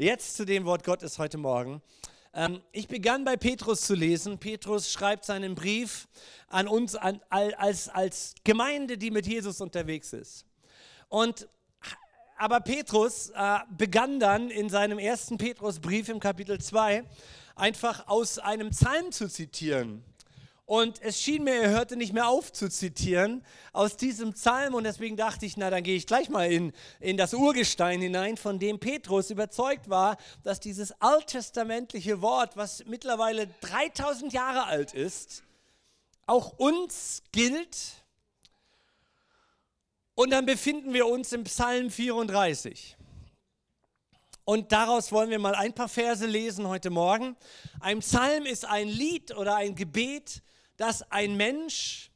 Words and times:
Jetzt 0.00 0.38
zu 0.38 0.46
dem 0.46 0.64
Wort 0.64 0.82
Gottes 0.82 1.18
heute 1.18 1.36
Morgen. 1.36 1.82
Ähm, 2.32 2.62
ich 2.72 2.88
begann 2.88 3.22
bei 3.22 3.36
Petrus 3.36 3.82
zu 3.82 3.94
lesen. 3.94 4.38
Petrus 4.38 4.90
schreibt 4.90 5.26
seinen 5.26 5.54
Brief 5.54 6.08
an 6.48 6.68
uns 6.68 6.96
an, 6.96 7.20
als, 7.28 7.90
als 7.90 8.34
Gemeinde, 8.42 8.96
die 8.96 9.10
mit 9.10 9.26
Jesus 9.26 9.60
unterwegs 9.60 10.14
ist. 10.14 10.46
Und 11.10 11.50
aber 12.38 12.60
Petrus 12.60 13.28
äh, 13.34 13.58
begann 13.76 14.18
dann 14.18 14.48
in 14.48 14.70
seinem 14.70 14.98
ersten 14.98 15.36
Petrusbrief 15.36 16.08
im 16.08 16.18
Kapitel 16.18 16.58
2 16.58 17.04
einfach 17.54 18.08
aus 18.08 18.38
einem 18.38 18.70
Psalm 18.70 19.12
zu 19.12 19.28
zitieren. 19.28 20.02
Und 20.70 21.02
es 21.02 21.20
schien 21.20 21.42
mir, 21.42 21.56
er 21.56 21.70
hörte 21.70 21.96
nicht 21.96 22.12
mehr 22.12 22.28
auf 22.28 22.52
zu 22.52 22.70
zitieren 22.70 23.44
aus 23.72 23.96
diesem 23.96 24.34
Psalm. 24.34 24.74
Und 24.74 24.84
deswegen 24.84 25.16
dachte 25.16 25.44
ich, 25.44 25.56
na, 25.56 25.68
dann 25.68 25.82
gehe 25.82 25.96
ich 25.96 26.06
gleich 26.06 26.28
mal 26.28 26.48
in, 26.48 26.72
in 27.00 27.16
das 27.16 27.34
Urgestein 27.34 28.00
hinein, 28.00 28.36
von 28.36 28.60
dem 28.60 28.78
Petrus 28.78 29.30
überzeugt 29.30 29.90
war, 29.90 30.16
dass 30.44 30.60
dieses 30.60 30.92
alttestamentliche 31.00 32.22
Wort, 32.22 32.56
was 32.56 32.84
mittlerweile 32.86 33.48
3000 33.62 34.32
Jahre 34.32 34.66
alt 34.66 34.94
ist, 34.94 35.42
auch 36.26 36.56
uns 36.56 37.24
gilt. 37.32 38.04
Und 40.14 40.30
dann 40.30 40.46
befinden 40.46 40.94
wir 40.94 41.08
uns 41.08 41.32
im 41.32 41.42
Psalm 41.42 41.90
34. 41.90 42.96
Und 44.44 44.70
daraus 44.70 45.10
wollen 45.10 45.30
wir 45.30 45.40
mal 45.40 45.56
ein 45.56 45.72
paar 45.72 45.88
Verse 45.88 46.26
lesen 46.26 46.68
heute 46.68 46.90
Morgen. 46.90 47.36
Ein 47.80 47.98
Psalm 47.98 48.46
ist 48.46 48.64
ein 48.64 48.86
Lied 48.86 49.36
oder 49.36 49.56
ein 49.56 49.74
Gebet, 49.74 50.44
das 50.80 51.02
ein 51.10 51.36
Mensch 51.36 52.10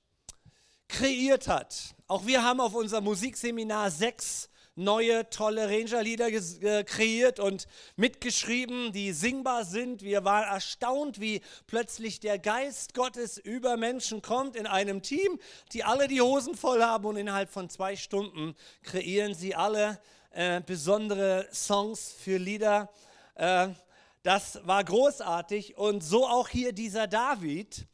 kreiert 0.88 1.48
hat. 1.48 1.94
Auch 2.06 2.24
wir 2.24 2.42
haben 2.42 2.60
auf 2.60 2.74
unserem 2.74 3.04
Musikseminar 3.04 3.90
sechs 3.90 4.48
neue 4.74 5.28
tolle 5.28 5.68
Ranger-Lieder 5.68 6.28
äh, 6.28 6.82
kreiert 6.82 7.40
und 7.40 7.68
mitgeschrieben, 7.96 8.90
die 8.92 9.12
singbar 9.12 9.66
sind. 9.66 10.02
Wir 10.02 10.24
waren 10.24 10.48
erstaunt, 10.48 11.20
wie 11.20 11.42
plötzlich 11.66 12.20
der 12.20 12.38
Geist 12.38 12.94
Gottes 12.94 13.36
über 13.36 13.76
Menschen 13.76 14.22
kommt 14.22 14.56
in 14.56 14.66
einem 14.66 15.02
Team, 15.02 15.38
die 15.72 15.84
alle 15.84 16.08
die 16.08 16.22
Hosen 16.22 16.56
voll 16.56 16.82
haben 16.82 17.04
und 17.04 17.16
innerhalb 17.16 17.50
von 17.50 17.68
zwei 17.68 17.96
Stunden 17.96 18.54
kreieren 18.82 19.34
sie 19.34 19.54
alle 19.54 20.00
äh, 20.30 20.62
besondere 20.62 21.46
Songs 21.52 22.14
für 22.18 22.38
Lieder. 22.38 22.90
Äh, 23.34 23.68
das 24.22 24.66
war 24.66 24.82
großartig 24.82 25.76
und 25.76 26.02
so 26.02 26.26
auch 26.26 26.48
hier 26.48 26.72
dieser 26.72 27.06
David 27.06 27.86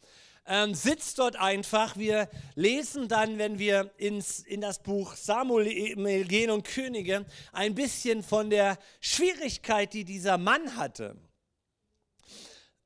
ähm, 0.46 0.74
sitzt 0.74 1.18
dort 1.18 1.36
einfach. 1.36 1.96
Wir 1.96 2.28
lesen 2.54 3.08
dann, 3.08 3.38
wenn 3.38 3.58
wir 3.58 3.90
ins, 3.96 4.40
in 4.40 4.60
das 4.60 4.82
Buch 4.82 5.14
Samuel 5.14 6.24
gehen 6.26 6.50
und 6.50 6.64
Könige, 6.64 7.24
ein 7.52 7.74
bisschen 7.74 8.22
von 8.22 8.50
der 8.50 8.78
Schwierigkeit, 9.00 9.92
die 9.92 10.04
dieser 10.04 10.38
Mann 10.38 10.76
hatte. 10.76 11.16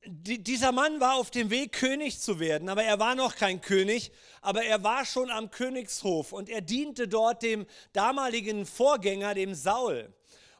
Die, 0.06 0.42
dieser 0.42 0.70
Mann 0.72 1.00
war 1.00 1.14
auf 1.14 1.30
dem 1.30 1.48
Weg, 1.48 1.72
König 1.72 2.20
zu 2.20 2.38
werden, 2.38 2.68
aber 2.68 2.84
er 2.84 2.98
war 2.98 3.14
noch 3.14 3.36
kein 3.36 3.62
König, 3.62 4.12
aber 4.42 4.62
er 4.62 4.82
war 4.82 5.06
schon 5.06 5.30
am 5.30 5.50
Königshof 5.50 6.32
und 6.32 6.50
er 6.50 6.60
diente 6.60 7.08
dort 7.08 7.42
dem 7.42 7.64
damaligen 7.94 8.66
Vorgänger, 8.66 9.32
dem 9.32 9.54
Saul. 9.54 10.12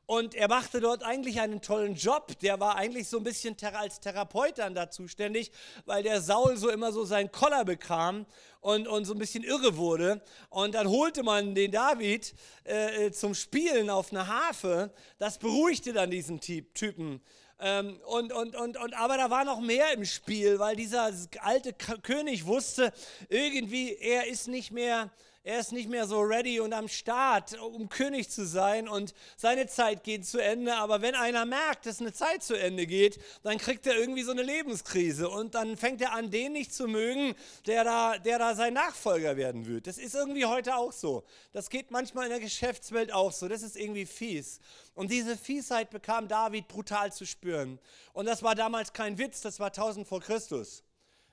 Und 0.06 0.34
er 0.34 0.48
machte 0.48 0.80
dort 0.80 1.02
eigentlich 1.02 1.40
einen 1.40 1.62
tollen 1.62 1.94
Job. 1.94 2.38
Der 2.40 2.60
war 2.60 2.76
eigentlich 2.76 3.08
so 3.08 3.16
ein 3.18 3.24
bisschen 3.24 3.56
als 3.74 4.00
Therapeut 4.00 4.58
dann 4.58 4.74
da 4.74 4.90
zuständig, 4.90 5.50
weil 5.86 6.02
der 6.02 6.20
Saul 6.20 6.56
so 6.56 6.68
immer 6.68 6.92
so 6.92 7.04
seinen 7.04 7.32
Koller 7.32 7.64
bekam 7.64 8.26
und, 8.60 8.86
und 8.86 9.06
so 9.06 9.14
ein 9.14 9.18
bisschen 9.18 9.44
irre 9.44 9.76
wurde. 9.76 10.22
Und 10.50 10.74
dann 10.74 10.88
holte 10.88 11.22
man 11.22 11.54
den 11.54 11.72
David 11.72 12.34
äh, 12.64 13.10
zum 13.12 13.34
Spielen 13.34 13.88
auf 13.88 14.12
eine 14.12 14.26
Harfe. 14.26 14.92
Das 15.18 15.38
beruhigte 15.38 15.94
dann 15.94 16.10
diesen 16.10 16.40
Typen. 16.40 17.22
Ähm, 17.60 17.98
und, 18.06 18.32
und, 18.32 18.56
und, 18.56 18.76
und, 18.76 18.94
aber 18.94 19.16
da 19.16 19.30
war 19.30 19.44
noch 19.44 19.60
mehr 19.60 19.92
im 19.92 20.04
Spiel, 20.04 20.58
weil 20.58 20.76
dieser 20.76 21.10
alte 21.40 21.72
König 21.72 22.44
wusste, 22.44 22.92
irgendwie, 23.28 23.94
er 23.94 24.26
ist 24.26 24.48
nicht 24.48 24.70
mehr 24.70 25.10
er 25.44 25.60
ist 25.60 25.72
nicht 25.72 25.90
mehr 25.90 26.06
so 26.06 26.20
ready 26.20 26.58
und 26.58 26.72
am 26.72 26.88
Start, 26.88 27.60
um 27.60 27.90
König 27.90 28.30
zu 28.30 28.46
sein 28.46 28.88
und 28.88 29.14
seine 29.36 29.66
Zeit 29.66 30.02
geht 30.02 30.26
zu 30.26 30.38
Ende. 30.42 30.74
Aber 30.76 31.02
wenn 31.02 31.14
einer 31.14 31.44
merkt, 31.44 31.84
dass 31.84 32.00
eine 32.00 32.14
Zeit 32.14 32.42
zu 32.42 32.58
Ende 32.58 32.86
geht, 32.86 33.20
dann 33.42 33.58
kriegt 33.58 33.86
er 33.86 33.94
irgendwie 33.94 34.22
so 34.22 34.30
eine 34.30 34.42
Lebenskrise 34.42 35.28
und 35.28 35.54
dann 35.54 35.76
fängt 35.76 36.00
er 36.00 36.12
an, 36.12 36.30
den 36.30 36.54
nicht 36.54 36.72
zu 36.72 36.88
mögen, 36.88 37.34
der 37.66 37.84
da, 37.84 38.16
der 38.16 38.38
da 38.38 38.54
sein 38.54 38.72
Nachfolger 38.72 39.36
werden 39.36 39.66
wird. 39.66 39.86
Das 39.86 39.98
ist 39.98 40.14
irgendwie 40.14 40.46
heute 40.46 40.76
auch 40.76 40.92
so. 40.92 41.24
Das 41.52 41.68
geht 41.68 41.90
manchmal 41.90 42.24
in 42.24 42.30
der 42.30 42.40
Geschäftswelt 42.40 43.12
auch 43.12 43.32
so. 43.32 43.46
Das 43.46 43.62
ist 43.62 43.76
irgendwie 43.76 44.06
fies. 44.06 44.60
Und 44.94 45.10
diese 45.10 45.36
Fiesheit 45.36 45.90
bekam 45.90 46.26
David 46.26 46.68
brutal 46.68 47.12
zu 47.12 47.26
spüren. 47.26 47.78
Und 48.14 48.24
das 48.24 48.42
war 48.42 48.54
damals 48.54 48.94
kein 48.94 49.18
Witz, 49.18 49.42
das 49.42 49.60
war 49.60 49.66
1000 49.66 50.08
vor 50.08 50.22
Christus. 50.22 50.82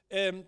Ähm, 0.09 0.45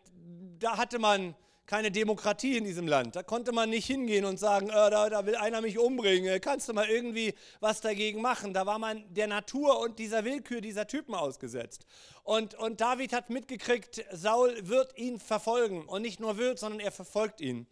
da 0.59 0.75
hatte 0.75 0.99
man 0.99 1.33
keine 1.65 1.91
Demokratie 1.91 2.57
in 2.57 2.65
diesem 2.65 2.87
Land. 2.87 3.15
Da 3.15 3.23
konnte 3.23 3.51
man 3.51 3.69
nicht 3.69 3.85
hingehen 3.85 4.25
und 4.25 4.37
sagen, 4.37 4.69
äh, 4.69 4.71
da, 4.71 5.09
da, 5.09 5.25
will 5.25 5.35
einer 5.35 5.61
mich 5.61 5.79
umbringen, 5.79 6.33
äh, 6.33 6.39
kannst 6.39 6.67
du 6.67 6.73
mal 6.73 6.89
irgendwie 6.89 7.33
was 7.59 7.81
dagegen 7.81 8.21
machen. 8.21 8.53
Da 8.53 8.65
war 8.65 8.79
man 8.79 9.03
der 9.13 9.27
Natur 9.27 9.79
und 9.79 9.97
dieser 9.99 10.25
Willkür 10.25 10.61
dieser 10.61 10.87
Typen 10.87 11.15
ausgesetzt. 11.15 11.85
Und, 12.23 12.55
und 12.55 12.81
David 12.81 13.13
hat 13.13 13.29
mitgekriegt, 13.29 14.03
Saul 14.11 14.55
wird 14.67 14.97
ihn 14.97 15.19
verfolgen. 15.19 15.85
Und 15.85 16.01
nicht 16.01 16.19
nur 16.19 16.37
wird, 16.37 16.59
sondern 16.59 16.79
er 16.79 16.91
verfolgt 16.91 17.39
ihn. 17.39 17.67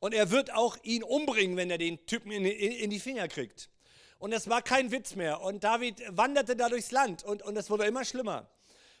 Und 0.00 0.14
er 0.14 0.30
wird 0.30 0.52
auch 0.52 0.76
ihn 0.82 1.02
umbringen, 1.02 1.56
wenn 1.56 1.70
er 1.70 1.78
den 1.78 2.04
Typen 2.06 2.30
in, 2.30 2.44
in, 2.44 2.72
in 2.72 2.90
die 2.90 3.00
Finger 3.00 3.28
kriegt. 3.28 3.70
Und 4.18 4.32
es 4.32 4.48
war 4.48 4.62
kein 4.62 4.90
Witz 4.90 5.16
mehr. 5.16 5.42
Und 5.42 5.64
David 5.64 6.02
wanderte 6.10 6.56
da 6.56 6.68
durchs 6.68 6.90
Land 6.90 7.24
und, 7.24 7.42
und 7.42 7.56
es 7.56 7.68
wurde 7.68 7.84
immer 7.84 8.04
schlimmer. 8.04 8.48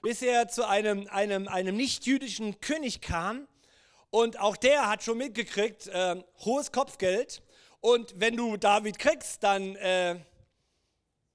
Bis 0.02 0.20
er 0.20 0.48
zu 0.48 0.68
einem, 0.68 1.08
einem, 1.08 1.48
einem 1.48 1.76
nicht-jüdischen 1.76 2.60
König 2.60 3.00
kam, 3.00 3.48
und 4.14 4.38
auch 4.38 4.56
der 4.56 4.88
hat 4.88 5.02
schon 5.02 5.18
mitgekriegt, 5.18 5.88
äh, 5.88 6.22
hohes 6.44 6.70
Kopfgeld. 6.70 7.42
Und 7.80 8.14
wenn 8.20 8.36
du 8.36 8.56
David 8.56 9.00
kriegst, 9.00 9.42
dann, 9.42 9.74
äh, 9.74 10.20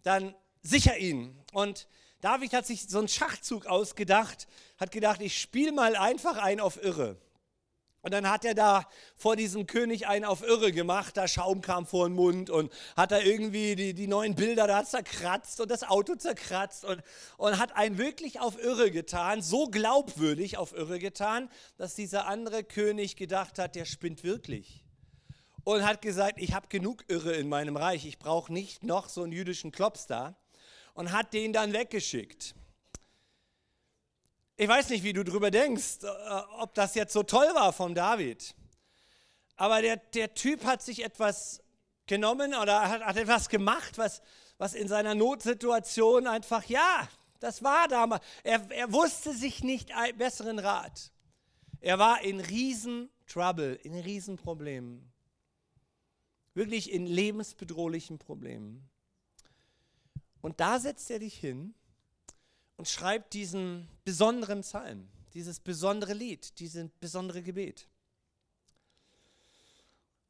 dann 0.03 0.33
sicher 0.61 0.97
ihn. 0.97 1.37
Und 1.51 1.89
David 2.21 2.53
hat 2.53 2.65
sich 2.65 2.87
so 2.87 2.99
einen 2.99 3.09
Schachzug 3.09 3.65
ausgedacht, 3.65 4.47
hat 4.79 4.91
gedacht, 4.91 5.19
ich 5.19 5.41
spiele 5.41 5.73
mal 5.73 5.97
einfach 5.97 6.37
einen 6.37 6.61
auf 6.61 6.81
Irre. 6.81 7.17
Und 8.01 8.13
dann 8.13 8.29
hat 8.29 8.45
er 8.45 8.53
da 8.53 8.87
vor 9.15 9.35
diesem 9.35 9.67
König 9.67 10.07
einen 10.07 10.23
auf 10.23 10.41
Irre 10.41 10.71
gemacht, 10.71 11.17
da 11.17 11.27
Schaum 11.27 11.61
kam 11.61 11.85
vor 11.85 12.07
den 12.07 12.15
Mund 12.15 12.49
und 12.49 12.71
hat 12.95 13.11
da 13.11 13.19
irgendwie 13.19 13.75
die, 13.75 13.93
die 13.93 14.07
neuen 14.07 14.35
Bilder 14.35 14.67
da 14.67 14.85
zerkratzt 14.85 15.59
und 15.59 15.69
das 15.69 15.83
Auto 15.83 16.15
zerkratzt 16.15 16.85
und, 16.85 17.01
und 17.37 17.59
hat 17.59 17.75
einen 17.75 17.97
wirklich 17.97 18.39
auf 18.39 18.61
Irre 18.61 18.89
getan, 18.89 19.41
so 19.41 19.67
glaubwürdig 19.67 20.57
auf 20.57 20.73
Irre 20.73 20.97
getan, 20.97 21.49
dass 21.77 21.95
dieser 21.95 22.27
andere 22.27 22.63
König 22.63 23.17
gedacht 23.17 23.59
hat, 23.59 23.75
der 23.75 23.85
spinnt 23.85 24.23
wirklich. 24.23 24.85
Und 25.65 25.85
hat 25.85 26.01
gesagt, 26.01 26.35
ich 26.37 26.53
habe 26.53 26.67
genug 26.69 27.03
Irre 27.09 27.33
in 27.33 27.49
meinem 27.49 27.75
Reich, 27.75 28.05
ich 28.05 28.17
brauche 28.17 28.51
nicht 28.51 28.81
noch 28.81 29.09
so 29.09 29.23
einen 29.23 29.33
jüdischen 29.33 29.71
Klops 29.71 30.07
da. 30.07 30.35
Und 30.93 31.11
hat 31.11 31.33
den 31.33 31.53
dann 31.53 31.73
weggeschickt. 31.73 32.55
Ich 34.61 34.67
weiß 34.67 34.89
nicht, 34.89 35.05
wie 35.05 35.13
du 35.13 35.23
drüber 35.23 35.51
denkst, 35.51 36.03
äh, 36.03 36.07
ob 36.57 36.73
das 36.73 36.93
jetzt 36.93 37.13
so 37.13 37.23
toll 37.23 37.47
war 37.53 37.71
von 37.71 37.95
David. 37.95 38.53
Aber 39.55 39.81
der, 39.81 39.95
der 39.95 40.33
Typ 40.33 40.65
hat 40.65 40.81
sich 40.81 41.01
etwas 41.05 41.63
genommen 42.07 42.53
oder 42.53 42.89
hat, 42.89 43.01
hat 43.01 43.15
etwas 43.15 43.47
gemacht, 43.47 43.97
was, 43.97 44.21
was 44.57 44.73
in 44.73 44.89
seiner 44.89 45.15
Notsituation 45.15 46.27
einfach, 46.27 46.65
ja, 46.65 47.07
das 47.39 47.63
war 47.63 47.87
damals. 47.87 48.21
Er, 48.43 48.69
er 48.71 48.91
wusste 48.91 49.33
sich 49.33 49.63
nicht 49.63 49.95
einen 49.95 50.17
besseren 50.17 50.59
Rat. 50.59 51.13
Er 51.79 51.97
war 51.97 52.21
in 52.21 52.41
riesen 52.41 53.09
Trouble, 53.27 53.75
in 53.75 53.93
riesen 53.97 54.35
Problemen. 54.35 55.09
Wirklich 56.53 56.91
in 56.91 57.05
lebensbedrohlichen 57.05 58.19
Problemen. 58.19 58.89
Und 60.41 60.59
da 60.59 60.79
setzt 60.79 61.09
er 61.11 61.19
dich 61.19 61.35
hin 61.35 61.75
und 62.79 62.87
schreibt 62.87 63.33
diesen 63.33 63.89
besonderen 64.05 64.61
Psalm, 64.61 65.09
dieses 65.33 65.59
besondere 65.59 66.13
Lied, 66.13 66.57
dieses 66.59 66.89
besondere 67.01 67.43
Gebet. 67.43 67.89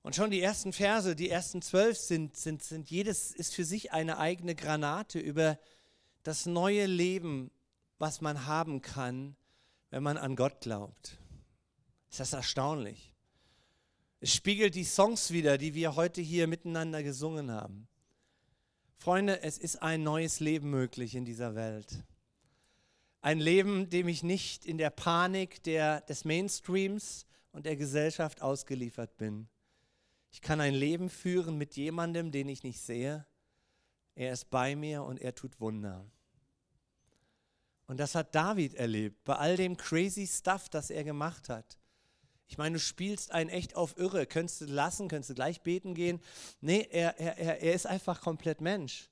Und 0.01 0.15
schon 0.15 0.31
die 0.31 0.41
ersten 0.41 0.73
Verse, 0.73 1.15
die 1.15 1.29
ersten 1.29 1.61
zwölf 1.61 1.95
sind, 1.99 2.35
sind, 2.35 2.63
sind, 2.63 2.89
jedes 2.89 3.35
ist 3.35 3.53
für 3.53 3.65
sich 3.65 3.91
eine 3.91 4.17
eigene 4.17 4.55
Granate 4.55 5.19
über 5.19 5.59
das 6.23 6.47
neue 6.47 6.87
Leben, 6.87 7.51
was 7.99 8.19
man 8.19 8.47
haben 8.47 8.81
kann, 8.81 9.35
wenn 9.91 10.01
man 10.01 10.17
an 10.17 10.35
Gott 10.35 10.61
glaubt. 10.61 11.19
Ist 12.09 12.19
das 12.19 12.33
erstaunlich? 12.33 13.13
Es 14.21 14.33
spiegelt 14.33 14.73
die 14.73 14.85
Songs 14.85 15.29
wieder, 15.29 15.59
die 15.59 15.75
wir 15.75 15.95
heute 15.95 16.21
hier 16.21 16.47
miteinander 16.47 17.03
gesungen 17.03 17.51
haben. 17.51 17.87
Freunde, 18.97 19.43
es 19.43 19.59
ist 19.59 19.83
ein 19.83 20.01
neues 20.01 20.39
Leben 20.39 20.71
möglich 20.71 21.13
in 21.13 21.25
dieser 21.25 21.53
Welt. 21.53 22.03
Ein 23.21 23.39
Leben, 23.39 23.89
dem 23.89 24.07
ich 24.07 24.23
nicht 24.23 24.65
in 24.65 24.77
der 24.77 24.89
Panik 24.89 25.61
der, 25.63 26.01
des 26.01 26.23
Mainstreams 26.25 27.25
und 27.51 27.65
der 27.65 27.75
Gesellschaft 27.75 28.41
ausgeliefert 28.41 29.17
bin. 29.17 29.49
Ich 30.31 30.41
kann 30.41 30.61
ein 30.61 30.73
Leben 30.73 31.09
führen 31.09 31.57
mit 31.57 31.75
jemandem, 31.75 32.31
den 32.31 32.47
ich 32.47 32.63
nicht 32.63 32.79
sehe, 32.81 33.25
er 34.15 34.33
ist 34.33 34.49
bei 34.49 34.75
mir 34.75 35.03
und 35.03 35.21
er 35.21 35.33
tut 35.33 35.59
Wunder. 35.59 36.05
Und 37.87 37.99
das 37.99 38.15
hat 38.15 38.35
David 38.35 38.75
erlebt, 38.75 39.23
bei 39.23 39.35
all 39.35 39.57
dem 39.57 39.75
crazy 39.75 40.27
Stuff, 40.27 40.69
das 40.69 40.89
er 40.89 41.03
gemacht 41.03 41.49
hat. 41.49 41.79
Ich 42.47 42.57
meine, 42.57 42.73
du 42.73 42.79
spielst 42.79 43.31
einen 43.31 43.49
echt 43.49 43.75
auf 43.75 43.97
Irre. 43.97 44.25
Könntest 44.25 44.61
du 44.61 44.65
lassen, 44.65 45.07
könntest 45.07 45.29
du 45.29 45.35
gleich 45.35 45.61
beten 45.61 45.93
gehen. 45.93 46.19
Nee, 46.61 46.87
er, 46.91 47.19
er, 47.19 47.61
er 47.61 47.73
ist 47.73 47.85
einfach 47.85 48.21
komplett 48.21 48.59
Mensch. 48.59 49.09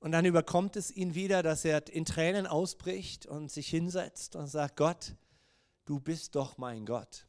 Und 0.00 0.12
dann 0.12 0.24
überkommt 0.24 0.76
es 0.76 0.90
ihn 0.90 1.14
wieder, 1.14 1.42
dass 1.42 1.64
er 1.64 1.86
in 1.88 2.06
Tränen 2.06 2.46
ausbricht 2.46 3.26
und 3.26 3.50
sich 3.50 3.68
hinsetzt 3.68 4.34
und 4.34 4.46
sagt, 4.46 4.76
Gott, 4.76 5.14
du 5.84 6.00
bist 6.00 6.34
doch 6.34 6.56
mein 6.56 6.86
Gott. 6.86 7.26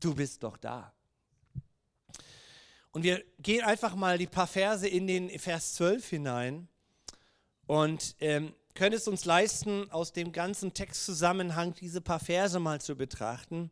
Du 0.00 0.14
bist 0.14 0.42
doch 0.42 0.56
da. 0.56 0.92
Und 2.90 3.04
wir 3.04 3.24
gehen 3.38 3.62
einfach 3.62 3.94
mal 3.94 4.18
die 4.18 4.26
paar 4.26 4.48
Verse 4.48 4.86
in 4.88 5.06
den 5.06 5.30
Vers 5.38 5.74
12 5.74 6.08
hinein 6.08 6.68
und 7.66 8.16
ähm, 8.20 8.54
können 8.74 8.94
es 8.94 9.06
uns 9.06 9.24
leisten, 9.24 9.90
aus 9.90 10.12
dem 10.12 10.32
ganzen 10.32 10.74
Textzusammenhang 10.74 11.74
diese 11.74 12.00
paar 12.00 12.20
Verse 12.20 12.58
mal 12.58 12.80
zu 12.80 12.96
betrachten. 12.96 13.70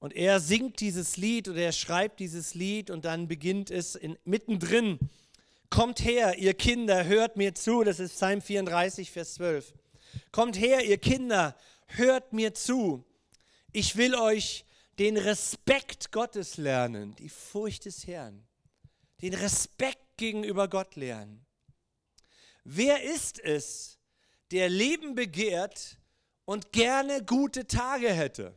Und 0.00 0.14
er 0.14 0.40
singt 0.40 0.80
dieses 0.80 1.16
Lied 1.16 1.48
oder 1.48 1.60
er 1.60 1.72
schreibt 1.72 2.20
dieses 2.20 2.54
Lied 2.54 2.90
und 2.90 3.04
dann 3.04 3.28
beginnt 3.28 3.70
es 3.70 3.94
in, 3.94 4.18
mittendrin 4.24 4.98
Kommt 5.70 6.04
her, 6.04 6.36
ihr 6.36 6.54
Kinder, 6.54 7.04
hört 7.04 7.36
mir 7.36 7.54
zu. 7.54 7.84
Das 7.84 8.00
ist 8.00 8.14
Psalm 8.14 8.42
34, 8.42 9.10
Vers 9.10 9.34
12. 9.34 9.72
Kommt 10.32 10.58
her, 10.58 10.84
ihr 10.84 10.98
Kinder, 10.98 11.56
hört 11.86 12.32
mir 12.32 12.54
zu. 12.54 13.04
Ich 13.72 13.96
will 13.96 14.16
euch 14.16 14.64
den 14.98 15.16
Respekt 15.16 16.10
Gottes 16.10 16.56
lernen, 16.56 17.14
die 17.16 17.28
Furcht 17.28 17.84
des 17.84 18.08
Herrn, 18.08 18.44
den 19.22 19.32
Respekt 19.32 20.16
gegenüber 20.16 20.66
Gott 20.66 20.96
lernen. 20.96 21.46
Wer 22.64 23.04
ist 23.04 23.38
es, 23.38 23.98
der 24.50 24.68
Leben 24.68 25.14
begehrt 25.14 25.98
und 26.46 26.72
gerne 26.72 27.24
gute 27.24 27.68
Tage 27.68 28.12
hätte? 28.12 28.54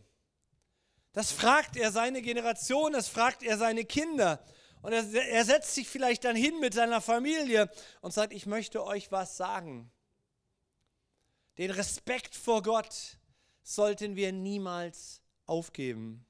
Das 1.12 1.31
fragt 1.31 1.77
er 1.77 1.92
seine 1.92 2.24
Generation, 2.24 2.94
das 2.94 3.07
fragt 3.07 3.44
er 3.44 3.60
seine 3.60 3.86
Kinder. 3.86 4.44
Und 4.83 4.91
er, 4.91 5.03
er 5.30 5.45
setzt 5.45 5.74
sich 5.74 5.88
vielleicht 5.88 6.25
dann 6.25 6.35
hin 6.35 6.59
mit 6.59 6.74
seiner 6.74 7.01
Familie 7.01 7.71
und 8.01 8.13
sagt, 8.13 8.33
ich 8.33 8.45
möchte 8.45 8.85
euch 8.85 9.12
was 9.12 9.38
sagen. 9.38 9.89
Den 11.57 11.71
Respekt 11.71 12.35
vor 12.35 12.62
Gott 12.62 13.18
sollten 13.63 14.18
wir 14.18 14.33
niemals 14.33 15.21
aufgeben. 15.45 16.25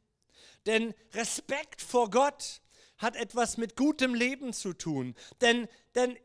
Denn 0.67 0.93
Respekt 1.13 1.81
vor 1.81 2.11
Gott 2.11 2.61
hat 2.99 3.15
etwas 3.15 3.57
mit 3.57 3.75
gutem 3.75 4.13
Leben 4.13 4.53
zu 4.53 4.73
tun. 4.73 5.15
Denn, 5.41 5.67
denn 5.95 6.15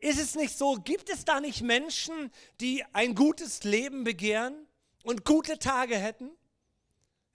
ist 0.00 0.18
es 0.18 0.34
nicht 0.34 0.58
so, 0.58 0.74
gibt 0.74 1.08
es 1.08 1.24
da 1.24 1.40
nicht 1.40 1.62
Menschen, 1.62 2.32
die 2.60 2.84
ein 2.92 3.14
gutes 3.14 3.62
Leben 3.62 4.02
begehren 4.02 4.66
und 5.04 5.24
gute 5.24 5.60
Tage 5.60 5.96
hätten? 5.96 6.30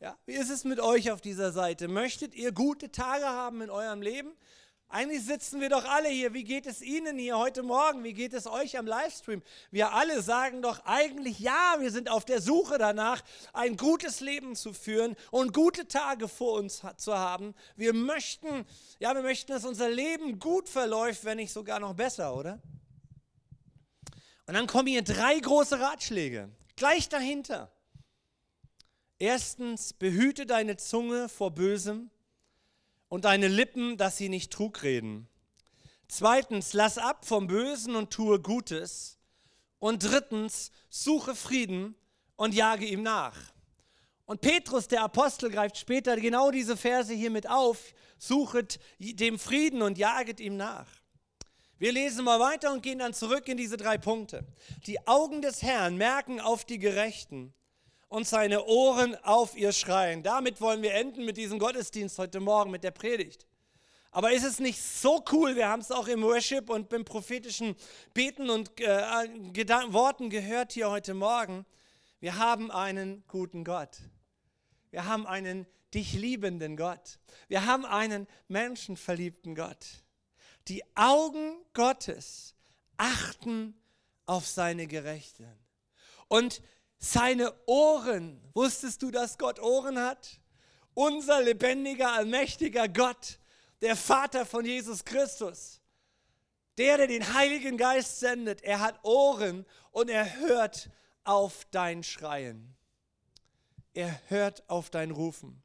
Ja, 0.03 0.17
wie 0.25 0.33
ist 0.33 0.49
es 0.49 0.65
mit 0.65 0.81
euch 0.81 1.11
auf 1.11 1.21
dieser 1.21 1.53
Seite? 1.53 1.87
Möchtet 1.87 2.35
ihr 2.35 2.51
gute 2.51 2.91
Tage 2.91 3.23
haben 3.23 3.61
in 3.61 3.69
eurem 3.69 4.01
Leben? 4.01 4.33
Eigentlich 4.89 5.23
sitzen 5.23 5.61
wir 5.61 5.69
doch 5.69 5.85
alle 5.85 6.09
hier. 6.09 6.33
Wie 6.33 6.43
geht 6.43 6.65
es 6.65 6.81
Ihnen 6.81 7.17
hier 7.17 7.37
heute 7.37 7.63
Morgen? 7.63 8.03
Wie 8.03 8.11
geht 8.11 8.33
es 8.33 8.45
euch 8.45 8.77
am 8.77 8.85
Livestream? 8.85 9.41
Wir 9.71 9.93
alle 9.93 10.21
sagen 10.21 10.61
doch 10.61 10.81
eigentlich 10.83 11.39
ja, 11.39 11.77
wir 11.79 11.89
sind 11.89 12.11
auf 12.11 12.25
der 12.25 12.41
Suche 12.41 12.77
danach, 12.77 13.23
ein 13.53 13.77
gutes 13.77 14.19
Leben 14.19 14.57
zu 14.57 14.73
führen 14.73 15.15
und 15.31 15.53
gute 15.53 15.87
Tage 15.87 16.27
vor 16.27 16.59
uns 16.59 16.81
zu 16.97 17.17
haben. 17.17 17.55
Wir 17.77 17.93
möchten, 17.93 18.65
ja, 18.99 19.15
wir 19.15 19.21
möchten, 19.21 19.53
dass 19.53 19.63
unser 19.63 19.89
Leben 19.89 20.37
gut 20.37 20.67
verläuft, 20.67 21.23
wenn 21.23 21.37
nicht 21.37 21.53
sogar 21.53 21.79
noch 21.79 21.93
besser, 21.93 22.35
oder? 22.35 22.61
Und 24.47 24.55
dann 24.55 24.67
kommen 24.67 24.89
hier 24.89 25.01
drei 25.01 25.39
große 25.39 25.79
Ratschläge. 25.79 26.49
Gleich 26.75 27.07
dahinter. 27.07 27.72
Erstens, 29.23 29.93
behüte 29.93 30.45
deine 30.45 30.75
Zunge 30.75 31.29
vor 31.29 31.51
Bösem 31.51 32.09
und 33.07 33.23
deine 33.23 33.47
Lippen, 33.47 33.95
dass 33.95 34.17
sie 34.17 34.27
nicht 34.27 34.51
Trug 34.51 34.83
reden. 34.83 35.29
Zweitens, 36.09 36.73
lass 36.73 36.97
ab 36.97 37.25
vom 37.25 37.47
Bösen 37.47 37.95
und 37.95 38.11
tue 38.11 38.41
Gutes. 38.41 39.17
Und 39.79 40.03
drittens, 40.03 40.71
suche 40.89 41.35
Frieden 41.35 41.95
und 42.35 42.53
jage 42.53 42.85
ihm 42.85 43.01
nach. 43.01 43.37
Und 44.25 44.41
Petrus, 44.41 44.89
der 44.89 45.03
Apostel, 45.03 45.49
greift 45.49 45.77
später 45.77 46.17
genau 46.17 46.51
diese 46.51 46.75
Verse 46.75 47.13
hier 47.13 47.31
mit 47.31 47.49
auf. 47.49 47.93
Suchet 48.17 48.77
dem 48.99 49.39
Frieden 49.39 49.83
und 49.83 49.97
jaget 49.97 50.41
ihm 50.41 50.57
nach. 50.57 50.89
Wir 51.77 51.93
lesen 51.93 52.25
mal 52.25 52.41
weiter 52.41 52.73
und 52.73 52.83
gehen 52.83 52.99
dann 52.99 53.13
zurück 53.13 53.47
in 53.47 53.55
diese 53.55 53.77
drei 53.77 53.97
Punkte. 53.97 54.45
Die 54.85 55.07
Augen 55.07 55.41
des 55.41 55.61
Herrn 55.61 55.95
merken 55.95 56.41
auf 56.41 56.65
die 56.65 56.77
Gerechten 56.77 57.53
und 58.13 58.27
seine 58.27 58.63
Ohren 58.65 59.15
auf 59.23 59.57
ihr 59.57 59.71
schreien. 59.71 60.21
Damit 60.21 60.61
wollen 60.61 60.83
wir 60.83 60.93
enden 60.93 61.25
mit 61.25 61.35
diesem 61.35 61.57
Gottesdienst 61.57 62.19
heute 62.19 62.39
Morgen, 62.39 62.69
mit 62.69 62.83
der 62.83 62.91
Predigt. 62.91 63.47
Aber 64.11 64.31
ist 64.31 64.43
es 64.43 64.59
nicht 64.59 64.79
so 64.79 65.25
cool, 65.31 65.55
wir 65.55 65.67
haben 65.67 65.81
es 65.81 65.89
auch 65.89 66.07
im 66.07 66.21
Worship 66.21 66.69
und 66.69 66.89
beim 66.89 67.05
prophetischen 67.05 67.75
Beten 68.13 68.51
und 68.51 68.79
äh, 68.79 69.01
Worten 69.93 70.29
gehört 70.29 70.73
hier 70.73 70.91
heute 70.91 71.15
Morgen, 71.15 71.65
wir 72.19 72.37
haben 72.37 72.69
einen 72.69 73.23
guten 73.27 73.63
Gott. 73.63 73.97
Wir 74.91 75.05
haben 75.05 75.25
einen 75.25 75.65
dich 75.95 76.13
liebenden 76.13 76.77
Gott. 76.77 77.17
Wir 77.47 77.65
haben 77.65 77.83
einen 77.83 78.27
menschenverliebten 78.47 79.55
Gott. 79.55 80.03
Die 80.67 80.83
Augen 80.93 81.55
Gottes 81.73 82.53
achten 82.95 83.73
auf 84.27 84.45
seine 84.45 84.85
Gerechten. 84.85 85.47
Und 86.27 86.61
seine 87.03 87.53
Ohren. 87.65 88.39
Wusstest 88.53 89.01
du, 89.01 89.11
dass 89.11 89.37
Gott 89.37 89.59
Ohren 89.59 89.99
hat? 89.99 90.39
Unser 90.93 91.41
lebendiger, 91.41 92.13
allmächtiger 92.13 92.87
Gott, 92.87 93.39
der 93.81 93.95
Vater 93.95 94.45
von 94.45 94.63
Jesus 94.63 95.03
Christus, 95.03 95.81
der, 96.77 96.97
der 96.97 97.07
den 97.07 97.33
Heiligen 97.33 97.77
Geist 97.77 98.19
sendet, 98.19 98.61
er 98.63 98.79
hat 98.79 99.03
Ohren 99.03 99.65
und 99.91 100.09
er 100.09 100.39
hört 100.39 100.89
auf 101.25 101.65
dein 101.71 102.03
Schreien. 102.03 102.73
Er 103.93 104.21
hört 104.27 104.67
auf 104.69 104.89
dein 104.89 105.11
Rufen. 105.11 105.61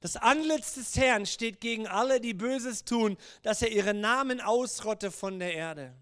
Das 0.00 0.16
Antlitz 0.16 0.74
des 0.74 0.96
Herrn 0.96 1.26
steht 1.26 1.60
gegen 1.60 1.86
alle, 1.86 2.20
die 2.20 2.34
Böses 2.34 2.84
tun, 2.84 3.16
dass 3.42 3.62
er 3.62 3.70
ihren 3.70 4.00
Namen 4.00 4.40
ausrotte 4.40 5.10
von 5.12 5.38
der 5.38 5.54
Erde. 5.54 5.94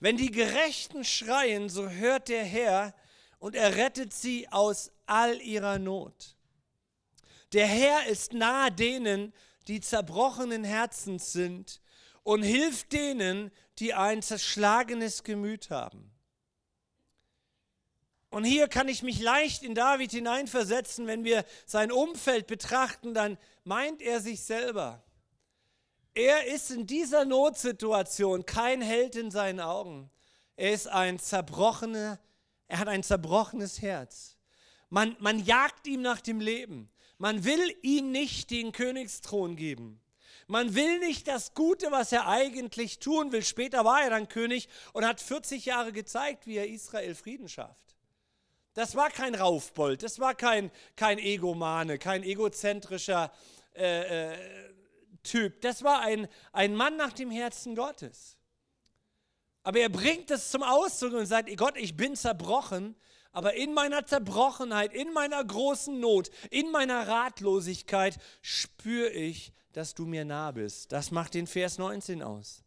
Wenn 0.00 0.16
die 0.16 0.32
Gerechten 0.32 1.04
schreien, 1.04 1.68
so 1.68 1.88
hört 1.88 2.28
der 2.28 2.44
Herr 2.44 2.92
und 3.38 3.54
er 3.54 3.76
rettet 3.76 4.12
sie 4.12 4.48
aus 4.48 4.92
all 5.06 5.40
ihrer 5.40 5.78
Not. 5.78 6.36
Der 7.52 7.66
Herr 7.66 8.06
ist 8.06 8.32
nahe 8.32 8.72
denen, 8.72 9.32
die 9.68 9.80
zerbrochenen 9.80 10.64
Herzens 10.64 11.32
sind 11.32 11.80
und 12.22 12.42
hilft 12.42 12.92
denen, 12.92 13.50
die 13.78 13.94
ein 13.94 14.22
zerschlagenes 14.22 15.22
Gemüt 15.22 15.70
haben. 15.70 16.10
Und 18.30 18.44
hier 18.44 18.68
kann 18.68 18.88
ich 18.88 19.02
mich 19.02 19.20
leicht 19.20 19.62
in 19.62 19.74
David 19.74 20.10
hineinversetzen, 20.10 21.06
wenn 21.06 21.24
wir 21.24 21.44
sein 21.64 21.92
Umfeld 21.92 22.46
betrachten, 22.46 23.14
dann 23.14 23.38
meint 23.64 24.02
er 24.02 24.20
sich 24.20 24.42
selber. 24.42 25.02
Er 26.14 26.46
ist 26.46 26.70
in 26.70 26.86
dieser 26.86 27.24
Notsituation 27.24 28.44
kein 28.44 28.82
Held 28.82 29.16
in 29.16 29.30
seinen 29.30 29.60
Augen. 29.60 30.10
Er 30.56 30.72
ist 30.72 30.88
ein 30.88 31.18
zerbrochener 31.18 32.18
er 32.68 32.78
hat 32.78 32.88
ein 32.88 33.02
zerbrochenes 33.02 33.82
Herz. 33.82 34.36
Man, 34.88 35.16
man 35.20 35.44
jagt 35.44 35.86
ihm 35.86 36.02
nach 36.02 36.20
dem 36.20 36.40
Leben. 36.40 36.90
Man 37.18 37.44
will 37.44 37.74
ihm 37.82 38.12
nicht 38.12 38.50
den 38.50 38.72
Königsthron 38.72 39.56
geben. 39.56 40.00
Man 40.48 40.74
will 40.74 41.00
nicht 41.00 41.26
das 41.26 41.54
Gute, 41.54 41.90
was 41.90 42.12
er 42.12 42.28
eigentlich 42.28 42.98
tun 43.00 43.32
will. 43.32 43.42
Später 43.42 43.84
war 43.84 44.02
er 44.02 44.10
dann 44.10 44.28
König 44.28 44.68
und 44.92 45.04
hat 45.04 45.20
40 45.20 45.64
Jahre 45.64 45.92
gezeigt, 45.92 46.46
wie 46.46 46.56
er 46.56 46.68
Israel 46.68 47.14
Frieden 47.14 47.48
schafft. 47.48 47.96
Das 48.74 48.94
war 48.94 49.10
kein 49.10 49.34
Raufbold, 49.34 50.02
das 50.02 50.20
war 50.20 50.34
kein, 50.34 50.70
kein 50.96 51.18
Egomane, 51.18 51.98
kein 51.98 52.22
egozentrischer 52.22 53.32
äh, 53.74 54.34
äh, 54.34 54.38
Typ. 55.22 55.62
Das 55.62 55.82
war 55.82 56.00
ein, 56.02 56.28
ein 56.52 56.76
Mann 56.76 56.96
nach 56.96 57.14
dem 57.14 57.30
Herzen 57.30 57.74
Gottes. 57.74 58.36
Aber 59.66 59.80
er 59.80 59.88
bringt 59.88 60.30
es 60.30 60.52
zum 60.52 60.62
Ausdruck 60.62 61.14
und 61.14 61.26
sagt, 61.26 61.54
Gott, 61.56 61.76
ich 61.76 61.96
bin 61.96 62.14
zerbrochen, 62.14 62.94
aber 63.32 63.54
in 63.54 63.74
meiner 63.74 64.06
Zerbrochenheit, 64.06 64.94
in 64.94 65.12
meiner 65.12 65.44
großen 65.44 65.98
Not, 65.98 66.30
in 66.50 66.70
meiner 66.70 67.08
Ratlosigkeit 67.08 68.16
spüre 68.42 69.10
ich, 69.10 69.52
dass 69.72 69.94
du 69.94 70.06
mir 70.06 70.24
nah 70.24 70.52
bist. 70.52 70.92
Das 70.92 71.10
macht 71.10 71.34
den 71.34 71.48
Vers 71.48 71.78
19 71.78 72.22
aus. 72.22 72.62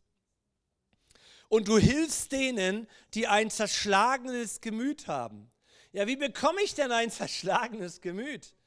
Und 1.48 1.70
du 1.70 1.78
hilfst 1.78 2.34
denen, 2.34 2.86
die 3.14 3.28
ein 3.28 3.50
zerschlagenes 3.50 4.60
Gemüt 4.60 5.08
haben. 5.08 5.50
Ja, 5.94 6.06
wie 6.06 6.18
bekomme 6.18 6.62
ich 6.64 6.76
denn 6.76 6.92
ein 6.92 7.12
zerschlagenes 7.12 8.02
Gemüt? 8.02 8.58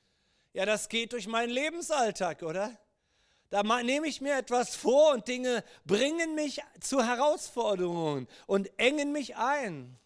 Ja, 0.54 0.64
das 0.64 0.88
geht 0.88 1.12
durch 1.12 1.26
meinen 1.26 1.50
Lebensalltag, 1.50 2.42
oder? 2.42 2.78
Da 3.52 3.62
nehme 3.82 4.08
ich 4.08 4.22
mir 4.22 4.38
etwas 4.38 4.74
vor 4.74 5.12
und 5.12 5.28
Dinge 5.28 5.62
bringen 5.84 6.34
mich 6.34 6.62
zu 6.80 7.04
Herausforderungen 7.04 8.26
und 8.46 8.70
engen 8.78 9.12
mich 9.12 9.36
ein. 9.36 9.98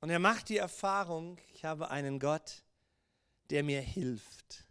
Und 0.00 0.08
er 0.08 0.20
macht 0.20 0.48
die 0.48 0.56
Erfahrung, 0.56 1.36
ich 1.52 1.66
habe 1.66 1.90
einen 1.90 2.18
Gott, 2.18 2.64
der 3.50 3.62
mir 3.62 3.82
hilft. 3.82 4.64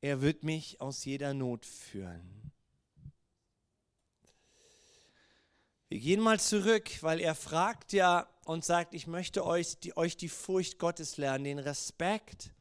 Er 0.00 0.22
wird 0.22 0.42
mich 0.42 0.80
aus 0.80 1.04
jeder 1.04 1.34
Not 1.34 1.64
führen. 1.66 2.50
Wir 5.88 6.00
gehen 6.00 6.20
mal 6.20 6.40
zurück, 6.40 6.90
weil 7.02 7.20
er 7.20 7.36
fragt 7.36 7.92
ja 7.92 8.28
und 8.44 8.64
sagt, 8.64 8.92
ich 8.92 9.06
möchte 9.06 9.46
euch 9.46 9.78
die, 9.78 9.96
euch 9.96 10.16
die 10.16 10.28
Furcht 10.28 10.80
Gottes 10.80 11.16
lernen, 11.16 11.44
den 11.44 11.58
Respekt 11.60 12.53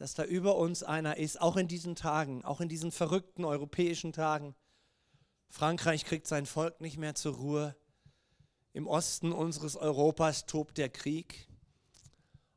dass 0.00 0.14
da 0.14 0.24
über 0.24 0.56
uns 0.56 0.82
einer 0.82 1.18
ist, 1.18 1.42
auch 1.42 1.58
in 1.58 1.68
diesen 1.68 1.94
Tagen, 1.94 2.42
auch 2.42 2.62
in 2.62 2.70
diesen 2.70 2.90
verrückten 2.90 3.44
europäischen 3.44 4.14
Tagen. 4.14 4.54
Frankreich 5.50 6.06
kriegt 6.06 6.26
sein 6.26 6.46
Volk 6.46 6.80
nicht 6.80 6.96
mehr 6.96 7.14
zur 7.14 7.34
Ruhe. 7.34 7.76
Im 8.72 8.86
Osten 8.86 9.30
unseres 9.30 9.76
Europas 9.76 10.46
tobt 10.46 10.78
der 10.78 10.88
Krieg. 10.88 11.50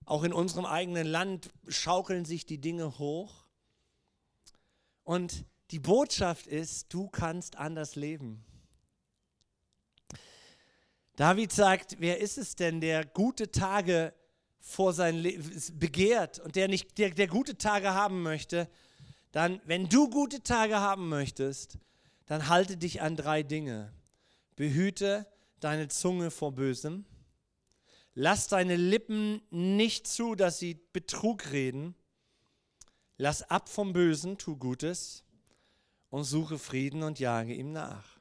Auch 0.06 0.24
in 0.24 0.32
unserem 0.32 0.66
eigenen 0.66 1.06
Land 1.06 1.50
schaukeln 1.68 2.24
sich 2.24 2.46
die 2.46 2.62
Dinge 2.62 2.98
hoch. 2.98 3.46
Und 5.04 5.44
die 5.72 5.80
Botschaft 5.80 6.48
ist, 6.48 6.94
du 6.94 7.10
kannst 7.10 7.58
anders 7.58 7.98
leben. 7.98 8.46
David 11.18 11.52
sagt, 11.52 11.98
wer 12.00 12.22
ist 12.22 12.38
es 12.38 12.56
denn, 12.56 12.80
der 12.80 13.04
gute 13.04 13.52
Tage 13.52 14.14
vor 14.66 14.94
sein 14.94 15.18
Leben 15.18 15.62
begehrt 15.78 16.40
und 16.40 16.56
der 16.56 16.70
nicht 16.70 16.98
der, 16.98 17.12
der 17.12 17.28
gute 17.28 17.58
Tage 17.58 17.94
haben 17.94 18.24
möchte, 18.24 18.70
dann, 19.34 19.62
wenn 19.66 19.90
du 19.90 20.10
gute 20.10 20.42
Tage 20.42 20.80
haben 20.80 21.10
möchtest, 21.10 21.78
dann 22.28 22.48
halte 22.48 22.78
dich 22.78 23.02
an 23.02 23.18
drei 23.18 23.44
Dinge. 23.44 23.94
Behüte 24.56 25.28
deine 25.60 25.90
Zunge 25.90 26.32
vor 26.32 26.54
Bösem. 26.54 27.06
Lass 28.14 28.48
deine 28.48 28.78
Lippen 28.78 29.42
nicht 29.50 30.08
zu, 30.08 30.34
dass 30.34 30.60
sie 30.60 30.80
Betrug 30.94 31.52
reden. 31.52 31.94
Lass 33.18 33.44
ab 33.44 33.68
vom 33.68 33.92
Bösen, 33.92 34.38
tu 34.38 34.56
Gutes 34.56 35.26
und 36.10 36.24
suche 36.24 36.58
Frieden 36.58 37.04
und 37.04 37.20
jage 37.20 37.54
ihm 37.54 37.74
nach. 37.74 38.18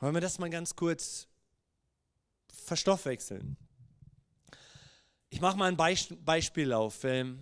Wollen 0.00 0.14
wir 0.14 0.20
das 0.20 0.40
mal 0.40 0.50
ganz 0.50 0.74
kurz 0.74 1.28
verstoffwechseln. 2.52 3.56
Ich 5.30 5.40
mache 5.40 5.56
mal 5.56 5.74
ein 5.74 5.76
Beispiel 6.24 6.72
auf. 6.72 7.04
Ähm, 7.04 7.40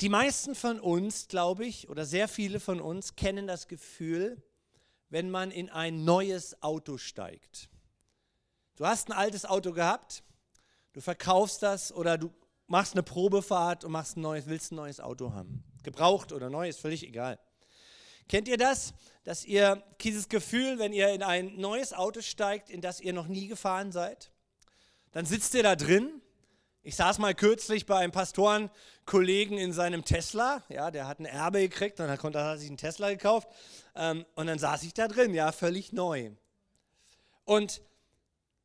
die 0.00 0.08
meisten 0.08 0.54
von 0.54 0.80
uns, 0.80 1.28
glaube 1.28 1.66
ich, 1.66 1.88
oder 1.88 2.06
sehr 2.06 2.28
viele 2.28 2.60
von 2.60 2.80
uns 2.80 3.16
kennen 3.16 3.46
das 3.46 3.68
Gefühl, 3.68 4.42
wenn 5.10 5.30
man 5.30 5.50
in 5.50 5.70
ein 5.70 6.04
neues 6.04 6.62
Auto 6.62 6.98
steigt. 6.98 7.68
Du 8.76 8.86
hast 8.86 9.08
ein 9.08 9.12
altes 9.12 9.44
Auto 9.44 9.72
gehabt, 9.72 10.22
du 10.92 11.00
verkaufst 11.00 11.62
das 11.62 11.92
oder 11.92 12.16
du 12.16 12.32
machst 12.68 12.94
eine 12.94 13.02
Probefahrt 13.02 13.84
und 13.84 13.92
machst 13.92 14.16
ein 14.16 14.20
neues, 14.20 14.46
willst 14.46 14.72
ein 14.72 14.76
neues 14.76 15.00
Auto 15.00 15.32
haben. 15.32 15.64
Gebraucht 15.82 16.32
oder 16.32 16.48
neu, 16.48 16.68
ist 16.68 16.80
völlig 16.80 17.02
egal. 17.02 17.38
Kennt 18.28 18.46
ihr 18.46 18.58
das, 18.58 18.94
dass 19.28 19.44
ihr 19.44 19.82
dieses 20.00 20.30
Gefühl, 20.30 20.78
wenn 20.78 20.94
ihr 20.94 21.10
in 21.10 21.22
ein 21.22 21.54
neues 21.56 21.92
Auto 21.92 22.22
steigt, 22.22 22.70
in 22.70 22.80
das 22.80 22.98
ihr 22.98 23.12
noch 23.12 23.26
nie 23.26 23.46
gefahren 23.46 23.92
seid, 23.92 24.30
dann 25.12 25.26
sitzt 25.26 25.52
ihr 25.52 25.62
da 25.62 25.76
drin. 25.76 26.22
Ich 26.82 26.96
saß 26.96 27.18
mal 27.18 27.34
kürzlich 27.34 27.84
bei 27.84 27.98
einem 27.98 28.10
Pastorenkollegen 28.10 29.58
in 29.58 29.74
seinem 29.74 30.06
Tesla, 30.06 30.62
ja, 30.70 30.90
der 30.90 31.06
hat 31.06 31.18
ein 31.18 31.26
Erbe 31.26 31.60
gekriegt 31.60 32.00
und 32.00 32.06
dann 32.06 32.18
hat 32.18 32.34
er 32.34 32.56
sich 32.56 32.68
einen 32.68 32.78
Tesla 32.78 33.10
gekauft 33.10 33.50
ähm, 33.94 34.24
und 34.34 34.46
dann 34.46 34.58
saß 34.58 34.82
ich 34.84 34.94
da 34.94 35.08
drin, 35.08 35.34
ja, 35.34 35.52
völlig 35.52 35.92
neu. 35.92 36.30
Und 37.44 37.82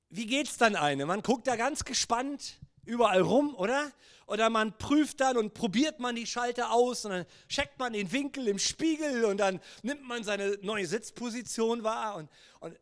wie 0.08 0.28
geht's 0.28 0.56
dann 0.56 0.78
einem? 0.78 1.10
Man 1.10 1.24
guckt 1.24 1.46
da 1.46 1.58
ganz 1.58 1.84
gespannt 1.84 2.62
überall 2.86 3.22
rum, 3.22 3.56
oder? 3.56 3.92
Oder 4.26 4.50
man 4.50 4.78
prüft 4.78 5.20
dann 5.22 5.38
und 5.38 5.54
probiert 5.54 6.00
man 6.00 6.16
die 6.16 6.26
Schalter 6.26 6.72
aus 6.72 7.06
und 7.06 7.12
dann 7.12 7.26
checkt 7.50 7.78
man 7.78 7.94
den 7.94 8.12
Winkel 8.12 8.48
im 8.48 8.60
Spiegel 8.60 9.26
und 9.26 9.38
dann 9.38 9.60
nimmt 9.82 10.04
man 10.04 10.24
seine 10.24 10.58
neue 10.62 10.86
Sitzposition 10.86 11.84
wahr. 11.84 12.16
Und, 12.16 12.30
und 12.60 12.80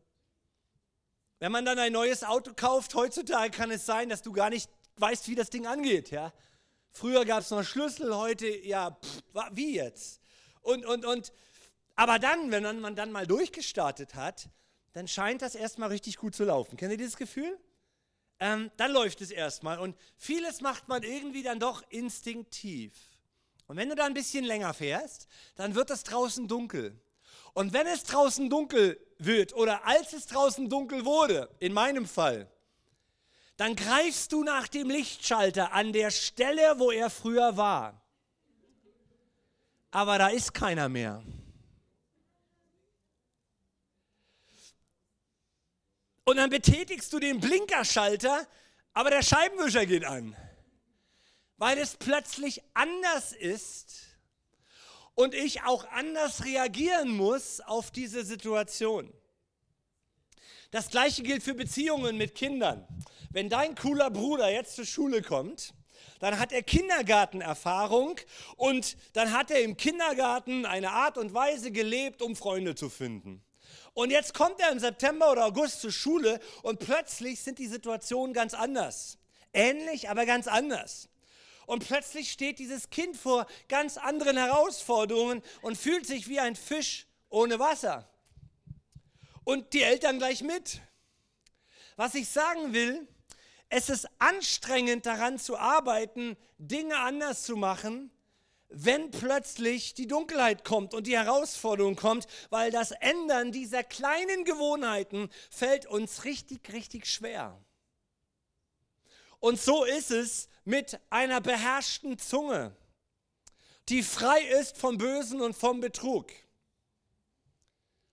wenn 1.39 1.51
man 1.51 1.65
dann 1.65 1.79
ein 1.79 1.93
neues 1.93 2.23
Auto 2.23 2.53
kauft, 2.55 2.93
heutzutage 2.93 3.51
kann 3.51 3.71
es 3.71 3.85
sein, 3.85 4.09
dass 4.09 4.21
du 4.21 4.31
gar 4.31 4.49
nicht 4.49 4.69
weißt, 4.97 5.27
wie 5.27 5.35
das 5.35 5.49
Ding 5.49 5.65
angeht. 5.65 6.11
Ja? 6.11 6.31
Früher 6.91 7.25
gab 7.25 7.41
es 7.41 7.49
noch 7.49 7.63
Schlüssel, 7.63 8.15
heute, 8.15 8.47
ja, 8.47 8.91
pff, 8.91 9.23
wie 9.51 9.75
jetzt? 9.75 10.21
Und, 10.61 10.85
und, 10.85 11.05
und, 11.05 11.33
aber 11.95 12.19
dann, 12.19 12.51
wenn 12.51 12.79
man 12.79 12.95
dann 12.95 13.11
mal 13.11 13.25
durchgestartet 13.25 14.13
hat, 14.15 14.49
dann 14.93 15.07
scheint 15.07 15.41
das 15.41 15.55
erstmal 15.55 15.89
richtig 15.89 16.17
gut 16.17 16.35
zu 16.35 16.43
laufen. 16.43 16.77
Kennt 16.77 16.91
ihr 16.91 16.97
dieses 16.97 17.17
Gefühl? 17.17 17.57
Ähm, 18.41 18.71
dann 18.75 18.91
läuft 18.91 19.21
es 19.21 19.31
erstmal. 19.31 19.79
Und 19.79 19.95
vieles 20.17 20.59
macht 20.61 20.89
man 20.89 21.03
irgendwie 21.03 21.43
dann 21.43 21.59
doch 21.59 21.83
instinktiv. 21.89 22.91
Und 23.67 23.77
wenn 23.77 23.87
du 23.87 23.95
da 23.95 24.05
ein 24.05 24.15
bisschen 24.15 24.43
länger 24.43 24.73
fährst, 24.73 25.27
dann 25.55 25.75
wird 25.75 25.91
es 25.91 26.03
draußen 26.03 26.47
dunkel. 26.47 26.99
Und 27.53 27.71
wenn 27.71 27.87
es 27.87 28.03
draußen 28.03 28.49
dunkel 28.49 28.99
wird 29.19 29.53
oder 29.53 29.85
als 29.85 30.11
es 30.13 30.25
draußen 30.25 30.69
dunkel 30.69 31.05
wurde, 31.05 31.49
in 31.59 31.71
meinem 31.71 32.07
Fall, 32.07 32.51
dann 33.57 33.75
greifst 33.75 34.31
du 34.31 34.43
nach 34.43 34.67
dem 34.67 34.89
Lichtschalter 34.89 35.71
an 35.71 35.93
der 35.93 36.09
Stelle, 36.09 36.79
wo 36.79 36.91
er 36.91 37.11
früher 37.11 37.55
war. 37.57 38.01
Aber 39.91 40.17
da 40.17 40.29
ist 40.29 40.53
keiner 40.53 40.89
mehr. 40.89 41.23
Und 46.31 46.37
dann 46.37 46.49
betätigst 46.49 47.11
du 47.11 47.19
den 47.19 47.41
Blinkerschalter, 47.41 48.47
aber 48.93 49.09
der 49.09 49.21
Scheibenwischer 49.21 49.85
geht 49.85 50.05
an, 50.05 50.33
weil 51.57 51.77
es 51.77 51.97
plötzlich 51.97 52.61
anders 52.73 53.33
ist 53.33 54.03
und 55.13 55.33
ich 55.33 55.63
auch 55.63 55.83
anders 55.91 56.45
reagieren 56.45 57.09
muss 57.09 57.59
auf 57.59 57.91
diese 57.91 58.23
Situation. 58.23 59.11
Das 60.71 60.89
gleiche 60.89 61.21
gilt 61.21 61.43
für 61.43 61.53
Beziehungen 61.53 62.15
mit 62.15 62.33
Kindern. 62.33 62.87
Wenn 63.31 63.49
dein 63.49 63.75
cooler 63.75 64.09
Bruder 64.09 64.49
jetzt 64.49 64.77
zur 64.77 64.85
Schule 64.85 65.21
kommt, 65.21 65.73
dann 66.21 66.39
hat 66.39 66.53
er 66.53 66.63
Kindergartenerfahrung 66.63 68.21
und 68.55 68.95
dann 69.11 69.33
hat 69.33 69.51
er 69.51 69.61
im 69.63 69.75
Kindergarten 69.75 70.65
eine 70.65 70.91
Art 70.91 71.17
und 71.17 71.33
Weise 71.33 71.73
gelebt, 71.73 72.21
um 72.21 72.37
Freunde 72.37 72.73
zu 72.75 72.87
finden. 72.87 73.43
Und 73.93 74.11
jetzt 74.11 74.33
kommt 74.33 74.59
er 74.59 74.71
im 74.71 74.79
September 74.79 75.31
oder 75.31 75.45
August 75.45 75.81
zur 75.81 75.91
Schule 75.91 76.39
und 76.63 76.79
plötzlich 76.79 77.41
sind 77.41 77.59
die 77.59 77.67
Situationen 77.67 78.33
ganz 78.33 78.53
anders. 78.53 79.17
Ähnlich, 79.53 80.09
aber 80.09 80.25
ganz 80.25 80.47
anders. 80.47 81.09
Und 81.65 81.87
plötzlich 81.87 82.31
steht 82.31 82.59
dieses 82.59 82.89
Kind 82.89 83.15
vor 83.15 83.45
ganz 83.69 83.97
anderen 83.97 84.37
Herausforderungen 84.37 85.41
und 85.61 85.77
fühlt 85.77 86.05
sich 86.05 86.27
wie 86.27 86.39
ein 86.39 86.55
Fisch 86.55 87.07
ohne 87.29 87.59
Wasser. 87.59 88.09
Und 89.43 89.73
die 89.73 89.83
Eltern 89.83 90.17
gleich 90.17 90.43
mit. 90.43 90.81
Was 91.95 92.15
ich 92.15 92.29
sagen 92.29 92.73
will, 92.73 93.07
es 93.69 93.89
ist 93.89 94.07
anstrengend 94.19 95.05
daran 95.05 95.39
zu 95.39 95.57
arbeiten, 95.57 96.35
Dinge 96.57 96.97
anders 96.99 97.43
zu 97.43 97.55
machen, 97.55 98.11
wenn 98.71 99.11
plötzlich 99.11 99.93
die 99.93 100.07
Dunkelheit 100.07 100.63
kommt 100.63 100.93
und 100.93 101.07
die 101.07 101.17
Herausforderung 101.17 101.95
kommt, 101.95 102.27
weil 102.49 102.71
das 102.71 102.91
Ändern 102.91 103.51
dieser 103.51 103.83
kleinen 103.83 104.45
Gewohnheiten 104.45 105.29
fällt 105.49 105.85
uns 105.85 106.23
richtig, 106.23 106.71
richtig 106.71 107.05
schwer. 107.05 107.59
Und 109.39 109.59
so 109.59 109.83
ist 109.83 110.11
es 110.11 110.49
mit 110.63 110.99
einer 111.09 111.41
beherrschten 111.41 112.17
Zunge, 112.17 112.75
die 113.89 114.03
frei 114.03 114.41
ist 114.41 114.77
vom 114.77 114.97
Bösen 114.97 115.41
und 115.41 115.55
vom 115.55 115.81
Betrug. 115.81 116.31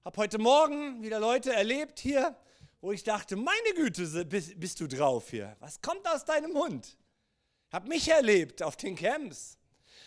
Habe 0.04 0.16
heute 0.16 0.38
Morgen 0.38 1.02
wieder 1.02 1.20
Leute 1.20 1.52
erlebt 1.52 2.00
hier, 2.00 2.36
wo 2.80 2.92
ich 2.92 3.04
dachte, 3.04 3.36
meine 3.36 3.74
Güte, 3.74 4.24
bist, 4.24 4.80
du 4.80 4.86
drauf 4.86 5.30
hier. 5.30 5.56
Was 5.60 5.82
kommt 5.82 6.08
aus 6.08 6.24
deinem 6.24 6.52
Mund? 6.52 6.96
Habe 7.70 7.88
mich 7.88 8.08
erlebt 8.08 8.62
auf 8.62 8.76
den 8.76 8.96
Camps 8.96 9.57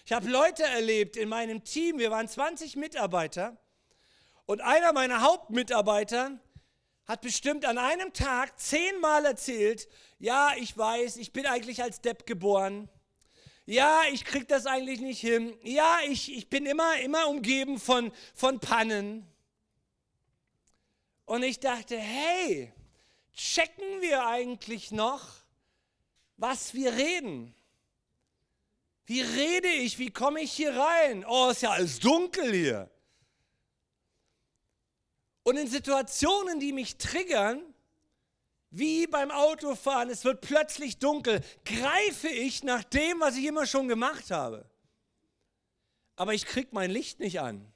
ich 0.06 0.12
habe 0.12 0.30
Leute 0.30 0.64
erlebt 0.64 1.18
in 1.18 1.30
meinem 1.30 1.64
Team, 1.64 2.00
wir 2.00 2.12
waren 2.12 2.28
20 2.28 2.76
Mitarbeiter 2.76 3.58
und 4.46 4.62
einer 4.62 4.94
meiner 4.94 5.22
Hauptmitarbeiter 5.22 6.40
hat 7.06 7.22
bestimmt 7.22 7.66
an 7.66 7.78
einem 7.78 8.14
Tag 8.14 8.60
zehnmal 8.60 9.26
erzählt, 9.26 9.88
ja, 10.20 10.52
ich 10.58 10.78
weiß, 10.78 11.18
ich 11.18 11.34
bin 11.34 11.46
eigentlich 11.46 11.82
als 11.82 12.02
Depp 12.02 12.26
geboren. 12.26 12.90
Ja, 13.66 14.02
ich 14.12 14.26
krieg 14.26 14.48
das 14.48 14.66
eigentlich 14.66 15.02
nicht 15.02 15.20
hin. 15.20 15.58
Ja, 15.64 16.00
ich, 16.08 16.36
ich 16.36 16.50
bin 16.50 16.66
immer, 16.66 17.00
immer 17.00 17.28
umgeben 17.28 17.80
von, 17.80 18.12
von 18.34 18.60
Pannen. 18.60 19.26
Und 21.26 21.44
ich 21.44 21.60
dachte, 21.60 21.98
hey, 21.98 22.74
checken 23.34 24.02
wir 24.02 24.26
eigentlich 24.26 24.92
noch, 24.92 25.28
was 26.38 26.74
wir 26.74 26.94
reden? 26.94 27.56
Wie 29.06 29.22
rede 29.22 29.68
ich? 29.68 30.00
Wie 30.00 30.12
komme 30.12 30.42
ich 30.42 30.52
hier 30.52 30.76
rein? 30.76 31.26
Oh, 31.26 31.50
ist 31.50 31.62
ja 31.62 31.72
alles 31.72 32.00
dunkel 32.00 32.54
hier. 32.54 32.90
Und 35.44 35.58
in 35.58 35.68
Situationen, 35.68 36.60
die 36.60 36.72
mich 36.72 36.98
triggern, 36.98 37.62
wie 38.70 39.08
beim 39.08 39.32
Autofahren, 39.32 40.10
es 40.10 40.24
wird 40.24 40.42
plötzlich 40.42 40.98
dunkel, 40.98 41.42
greife 41.66 42.30
ich 42.30 42.64
nach 42.64 42.84
dem, 42.84 43.20
was 43.20 43.36
ich 43.36 43.46
immer 43.46 43.66
schon 43.66 43.88
gemacht 43.88 44.32
habe. 44.32 44.66
Aber 46.16 46.34
ich 46.34 46.46
kriege 46.46 46.70
mein 46.72 46.92
Licht 46.92 47.20
nicht 47.20 47.42
an. 47.42 47.72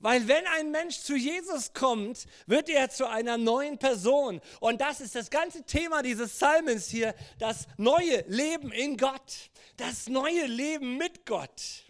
Weil 0.00 0.26
wenn 0.28 0.46
ein 0.46 0.70
Mensch 0.70 0.98
zu 0.98 1.14
Jesus 1.14 1.74
kommt, 1.74 2.26
wird 2.46 2.70
er 2.70 2.88
zu 2.88 3.06
einer 3.06 3.36
neuen 3.36 3.78
Person. 3.78 4.40
Und 4.58 4.80
das 4.80 5.00
ist 5.02 5.14
das 5.14 5.28
ganze 5.28 5.62
Thema 5.64 6.02
dieses 6.02 6.32
Psalmens 6.32 6.88
hier, 6.88 7.14
das 7.38 7.68
neue 7.76 8.24
Leben 8.26 8.72
in 8.72 8.96
Gott, 8.96 9.50
das 9.76 10.08
neue 10.08 10.46
Leben 10.46 10.96
mit 10.96 11.26
Gott. 11.26 11.84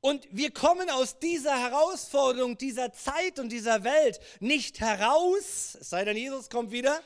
Und 0.00 0.26
wir 0.30 0.50
kommen 0.50 0.88
aus 0.88 1.18
dieser 1.18 1.60
Herausforderung, 1.60 2.56
dieser 2.56 2.92
Zeit 2.92 3.38
und 3.38 3.50
dieser 3.50 3.84
Welt 3.84 4.18
nicht 4.40 4.80
heraus, 4.80 5.76
es 5.78 5.90
sei 5.90 6.04
denn, 6.04 6.16
Jesus 6.16 6.48
kommt 6.48 6.70
wieder, 6.70 7.02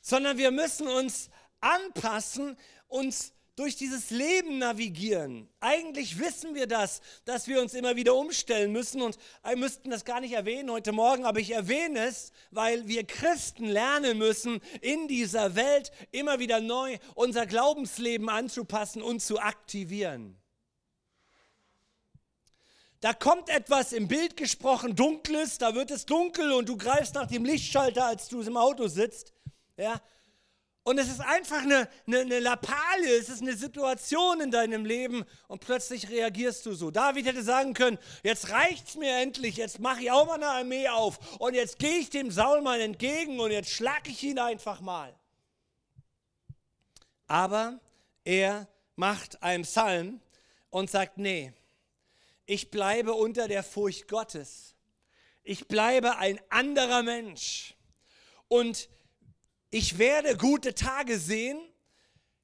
sondern 0.00 0.36
wir 0.36 0.50
müssen 0.50 0.88
uns 0.88 1.30
anpassen, 1.60 2.56
uns 2.88 3.31
durch 3.56 3.76
dieses 3.76 4.10
Leben 4.10 4.58
navigieren. 4.58 5.48
Eigentlich 5.60 6.18
wissen 6.18 6.54
wir 6.54 6.66
das, 6.66 7.02
dass 7.26 7.48
wir 7.48 7.60
uns 7.60 7.74
immer 7.74 7.96
wieder 7.96 8.14
umstellen 8.14 8.72
müssen 8.72 9.02
und 9.02 9.18
wir 9.44 9.56
müssten 9.56 9.90
das 9.90 10.04
gar 10.04 10.20
nicht 10.20 10.32
erwähnen 10.32 10.70
heute 10.70 10.92
Morgen, 10.92 11.24
aber 11.24 11.38
ich 11.38 11.50
erwähne 11.50 12.06
es, 12.06 12.32
weil 12.50 12.88
wir 12.88 13.04
Christen 13.04 13.66
lernen 13.66 14.16
müssen, 14.16 14.60
in 14.80 15.06
dieser 15.06 15.54
Welt 15.54 15.92
immer 16.12 16.38
wieder 16.38 16.60
neu 16.60 16.98
unser 17.14 17.46
Glaubensleben 17.46 18.30
anzupassen 18.30 19.02
und 19.02 19.20
zu 19.20 19.38
aktivieren. 19.38 20.38
Da 23.02 23.12
kommt 23.12 23.48
etwas 23.48 23.92
im 23.92 24.06
Bild 24.06 24.36
gesprochen, 24.36 24.94
dunkles, 24.94 25.58
da 25.58 25.74
wird 25.74 25.90
es 25.90 26.06
dunkel 26.06 26.52
und 26.52 26.68
du 26.68 26.76
greifst 26.76 27.16
nach 27.16 27.26
dem 27.26 27.44
Lichtschalter, 27.44 28.06
als 28.06 28.28
du 28.28 28.40
im 28.40 28.56
Auto 28.56 28.86
sitzt. 28.86 29.34
Ja, 29.76 30.00
und 30.84 30.98
es 30.98 31.08
ist 31.08 31.20
einfach 31.20 31.62
eine, 31.62 31.88
eine, 32.06 32.20
eine 32.20 32.40
Lappalie, 32.40 33.16
es 33.16 33.28
ist 33.28 33.40
eine 33.40 33.56
Situation 33.56 34.40
in 34.40 34.50
deinem 34.50 34.84
Leben 34.84 35.24
und 35.46 35.60
plötzlich 35.60 36.10
reagierst 36.10 36.66
du 36.66 36.74
so. 36.74 36.90
David 36.90 37.26
hätte 37.26 37.42
sagen 37.42 37.72
können, 37.72 37.98
jetzt 38.24 38.50
reicht's 38.50 38.96
mir 38.96 39.16
endlich, 39.18 39.56
jetzt 39.56 39.78
mache 39.78 40.02
ich 40.02 40.10
auch 40.10 40.26
mal 40.26 40.34
eine 40.34 40.48
Armee 40.48 40.88
auf 40.88 41.38
und 41.38 41.54
jetzt 41.54 41.78
gehe 41.78 41.98
ich 41.98 42.10
dem 42.10 42.32
Saul 42.32 42.62
mal 42.62 42.80
entgegen 42.80 43.38
und 43.38 43.52
jetzt 43.52 43.70
schlage 43.70 44.10
ich 44.10 44.22
ihn 44.24 44.40
einfach 44.40 44.80
mal. 44.80 45.14
Aber 47.28 47.78
er 48.24 48.66
macht 48.96 49.42
einen 49.42 49.62
Psalm 49.62 50.20
und 50.70 50.90
sagt, 50.90 51.16
nee, 51.16 51.52
ich 52.44 52.72
bleibe 52.72 53.14
unter 53.14 53.46
der 53.46 53.62
Furcht 53.62 54.08
Gottes. 54.08 54.74
Ich 55.44 55.68
bleibe 55.68 56.18
ein 56.18 56.40
anderer 56.50 57.02
Mensch. 57.02 57.76
Und 58.48 58.88
ich 59.72 59.96
werde 59.96 60.36
gute 60.36 60.74
Tage 60.74 61.18
sehen, 61.18 61.58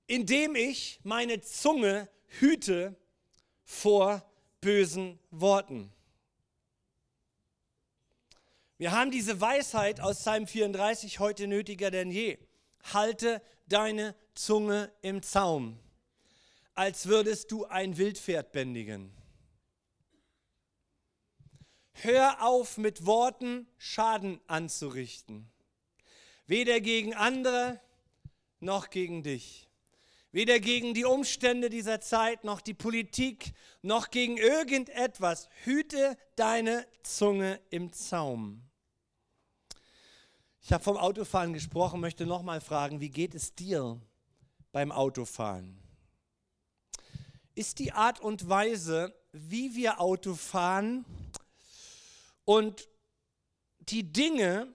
indem 0.06 0.56
ich 0.56 0.98
meine 1.04 1.42
Zunge 1.42 2.08
hüte 2.40 2.96
vor 3.64 4.28
bösen 4.62 5.18
Worten. 5.30 5.92
Wir 8.78 8.92
haben 8.92 9.10
diese 9.10 9.42
Weisheit 9.42 10.00
aus 10.00 10.20
Psalm 10.20 10.46
34 10.46 11.18
heute 11.18 11.46
nötiger 11.48 11.90
denn 11.90 12.10
je. 12.10 12.38
Halte 12.94 13.42
deine 13.66 14.14
Zunge 14.34 14.90
im 15.02 15.22
Zaum, 15.22 15.78
als 16.74 17.08
würdest 17.08 17.50
du 17.52 17.66
ein 17.66 17.98
Wildpferd 17.98 18.52
bändigen. 18.52 19.12
Hör 21.92 22.42
auf, 22.42 22.78
mit 22.78 23.04
Worten 23.04 23.66
Schaden 23.76 24.40
anzurichten. 24.46 25.50
Weder 26.48 26.80
gegen 26.80 27.12
andere 27.12 27.78
noch 28.58 28.88
gegen 28.88 29.22
dich. 29.22 29.68
Weder 30.32 30.60
gegen 30.60 30.94
die 30.94 31.04
Umstände 31.04 31.68
dieser 31.68 32.00
Zeit, 32.00 32.42
noch 32.42 32.62
die 32.62 32.72
Politik, 32.72 33.52
noch 33.82 34.10
gegen 34.10 34.38
irgendetwas. 34.38 35.50
Hüte 35.64 36.16
deine 36.36 36.86
Zunge 37.02 37.60
im 37.68 37.92
Zaum. 37.92 38.62
Ich 40.62 40.72
habe 40.72 40.82
vom 40.82 40.96
Autofahren 40.96 41.52
gesprochen, 41.52 42.00
möchte 42.00 42.24
nochmal 42.24 42.62
fragen, 42.62 43.00
wie 43.02 43.10
geht 43.10 43.34
es 43.34 43.54
dir 43.54 44.00
beim 44.72 44.90
Autofahren? 44.90 45.78
Ist 47.54 47.78
die 47.78 47.92
Art 47.92 48.20
und 48.20 48.48
Weise, 48.48 49.14
wie 49.32 49.74
wir 49.76 50.00
Auto 50.00 50.34
fahren 50.34 51.04
und 52.46 52.88
die 53.80 54.10
Dinge, 54.10 54.74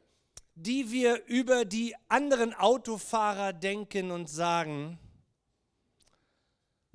die 0.56 0.92
wir 0.92 1.26
über 1.26 1.66
die 1.66 1.96
anderen 2.10 2.54
Autofahrer 2.54 3.54
denken 3.54 4.12
und 4.12 4.30
sagen, 4.30 5.00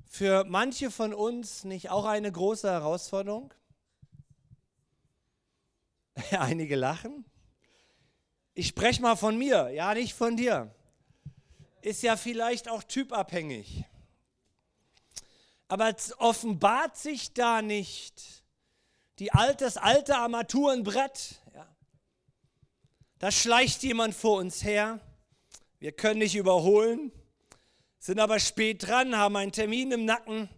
für 0.05 0.43
manche 0.45 0.89
von 0.89 1.13
uns 1.13 1.63
nicht 1.63 1.89
auch 1.89 2.05
eine 2.05 2.31
große 2.31 2.69
Herausforderung? 2.69 3.53
Einige 6.31 6.75
lachen. 6.75 7.25
Ich 8.53 8.67
spreche 8.67 9.01
mal 9.01 9.15
von 9.15 9.37
mir, 9.37 9.69
ja 9.69 9.93
nicht 9.93 10.13
von 10.13 10.35
dir. 10.35 10.73
Ist 11.81 12.03
ja 12.03 12.17
vielleicht 12.17 12.67
auch 12.67 12.83
typabhängig. 12.83 13.85
Aber 15.67 15.95
es 15.95 16.17
offenbart 16.19 16.97
sich 16.97 17.33
da 17.33 17.61
nicht 17.61 18.43
die 19.19 19.31
altes, 19.31 19.77
alte 19.77 20.17
Armaturenbrett, 20.17 21.41
da 23.19 23.31
schleicht 23.31 23.83
jemand 23.83 24.15
vor 24.15 24.39
uns 24.39 24.63
her. 24.63 24.99
Wir 25.79 25.91
können 25.91 26.19
nicht 26.19 26.35
überholen, 26.35 27.11
sind 27.99 28.19
aber 28.19 28.39
spät 28.39 28.87
dran, 28.87 29.15
haben 29.15 29.35
einen 29.35 29.51
Termin 29.51 29.91
im 29.91 30.05
Nacken. 30.05 30.49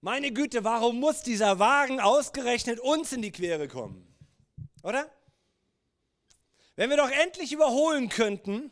Meine 0.00 0.32
Güte, 0.32 0.62
warum 0.62 1.00
muss 1.00 1.22
dieser 1.22 1.58
Wagen 1.58 2.00
ausgerechnet 2.00 2.78
uns 2.78 3.12
in 3.12 3.22
die 3.22 3.32
Quere 3.32 3.66
kommen? 3.66 4.06
Oder? 4.82 5.10
Wenn 6.76 6.90
wir 6.90 6.96
doch 6.96 7.10
endlich 7.10 7.52
überholen 7.52 8.08
könnten 8.08 8.70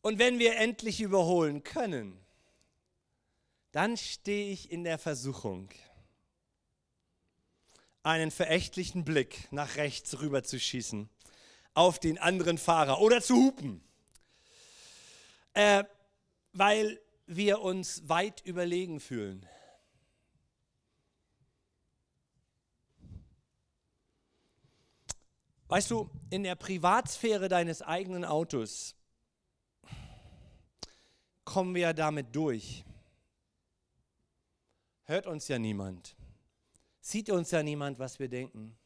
und 0.00 0.18
wenn 0.18 0.38
wir 0.38 0.56
endlich 0.56 1.02
überholen 1.02 1.62
können, 1.62 2.18
dann 3.72 3.98
stehe 3.98 4.50
ich 4.50 4.70
in 4.70 4.84
der 4.84 4.96
Versuchung, 4.96 5.68
einen 8.06 8.30
verächtlichen 8.30 9.04
Blick 9.04 9.48
nach 9.50 9.74
rechts 9.74 10.20
rüber 10.20 10.44
zu 10.44 10.60
schießen 10.60 11.10
auf 11.74 11.98
den 11.98 12.18
anderen 12.18 12.56
Fahrer 12.56 13.00
oder 13.00 13.20
zu 13.20 13.34
hupen, 13.34 13.84
äh, 15.54 15.82
weil 16.52 17.00
wir 17.26 17.60
uns 17.60 18.08
weit 18.08 18.42
überlegen 18.46 19.00
fühlen. 19.00 19.44
Weißt 25.66 25.90
du, 25.90 26.08
in 26.30 26.44
der 26.44 26.54
Privatsphäre 26.54 27.48
deines 27.48 27.82
eigenen 27.82 28.24
Autos 28.24 28.94
kommen 31.44 31.74
wir 31.74 31.82
ja 31.82 31.92
damit 31.92 32.36
durch. 32.36 32.84
Hört 35.02 35.26
uns 35.26 35.48
ja 35.48 35.58
niemand 35.58 36.15
sieht 37.06 37.30
uns 37.30 37.52
ja 37.52 37.62
niemand, 37.62 38.00
was 38.00 38.18
wir 38.18 38.28
denken. 38.28 38.76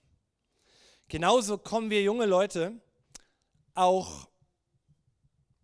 Genauso 1.08 1.56
kommen 1.56 1.88
wir 1.88 2.02
junge 2.02 2.26
Leute 2.26 2.78
auch 3.74 4.28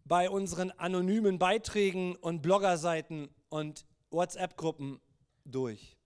bei 0.04 0.30
unseren 0.30 0.70
anonymen 0.70 1.38
Beiträgen 1.38 2.16
und 2.16 2.40
Bloggerseiten 2.40 3.28
und 3.50 3.84
WhatsApp-Gruppen 4.08 5.02
durch. 5.44 5.98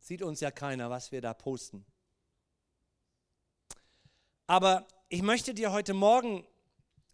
Sieht 0.00 0.22
uns 0.22 0.40
ja 0.40 0.50
keiner, 0.50 0.90
was 0.90 1.12
wir 1.12 1.20
da 1.20 1.34
posten. 1.34 1.86
Aber 4.48 4.88
ich 5.08 5.22
möchte 5.22 5.54
dir 5.54 5.70
heute 5.70 5.94
Morgen 5.94 6.44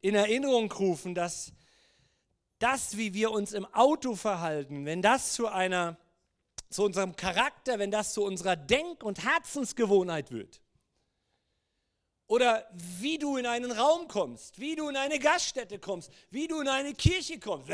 in 0.01 0.15
Erinnerung 0.15 0.73
rufen, 0.73 1.15
dass 1.15 1.53
das, 2.59 2.97
wie 2.97 3.13
wir 3.13 3.33
uns 3.33 3.53
im 3.53 3.67
Auto 3.67 4.15
verhalten, 4.15 4.87
wenn 4.87 5.03
das 5.03 5.35
zu 5.35 5.47
einer 5.47 5.99
zu 6.71 6.85
unserem 6.85 7.17
Charakter, 7.17 7.79
wenn 7.79 7.91
das 7.91 8.13
zu 8.13 8.25
unserer 8.25 8.57
Denk- 8.57 9.03
und 9.03 9.25
Herzensgewohnheit 9.25 10.31
wird. 10.31 10.61
Oder 12.27 12.69
wie 12.73 13.19
du 13.19 13.39
in 13.39 13.47
einen 13.47 13.73
Raum 13.73 14.07
kommst, 14.07 14.61
wie 14.61 14.77
du 14.77 14.89
in 14.89 14.97
eine 14.97 15.19
Gaststätte 15.19 15.79
kommst, 15.79 16.11
wie 16.31 16.47
du 16.47 16.61
in 16.61 16.69
eine 16.69 16.93
Kirche 16.93 17.41
kommst. 17.41 17.69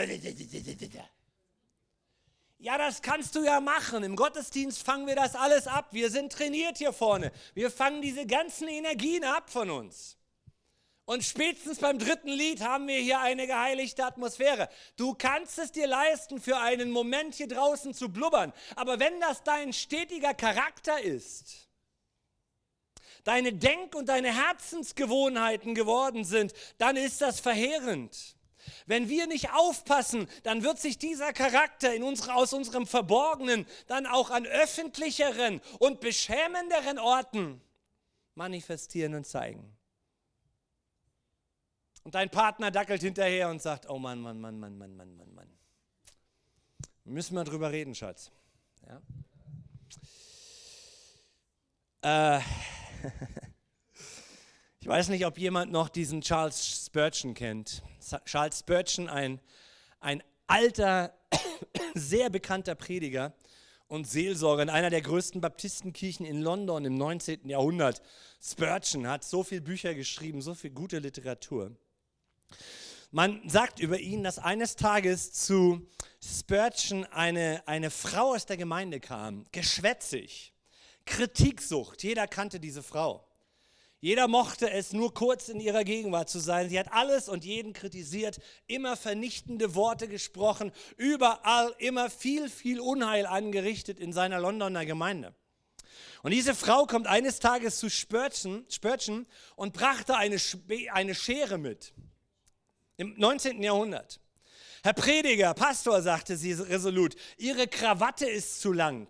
Ja, 2.59 2.79
das 2.79 3.03
kannst 3.03 3.35
du 3.35 3.45
ja 3.45 3.61
machen. 3.61 4.05
Im 4.05 4.15
Gottesdienst 4.15 4.83
fangen 4.83 5.09
wir 5.09 5.17
das 5.17 5.35
alles 5.35 5.67
ab. 5.67 5.89
Wir 5.91 6.09
sind 6.09 6.33
trainiert 6.33 6.79
hier 6.79 6.93
vorne. 6.93 7.33
Wir 7.53 7.71
fangen 7.71 8.01
diese 8.01 8.27
ganzen 8.27 8.69
Energien 8.69 9.25
ab 9.25 9.51
von 9.51 9.71
uns. 9.71 10.17
Und 11.07 11.23
spätestens 11.23 11.81
beim 11.81 11.99
dritten 11.99 12.29
Lied 12.29 12.63
haben 12.63 12.89
wir 12.89 12.99
hier 12.99 13.21
eine 13.21 13.47
geheiligte 13.47 14.05
Atmosphäre. 14.05 14.71
Du 14.97 15.15
kannst 15.15 15.59
es 15.59 15.71
dir 15.71 15.87
leisten, 15.87 16.41
für 16.41 16.59
einen 16.59 16.91
Moment 16.91 17.35
hier 17.35 17.49
draußen 17.49 17.93
zu 17.93 18.09
blubbern. 18.09 18.55
Aber 18.75 18.99
wenn 18.99 19.21
das 19.21 19.43
dein 19.43 19.75
stetiger 19.75 20.33
Charakter 20.33 21.01
ist, 21.03 21.69
deine 23.25 23.53
Denk- 23.53 23.95
und 23.95 24.09
deine 24.09 24.35
Herzensgewohnheiten 24.35 25.75
geworden 25.75 26.25
sind, 26.25 26.55
dann 26.79 26.97
ist 26.97 27.21
das 27.21 27.39
verheerend. 27.39 28.37
Wenn 28.87 29.11
wir 29.11 29.27
nicht 29.27 29.53
aufpassen, 29.53 30.27
dann 30.43 30.63
wird 30.63 30.79
sich 30.79 30.97
dieser 30.97 31.35
Charakter 31.35 31.95
in 31.95 32.03
unsere, 32.03 32.35
aus 32.35 32.55
unserem 32.55 32.87
Verborgenen 32.87 33.67
dann 33.89 34.07
auch 34.07 34.31
an 34.31 34.47
öffentlicheren 34.47 35.61
und 35.79 36.01
beschämenderen 36.01 36.99
Orten 36.99 37.61
manifestieren 38.35 39.15
und 39.15 39.27
zeigen. 39.27 39.77
Und 42.05 42.15
dein 42.15 42.29
Partner 42.29 42.71
dackelt 42.71 43.01
hinterher 43.01 43.49
und 43.49 43.63
sagt, 43.63 43.89
oh 43.89 43.99
Mann, 43.99 44.21
Mann, 44.21 44.39
Mann, 44.39 44.61
Mann, 44.61 44.77
Mann, 44.77 44.95
Mann, 44.95 45.17
Mann, 45.17 45.35
Mann. 45.35 45.49
Müssen 47.05 47.35
wir 47.35 47.45
drüber 47.45 47.73
reden, 47.73 47.95
Schatz. 47.95 48.31
Ja? 48.87 49.01
Äh, 52.37 52.41
ich 54.81 54.87
weiß 54.87 55.09
nicht, 55.09 55.25
ob 55.25 55.39
jemand 55.39 55.73
noch 55.73 55.89
diesen 55.89 56.21
Charles 56.21 56.85
Spurgeon 56.87 57.33
kennt. 57.33 57.83
Charles 58.27 58.59
Spurgeon, 58.59 59.09
ein, 59.09 59.41
ein 60.01 60.23
alter, 60.47 61.15
sehr 61.95 62.29
bekannter 62.29 62.75
Prediger 62.75 63.33
und 63.89 64.07
Seelsorger 64.07 64.63
in 64.63 64.71
einer 64.71 64.91
der 64.91 65.01
größten 65.01 65.41
Baptistenkirchen 65.41 66.27
in 66.27 66.43
London 66.43 66.85
im 66.85 66.97
19. 66.97 67.49
Jahrhundert. 67.49 68.03
Spurgeon 68.43 69.07
hat 69.07 69.25
so 69.25 69.43
viele 69.43 69.63
Bücher 69.63 69.95
geschrieben, 69.95 70.43
so 70.43 70.53
viel 70.53 70.71
gute 70.71 70.99
Literatur. 70.99 71.75
Man 73.11 73.49
sagt 73.49 73.79
über 73.79 74.01
ihn, 74.01 74.25
dass 74.25 74.41
eines 74.41 74.75
Tages 74.75 75.33
zu 75.33 75.87
Spurgeon 76.21 77.05
eine, 77.05 77.63
eine 77.67 77.91
Frau 77.91 78.35
aus 78.35 78.45
der 78.45 78.57
Gemeinde 78.57 78.99
kam, 78.99 79.47
geschwätzig, 79.53 80.53
Kritiksucht. 81.05 82.03
Jeder 82.03 82.27
kannte 82.27 82.59
diese 82.59 82.83
Frau. 82.83 83.25
Jeder 84.01 84.27
mochte 84.27 84.69
es, 84.69 84.93
nur 84.93 85.15
kurz 85.15 85.49
in 85.49 85.61
ihrer 85.61 85.85
Gegenwart 85.85 86.29
zu 86.29 86.39
sein. 86.39 86.69
Sie 86.69 86.79
hat 86.79 86.93
alles 86.93 87.29
und 87.29 87.45
jeden 87.45 87.73
kritisiert, 87.73 88.41
immer 88.67 88.97
vernichtende 88.97 89.75
Worte 89.75 90.09
gesprochen, 90.09 90.73
überall 90.97 91.75
immer 91.79 92.11
viel, 92.11 92.51
viel 92.51 92.81
Unheil 92.81 93.27
angerichtet 93.27 94.01
in 94.01 94.13
seiner 94.13 94.41
Londoner 94.41 94.85
Gemeinde. 94.85 95.35
Und 96.23 96.33
diese 96.33 96.55
Frau 96.55 96.85
kommt 96.87 97.07
eines 97.07 97.39
Tages 97.39 97.79
zu 97.79 97.89
Spurgeon, 97.89 98.67
Spurgeon 98.69 99.27
und 99.57 99.73
brachte 99.73 100.17
eine, 100.17 100.37
eine 100.93 101.15
Schere 101.15 101.59
mit 101.59 101.95
im 102.97 103.15
19. 103.19 103.63
Jahrhundert. 103.63 104.21
Herr 104.83 104.93
Prediger, 104.93 105.55
Pastor, 105.55 106.03
sagte 106.03 106.37
sie 106.37 106.53
resolut, 106.53 107.15
Ihre 107.39 107.67
Krawatte 107.67 108.27
ist 108.27 108.61
zu 108.61 108.73
lang. 108.73 109.09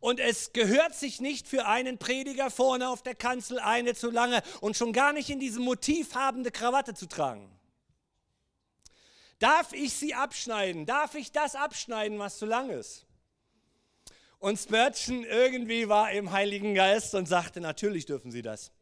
Und 0.00 0.20
es 0.20 0.52
gehört 0.52 0.94
sich 0.94 1.20
nicht 1.20 1.48
für 1.48 1.66
einen 1.66 1.96
Prediger 1.96 2.50
vorne 2.50 2.90
auf 2.90 3.02
der 3.02 3.14
Kanzel 3.14 3.58
eine 3.58 3.94
zu 3.94 4.10
lange 4.10 4.42
und 4.60 4.76
schon 4.76 4.92
gar 4.92 5.12
nicht 5.12 5.30
in 5.30 5.40
diesem 5.40 5.62
Motiv 5.64 6.14
habende 6.14 6.50
Krawatte 6.50 6.92
zu 6.92 7.06
tragen. 7.06 7.50
Darf 9.38 9.72
ich 9.72 9.94
sie 9.94 10.14
abschneiden? 10.14 10.86
Darf 10.86 11.14
ich 11.14 11.32
das 11.32 11.54
abschneiden, 11.54 12.18
was 12.18 12.38
zu 12.38 12.46
lang 12.46 12.70
ist? 12.70 13.06
Und 14.38 14.58
Spurgeon 14.58 15.24
irgendwie 15.24 15.88
war 15.88 16.12
im 16.12 16.32
Heiligen 16.32 16.74
Geist 16.74 17.14
und 17.14 17.26
sagte, 17.26 17.60
natürlich 17.60 18.04
dürfen 18.04 18.30
Sie 18.30 18.42
das. 18.42 18.72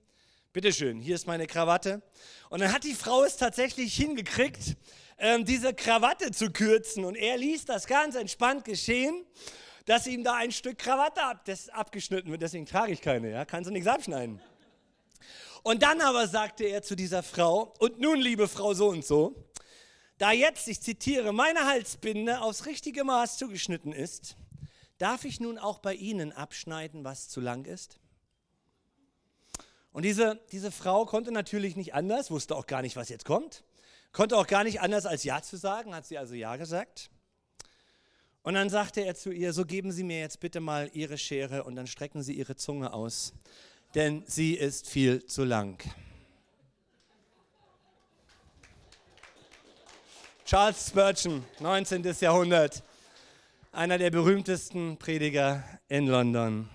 Bitteschön, 0.53 1.01
hier 1.01 1.15
ist 1.15 1.27
meine 1.27 1.47
Krawatte. 1.47 2.03
Und 2.51 2.61
dann 2.61 2.71
hat 2.75 2.85
die 2.85 2.93
Frau 2.95 3.25
es 3.25 3.39
tatsächlich 3.39 3.97
hingekriegt, 3.97 4.77
ähm, 5.17 5.47
diese 5.47 5.73
Krawatte 5.73 6.31
zu 6.31 6.51
kürzen. 6.51 7.07
Und 7.07 7.15
er 7.15 7.39
ließ 7.39 7.65
das 7.65 7.87
ganz 7.87 8.17
entspannt 8.17 8.67
geschehen, 8.67 9.25
dass 9.87 10.07
ihm 10.07 10.25
da 10.25 10.35
ein 10.35 10.53
Stück 10.53 10.77
Krawatte 10.77 11.23
ab, 11.23 11.49
abgeschnitten 11.73 12.31
wird. 12.31 12.43
Deswegen 12.43 12.67
trage 12.67 12.93
ich 12.93 13.01
keine, 13.01 13.31
ja, 13.31 13.47
kannst 13.47 13.71
du 13.71 13.73
nichts 13.73 13.89
abschneiden. 13.89 14.43
Und 15.63 15.83
dann 15.83 16.03
aber 16.03 16.29
sagte 16.29 16.65
er 16.65 16.83
zu 16.83 16.97
dieser 16.97 17.23
Frau, 17.23 17.73
und 17.79 17.99
nun, 17.99 18.21
liebe 18.21 18.47
Frau 18.47 18.75
so 18.75 18.89
und 18.89 19.07
so, 19.07 19.35
da 20.19 20.33
jetzt, 20.33 20.69
ich 20.69 20.83
zitiere, 20.83 21.33
meine 21.33 21.65
Halsbinde 21.65 22.43
aufs 22.43 22.67
richtige 22.67 23.05
Maß 23.05 23.39
zugeschnitten 23.39 23.95
ist, 23.95 24.37
darf 24.99 25.25
ich 25.25 25.41
nun 25.41 25.57
auch 25.57 25.79
bei 25.79 25.95
Ihnen 25.95 26.31
abschneiden, 26.31 27.05
was 27.05 27.31
zu 27.31 27.41
lang 27.41 27.65
ist? 27.65 28.02
Und 29.93 30.05
diese, 30.05 30.41
diese 30.53 30.71
Frau 30.71 31.05
konnte 31.05 31.33
natürlich 31.33 31.77
nicht 31.77 31.95
anders, 31.95 32.31
wusste 32.31 32.57
auch 32.57 32.67
gar 32.67 32.83
nicht, 32.83 32.97
was 32.97 33.09
jetzt 33.09 33.25
kommt, 33.25 33.63
konnte 34.13 34.37
auch 34.37 34.47
gar 34.47 34.65
nicht 34.65 34.81
anders 34.81 35.07
als 35.07 35.25
Ja 35.25 35.43
zu 35.43 35.57
sagen, 35.57 35.95
hat 35.95 36.07
sie 36.07 36.19
also 36.19 36.35
Ja 36.35 36.57
gesagt. 36.57 37.11
Und 38.43 38.55
dann 38.55 38.71
sagte 38.71 39.03
er 39.03 39.15
zu 39.15 39.31
ihr, 39.31 39.53
so 39.53 39.65
geben 39.65 39.93
Sie 39.93 40.03
mir 40.03 40.19
jetzt 40.19 40.41
bitte 40.41 40.59
mal 40.59 40.91
Ihre 40.95 41.17
Schere 41.17 41.63
und 41.63 41.77
dann 41.77 41.87
strecken 41.87 42.23
Sie 42.23 42.33
Ihre 42.33 42.57
Zunge 42.57 42.93
aus, 42.93 43.35
denn 43.95 44.25
sie 44.27 44.55
ist 44.55 44.89
viel 44.89 45.25
zu 45.27 45.45
lang. 45.45 45.81
Charles 50.45 50.89
Spurgeon, 50.89 51.45
19. 51.61 52.03
Jahrhundert, 52.21 52.83
einer 53.71 53.97
der 53.97 54.11
berühmtesten 54.11 54.99
Prediger 54.99 55.63
in 55.89 56.09
London. 56.09 56.69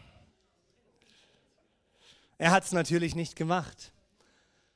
Er 2.38 2.52
hat 2.52 2.66
es 2.66 2.72
natürlich 2.72 3.16
nicht 3.16 3.36
gemacht, 3.36 3.92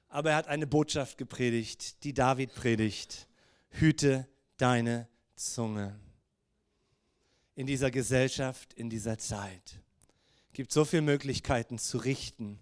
aber 0.09 0.31
er 0.31 0.35
hat 0.37 0.47
eine 0.47 0.67
Botschaft 0.67 1.17
gepredigt, 1.17 2.03
die 2.03 2.13
David 2.13 2.55
predigt. 2.55 3.27
Hüte 3.69 4.27
deine 4.57 5.07
Zunge. 5.35 5.99
In 7.55 7.67
dieser 7.67 7.91
Gesellschaft, 7.91 8.73
in 8.73 8.89
dieser 8.89 9.17
Zeit 9.17 9.79
gibt 10.53 10.71
so 10.71 10.85
viele 10.85 11.03
Möglichkeiten 11.03 11.77
zu 11.77 11.97
richten. 11.97 12.59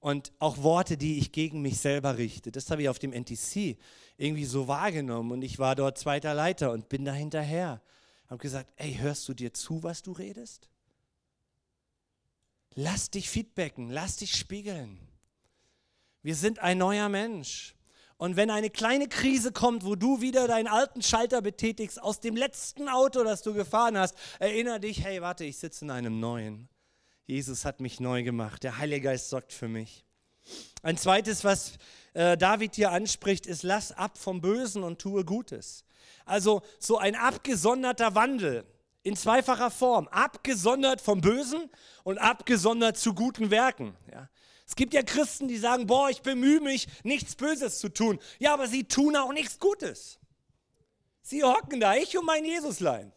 Und 0.00 0.32
auch 0.38 0.62
Worte, 0.62 0.98
die 0.98 1.18
ich 1.18 1.32
gegen 1.32 1.62
mich 1.62 1.78
selber 1.78 2.18
richte. 2.18 2.52
Das 2.52 2.70
habe 2.70 2.82
ich 2.82 2.88
auf 2.90 2.98
dem 2.98 3.12
NTC 3.12 3.78
irgendwie 4.18 4.44
so 4.44 4.68
wahrgenommen. 4.68 5.32
Und 5.32 5.42
ich 5.42 5.58
war 5.58 5.74
dort 5.74 5.96
zweiter 5.96 6.34
Leiter 6.34 6.72
und 6.72 6.90
bin 6.90 7.06
da 7.06 7.12
hinterher. 7.12 7.80
Habe 8.28 8.42
gesagt, 8.42 8.70
ey, 8.76 8.96
hörst 8.96 9.26
du 9.28 9.34
dir 9.34 9.54
zu, 9.54 9.82
was 9.82 10.02
du 10.02 10.12
redest? 10.12 10.68
Lass 12.76 13.10
dich 13.10 13.30
feedbacken, 13.30 13.90
lass 13.90 14.16
dich 14.16 14.34
spiegeln. 14.34 14.98
Wir 16.22 16.34
sind 16.34 16.58
ein 16.58 16.78
neuer 16.78 17.08
Mensch. 17.08 17.74
Und 18.16 18.36
wenn 18.36 18.50
eine 18.50 18.70
kleine 18.70 19.08
Krise 19.08 19.52
kommt, 19.52 19.84
wo 19.84 19.96
du 19.96 20.20
wieder 20.20 20.48
deinen 20.48 20.68
alten 20.68 21.02
Schalter 21.02 21.42
betätigst 21.42 22.00
aus 22.00 22.20
dem 22.20 22.36
letzten 22.36 22.88
Auto, 22.88 23.24
das 23.24 23.42
du 23.42 23.52
gefahren 23.52 23.98
hast, 23.98 24.16
erinnere 24.38 24.80
dich, 24.80 25.04
hey, 25.04 25.20
warte, 25.20 25.44
ich 25.44 25.58
sitze 25.58 25.84
in 25.84 25.90
einem 25.90 26.20
neuen. 26.20 26.68
Jesus 27.26 27.64
hat 27.64 27.80
mich 27.80 28.00
neu 28.00 28.22
gemacht. 28.22 28.62
Der 28.62 28.78
Heilige 28.78 29.08
Geist 29.08 29.30
sorgt 29.30 29.52
für 29.52 29.68
mich. 29.68 30.04
Ein 30.82 30.96
zweites, 30.96 31.44
was 31.44 31.72
äh, 32.12 32.36
David 32.36 32.76
hier 32.76 32.92
anspricht, 32.92 33.46
ist, 33.46 33.62
lass 33.62 33.92
ab 33.92 34.18
vom 34.18 34.40
Bösen 34.40 34.82
und 34.82 35.00
tue 35.00 35.24
Gutes. 35.24 35.84
Also 36.24 36.62
so 36.78 36.98
ein 36.98 37.16
abgesonderter 37.16 38.14
Wandel 38.14 38.64
in 39.04 39.16
zweifacher 39.16 39.70
Form, 39.70 40.08
abgesondert 40.08 41.00
vom 41.00 41.20
Bösen 41.20 41.70
und 42.02 42.18
abgesondert 42.18 42.96
zu 42.96 43.14
guten 43.14 43.50
Werken. 43.50 43.94
Ja. 44.10 44.28
Es 44.66 44.74
gibt 44.76 44.94
ja 44.94 45.02
Christen, 45.02 45.46
die 45.46 45.58
sagen, 45.58 45.86
boah, 45.86 46.08
ich 46.08 46.22
bemühe 46.22 46.60
mich, 46.60 46.88
nichts 47.04 47.36
Böses 47.36 47.78
zu 47.78 47.90
tun. 47.90 48.18
Ja, 48.38 48.54
aber 48.54 48.66
sie 48.66 48.84
tun 48.84 49.14
auch 49.14 49.32
nichts 49.32 49.58
Gutes. 49.58 50.18
Sie 51.20 51.44
hocken 51.44 51.80
da, 51.80 51.94
ich 51.94 52.16
und 52.16 52.24
mein 52.24 52.44
Jesuslein. 52.44 53.12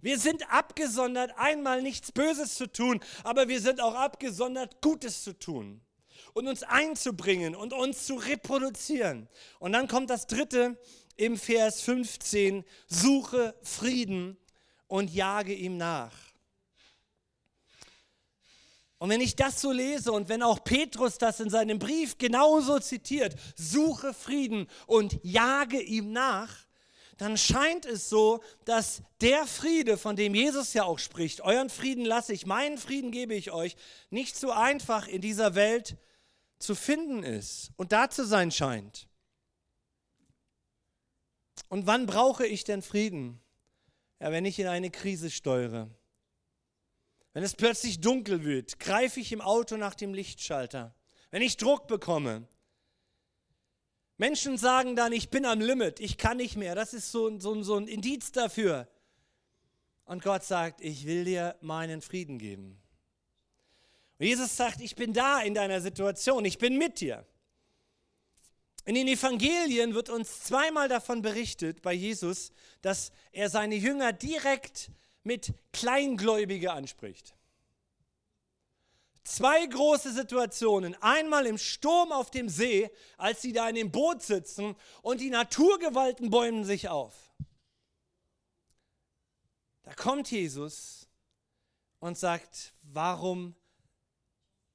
Wir 0.00 0.20
sind 0.20 0.48
abgesondert, 0.52 1.32
einmal 1.36 1.82
nichts 1.82 2.12
Böses 2.12 2.54
zu 2.54 2.70
tun, 2.70 3.00
aber 3.24 3.48
wir 3.48 3.60
sind 3.60 3.80
auch 3.80 3.94
abgesondert, 3.94 4.80
Gutes 4.80 5.24
zu 5.24 5.36
tun 5.36 5.80
und 6.32 6.46
uns 6.46 6.62
einzubringen 6.62 7.56
und 7.56 7.72
uns 7.72 8.06
zu 8.06 8.14
reproduzieren. 8.14 9.28
Und 9.58 9.72
dann 9.72 9.88
kommt 9.88 10.10
das 10.10 10.28
dritte 10.28 10.78
im 11.16 11.36
Vers 11.36 11.80
15, 11.80 12.64
suche 12.86 13.56
Frieden 13.62 14.38
und 14.88 15.12
jage 15.12 15.52
ihm 15.52 15.76
nach. 15.76 16.12
Und 18.98 19.10
wenn 19.10 19.20
ich 19.20 19.36
das 19.36 19.60
so 19.60 19.72
lese 19.72 20.10
und 20.12 20.28
wenn 20.28 20.42
auch 20.42 20.64
Petrus 20.64 21.18
das 21.18 21.40
in 21.40 21.50
seinem 21.50 21.78
Brief 21.78 22.16
genauso 22.16 22.78
zitiert, 22.78 23.36
suche 23.54 24.14
Frieden 24.14 24.68
und 24.86 25.18
jage 25.22 25.80
ihm 25.82 26.12
nach, 26.12 26.66
dann 27.18 27.36
scheint 27.36 27.86
es 27.86 28.08
so, 28.08 28.42
dass 28.64 29.02
der 29.20 29.46
Friede, 29.46 29.96
von 29.96 30.16
dem 30.16 30.34
Jesus 30.34 30.74
ja 30.74 30.84
auch 30.84 30.98
spricht, 30.98 31.40
euren 31.42 31.70
Frieden 31.70 32.04
lasse 32.04 32.32
ich, 32.32 32.46
meinen 32.46 32.78
Frieden 32.78 33.10
gebe 33.10 33.34
ich 33.34 33.50
euch, 33.52 33.76
nicht 34.10 34.36
so 34.36 34.50
einfach 34.50 35.08
in 35.08 35.20
dieser 35.22 35.54
Welt 35.54 35.96
zu 36.58 36.74
finden 36.74 37.22
ist 37.22 37.70
und 37.76 37.92
da 37.92 38.10
zu 38.10 38.26
sein 38.26 38.50
scheint. 38.50 39.08
Und 41.68 41.86
wann 41.86 42.06
brauche 42.06 42.46
ich 42.46 42.64
denn 42.64 42.82
Frieden? 42.82 43.40
Ja, 44.20 44.32
wenn 44.32 44.44
ich 44.44 44.58
in 44.58 44.66
eine 44.66 44.90
Krise 44.90 45.30
steuere, 45.30 45.90
wenn 47.32 47.42
es 47.42 47.54
plötzlich 47.54 48.00
dunkel 48.00 48.44
wird, 48.44 48.80
greife 48.80 49.20
ich 49.20 49.30
im 49.32 49.42
Auto 49.42 49.76
nach 49.76 49.94
dem 49.94 50.14
Lichtschalter. 50.14 50.94
Wenn 51.30 51.42
ich 51.42 51.58
Druck 51.58 51.86
bekomme, 51.86 52.48
Menschen 54.16 54.56
sagen 54.56 54.96
dann, 54.96 55.12
ich 55.12 55.28
bin 55.28 55.44
am 55.44 55.60
Limit, 55.60 56.00
ich 56.00 56.16
kann 56.16 56.38
nicht 56.38 56.56
mehr. 56.56 56.74
Das 56.74 56.94
ist 56.94 57.12
so, 57.12 57.38
so, 57.38 57.62
so 57.62 57.76
ein 57.76 57.88
Indiz 57.88 58.32
dafür. 58.32 58.88
Und 60.06 60.22
Gott 60.22 60.44
sagt, 60.44 60.80
ich 60.80 61.06
will 61.06 61.24
dir 61.24 61.56
meinen 61.60 62.00
Frieden 62.00 62.38
geben. 62.38 62.80
Und 64.18 64.26
Jesus 64.26 64.56
sagt, 64.56 64.80
ich 64.80 64.96
bin 64.96 65.12
da 65.12 65.40
in 65.40 65.52
deiner 65.52 65.82
Situation, 65.82 66.44
ich 66.46 66.56
bin 66.56 66.78
mit 66.78 67.00
dir. 67.00 67.26
In 68.86 68.94
den 68.94 69.08
Evangelien 69.08 69.94
wird 69.94 70.08
uns 70.08 70.44
zweimal 70.44 70.88
davon 70.88 71.20
berichtet 71.20 71.82
bei 71.82 71.92
Jesus, 71.92 72.52
dass 72.82 73.10
er 73.32 73.50
seine 73.50 73.74
Jünger 73.74 74.12
direkt 74.12 74.92
mit 75.24 75.54
Kleingläubige 75.72 76.72
anspricht. 76.72 77.34
Zwei 79.24 79.66
große 79.66 80.12
Situationen. 80.12 80.94
Einmal 81.02 81.46
im 81.46 81.58
Sturm 81.58 82.12
auf 82.12 82.30
dem 82.30 82.48
See, 82.48 82.88
als 83.16 83.42
sie 83.42 83.52
da 83.52 83.68
in 83.68 83.74
dem 83.74 83.90
Boot 83.90 84.22
sitzen 84.22 84.76
und 85.02 85.20
die 85.20 85.30
Naturgewalten 85.30 86.30
bäumen 86.30 86.64
sich 86.64 86.88
auf. 86.88 87.12
Da 89.82 89.94
kommt 89.94 90.30
Jesus 90.30 91.08
und 91.98 92.16
sagt, 92.16 92.72
warum 92.82 93.56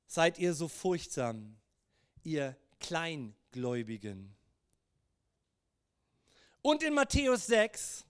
seid 0.06 0.38
ihr 0.38 0.54
so 0.54 0.68
furchtsam, 0.68 1.56
ihr 2.24 2.58
Kleingläubigen? 2.82 3.41
Und 6.62 6.84
in 6.84 6.94
Matthäus 6.94 7.48
6 7.48 8.06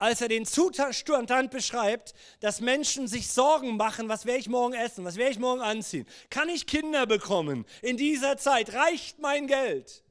als 0.00 0.22
er 0.22 0.28
den 0.28 0.46
Zustand 0.46 1.50
beschreibt, 1.50 2.14
dass 2.40 2.62
Menschen 2.62 3.06
sich 3.06 3.28
Sorgen 3.28 3.76
machen, 3.76 4.08
was 4.08 4.24
werde 4.24 4.40
ich 4.40 4.48
morgen 4.48 4.72
essen, 4.72 5.04
was 5.04 5.16
werde 5.16 5.32
ich 5.32 5.38
morgen 5.38 5.60
anziehen, 5.60 6.06
kann 6.30 6.48
ich 6.48 6.66
Kinder 6.66 7.06
bekommen 7.06 7.66
in 7.82 7.98
dieser 7.98 8.38
Zeit, 8.38 8.72
reicht 8.72 9.18
mein 9.18 9.46
Geld. 9.46 10.02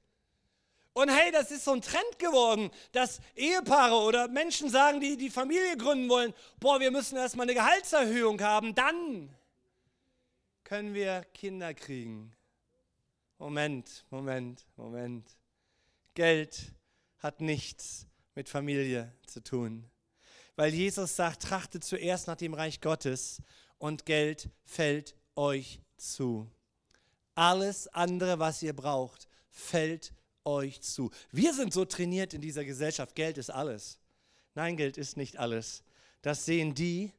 Und 0.93 1.09
hey, 1.09 1.31
das 1.31 1.49
ist 1.49 1.65
so 1.65 1.71
ein 1.71 1.81
Trend 1.81 2.19
geworden, 2.19 2.69
dass 2.91 3.19
Ehepaare 3.35 3.95
oder 3.95 4.27
Menschen 4.27 4.69
sagen, 4.69 4.99
die 4.99 5.17
die 5.17 5.31
Familie 5.31 5.75
gründen 5.75 6.07
wollen, 6.07 6.35
boah, 6.59 6.79
wir 6.79 6.91
müssen 6.91 7.17
erstmal 7.17 7.45
eine 7.45 7.55
Gehaltserhöhung 7.55 8.41
haben, 8.41 8.75
dann 8.75 9.35
können 10.63 10.93
wir 10.93 11.25
Kinder 11.33 11.73
kriegen. 11.73 12.31
Moment, 13.39 14.06
Moment, 14.10 14.67
Moment. 14.75 15.25
Geld 16.13 16.73
hat 17.19 17.39
nichts 17.39 18.06
mit 18.36 18.49
Familie 18.49 19.13
zu 19.25 19.41
tun. 19.41 19.89
Weil 20.58 20.73
Jesus 20.73 21.15
sagt, 21.15 21.43
trachtet 21.43 21.86
zuerst 21.86 22.28
nach 22.28 22.36
dem 22.36 22.54
Reich 22.54 22.82
Gottes 22.82 23.41
und 23.78 24.06
Geld 24.06 24.49
fällt 24.65 25.15
euch 25.38 25.80
zu. 25.95 26.52
Alles 27.34 27.88
andere, 27.88 28.39
was 28.39 28.62
ihr 28.62 28.73
braucht, 28.73 29.30
fällt 29.49 30.13
euch 30.43 30.82
zu. 30.82 31.10
Wir 31.32 31.54
sind 31.54 31.73
so 31.73 31.86
trainiert 31.86 32.34
in 32.34 32.41
dieser 32.41 32.65
Gesellschaft, 32.65 33.15
Geld 33.15 33.38
ist 33.38 33.52
alles. 33.52 33.99
Nein, 34.54 34.75
Geld 34.75 34.97
ist 34.97 35.15
nicht 35.15 35.38
alles. 35.38 35.84
Das 36.21 36.43
sehen 36.43 36.75
die, 36.75 37.13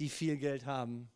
die 0.00 0.08
viel 0.08 0.36
Geld 0.36 0.66
haben. 0.66 1.12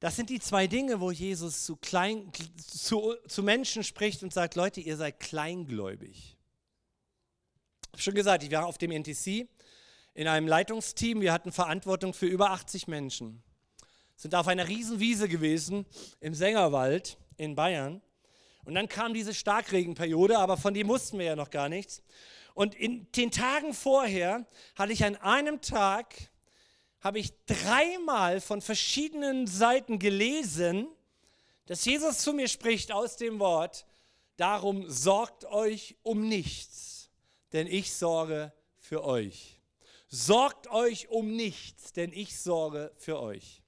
Das 0.00 0.16
sind 0.16 0.30
die 0.30 0.40
zwei 0.40 0.66
Dinge, 0.66 1.00
wo 1.00 1.10
Jesus 1.10 1.64
zu, 1.64 1.76
klein, 1.76 2.30
zu, 2.56 3.14
zu 3.26 3.42
Menschen 3.42 3.82
spricht 3.82 4.22
und 4.22 4.32
sagt, 4.32 4.54
Leute, 4.54 4.80
ihr 4.80 4.96
seid 4.96 5.18
kleingläubig 5.18 6.38
habe 7.98 8.04
schon 8.04 8.14
gesagt, 8.14 8.44
ich 8.44 8.52
war 8.52 8.64
auf 8.64 8.78
dem 8.78 8.92
NTC 8.92 9.48
in 10.14 10.28
einem 10.28 10.46
Leitungsteam. 10.46 11.20
Wir 11.20 11.32
hatten 11.32 11.50
Verantwortung 11.50 12.14
für 12.14 12.26
über 12.26 12.52
80 12.52 12.86
Menschen. 12.86 13.42
Sind 14.14 14.36
auf 14.36 14.46
einer 14.46 14.68
Riesenwiese 14.68 15.28
gewesen 15.28 15.84
im 16.20 16.32
Sängerwald 16.32 17.18
in 17.38 17.56
Bayern. 17.56 18.00
Und 18.64 18.76
dann 18.76 18.88
kam 18.88 19.14
diese 19.14 19.34
Starkregenperiode, 19.34 20.38
aber 20.38 20.56
von 20.56 20.74
dem 20.74 20.86
wussten 20.86 21.18
wir 21.18 21.26
ja 21.26 21.34
noch 21.34 21.50
gar 21.50 21.68
nichts. 21.68 22.04
Und 22.54 22.76
in 22.76 23.10
den 23.16 23.32
Tagen 23.32 23.74
vorher 23.74 24.46
hatte 24.76 24.92
ich 24.92 25.04
an 25.04 25.16
einem 25.16 25.60
Tag, 25.60 26.14
habe 27.00 27.18
ich 27.18 27.32
dreimal 27.46 28.40
von 28.40 28.60
verschiedenen 28.60 29.46
Seiten 29.46 29.98
gelesen, 29.98 30.88
dass 31.66 31.84
Jesus 31.84 32.18
zu 32.18 32.32
mir 32.32 32.48
spricht 32.48 32.92
aus 32.92 33.16
dem 33.16 33.38
Wort, 33.38 33.86
darum 34.36 34.88
sorgt 34.90 35.44
euch 35.44 35.96
um 36.02 36.28
nichts 36.28 36.88
denn 37.52 37.66
ich 37.66 37.94
sorge 37.94 38.52
für 38.76 39.04
euch. 39.04 39.60
Sorgt 40.08 40.68
euch 40.68 41.08
um 41.08 41.36
nichts, 41.36 41.92
denn 41.92 42.12
ich 42.12 42.38
sorge 42.38 42.92
für 42.96 43.20
euch. 43.20 43.62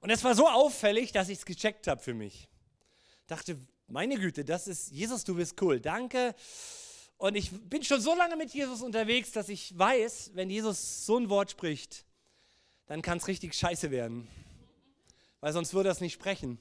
Und 0.00 0.10
es 0.10 0.24
war 0.24 0.34
so 0.34 0.48
auffällig, 0.48 1.12
dass 1.12 1.28
ich 1.28 1.38
es 1.38 1.44
gecheckt 1.44 1.86
habe 1.86 2.02
für 2.02 2.14
mich. 2.14 2.48
Dachte, 3.26 3.58
meine 3.86 4.18
Güte, 4.18 4.44
das 4.44 4.66
ist 4.66 4.90
Jesus, 4.90 5.24
du 5.24 5.36
bist 5.36 5.60
cool. 5.62 5.80
Danke. 5.80 6.34
Und 7.22 7.36
ich 7.36 7.52
bin 7.52 7.84
schon 7.84 8.00
so 8.00 8.16
lange 8.16 8.34
mit 8.34 8.52
Jesus 8.52 8.82
unterwegs, 8.82 9.30
dass 9.30 9.48
ich 9.48 9.78
weiß, 9.78 10.32
wenn 10.34 10.50
Jesus 10.50 11.06
so 11.06 11.18
ein 11.18 11.28
Wort 11.28 11.52
spricht, 11.52 12.04
dann 12.86 13.00
kann 13.00 13.18
es 13.18 13.28
richtig 13.28 13.54
scheiße 13.54 13.92
werden. 13.92 14.26
Weil 15.38 15.52
sonst 15.52 15.72
würde 15.72 15.90
er 15.90 15.92
es 15.92 16.00
nicht 16.00 16.14
sprechen. 16.14 16.58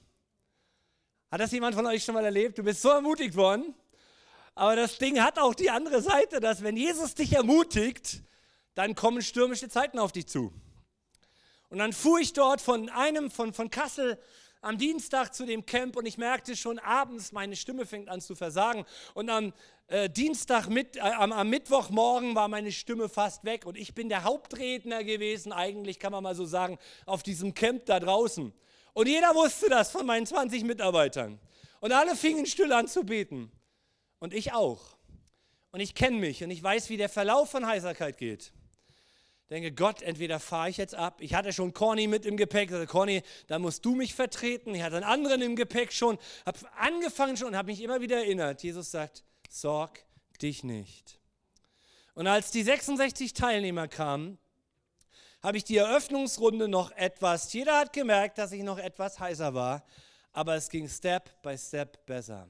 Hat 1.31 1.41
das 1.41 1.51
jemand 1.51 1.73
von 1.73 1.87
euch 1.87 2.03
schon 2.03 2.13
mal 2.13 2.25
erlebt? 2.25 2.59
Du 2.59 2.63
bist 2.63 2.83
so 2.83 2.89
ermutigt 2.89 3.35
worden 3.35 3.73
aber 4.55 4.75
das 4.75 4.97
Ding 4.97 5.21
hat 5.21 5.39
auch 5.39 5.55
die 5.55 5.69
andere 5.69 6.01
Seite, 6.01 6.39
dass 6.39 6.61
wenn 6.61 6.77
Jesus 6.77 7.15
dich 7.15 7.33
ermutigt, 7.33 8.21
dann 8.75 8.95
kommen 8.95 9.21
stürmische 9.21 9.69
Zeiten 9.69 9.97
auf 9.97 10.11
dich 10.11 10.27
zu. 10.27 10.53
Und 11.69 11.77
dann 11.77 11.93
fuhr 11.93 12.19
ich 12.19 12.33
dort 12.33 12.59
von 12.59 12.89
einem, 12.89 13.31
von, 13.31 13.53
von 13.53 13.69
Kassel 13.69 14.19
am 14.61 14.77
Dienstag 14.77 15.33
zu 15.33 15.45
dem 15.45 15.65
Camp 15.65 15.97
und 15.97 16.05
ich 16.05 16.17
merkte 16.17 16.55
schon 16.55 16.79
abends, 16.79 17.31
meine 17.31 17.55
Stimme 17.55 17.85
fängt 17.85 18.09
an 18.09 18.21
zu 18.21 18.35
versagen. 18.35 18.85
Und 19.15 19.29
am 19.29 19.53
äh, 19.87 20.09
Dienstag, 20.09 20.69
mit, 20.69 20.97
äh, 20.97 21.01
am, 21.01 21.31
am 21.31 21.49
Mittwochmorgen 21.49 22.35
war 22.35 22.47
meine 22.47 22.71
Stimme 22.71 23.09
fast 23.09 23.43
weg 23.43 23.65
und 23.65 23.75
ich 23.75 23.93
bin 23.93 24.07
der 24.07 24.23
Hauptredner 24.23 25.03
gewesen, 25.03 25.51
eigentlich 25.51 25.99
kann 25.99 26.11
man 26.11 26.23
mal 26.23 26.35
so 26.35 26.45
sagen, 26.45 26.77
auf 27.05 27.23
diesem 27.23 27.53
Camp 27.53 27.85
da 27.87 27.99
draußen. 27.99 28.53
Und 28.93 29.07
jeder 29.07 29.33
wusste 29.35 29.69
das 29.69 29.91
von 29.91 30.05
meinen 30.05 30.25
20 30.25 30.63
Mitarbeitern. 30.63 31.39
Und 31.79 31.91
alle 31.91 32.15
fingen 32.15 32.45
still 32.45 32.71
an 32.71 32.87
zu 32.87 33.03
beten. 33.03 33.51
Und 34.19 34.33
ich 34.33 34.53
auch. 34.53 34.97
Und 35.71 35.79
ich 35.79 35.95
kenne 35.95 36.17
mich 36.17 36.43
und 36.43 36.51
ich 36.51 36.61
weiß, 36.61 36.89
wie 36.89 36.97
der 36.97 37.09
Verlauf 37.09 37.49
von 37.49 37.65
Heiserkeit 37.65 38.17
geht. 38.17 38.53
Denke, 39.51 39.73
Gott, 39.73 40.01
entweder 40.01 40.39
fahre 40.39 40.69
ich 40.69 40.77
jetzt 40.77 40.95
ab. 40.95 41.17
Ich 41.19 41.33
hatte 41.33 41.51
schon 41.51 41.73
Corny 41.73 42.07
mit 42.07 42.25
im 42.25 42.37
Gepäck. 42.37 42.71
Also 42.71 42.85
Corny, 42.85 43.21
da 43.47 43.59
musst 43.59 43.83
du 43.83 43.95
mich 43.95 44.15
vertreten. 44.15 44.73
Ich 44.73 44.81
hatte 44.81 44.95
einen 44.95 45.03
anderen 45.03 45.41
im 45.41 45.57
Gepäck 45.57 45.91
schon. 45.91 46.17
Habe 46.45 46.57
angefangen 46.77 47.35
schon 47.35 47.49
und 47.49 47.57
habe 47.57 47.69
mich 47.69 47.81
immer 47.81 47.99
wieder 47.99 48.19
erinnert. 48.19 48.63
Jesus 48.63 48.91
sagt, 48.91 49.25
sorg 49.49 50.05
dich 50.41 50.63
nicht. 50.63 51.19
Und 52.13 52.27
als 52.27 52.51
die 52.51 52.63
66 52.63 53.33
Teilnehmer 53.33 53.89
kamen, 53.89 54.37
habe 55.43 55.57
ich 55.57 55.65
die 55.65 55.77
Eröffnungsrunde 55.77 56.69
noch 56.69 56.91
etwas, 56.91 57.51
jeder 57.51 57.77
hat 57.79 57.91
gemerkt, 57.93 58.37
dass 58.37 58.53
ich 58.53 58.63
noch 58.63 58.77
etwas 58.77 59.19
heißer 59.19 59.53
war, 59.53 59.83
aber 60.31 60.55
es 60.55 60.69
ging 60.69 60.87
Step 60.87 61.41
by 61.41 61.57
Step 61.57 62.05
besser. 62.05 62.47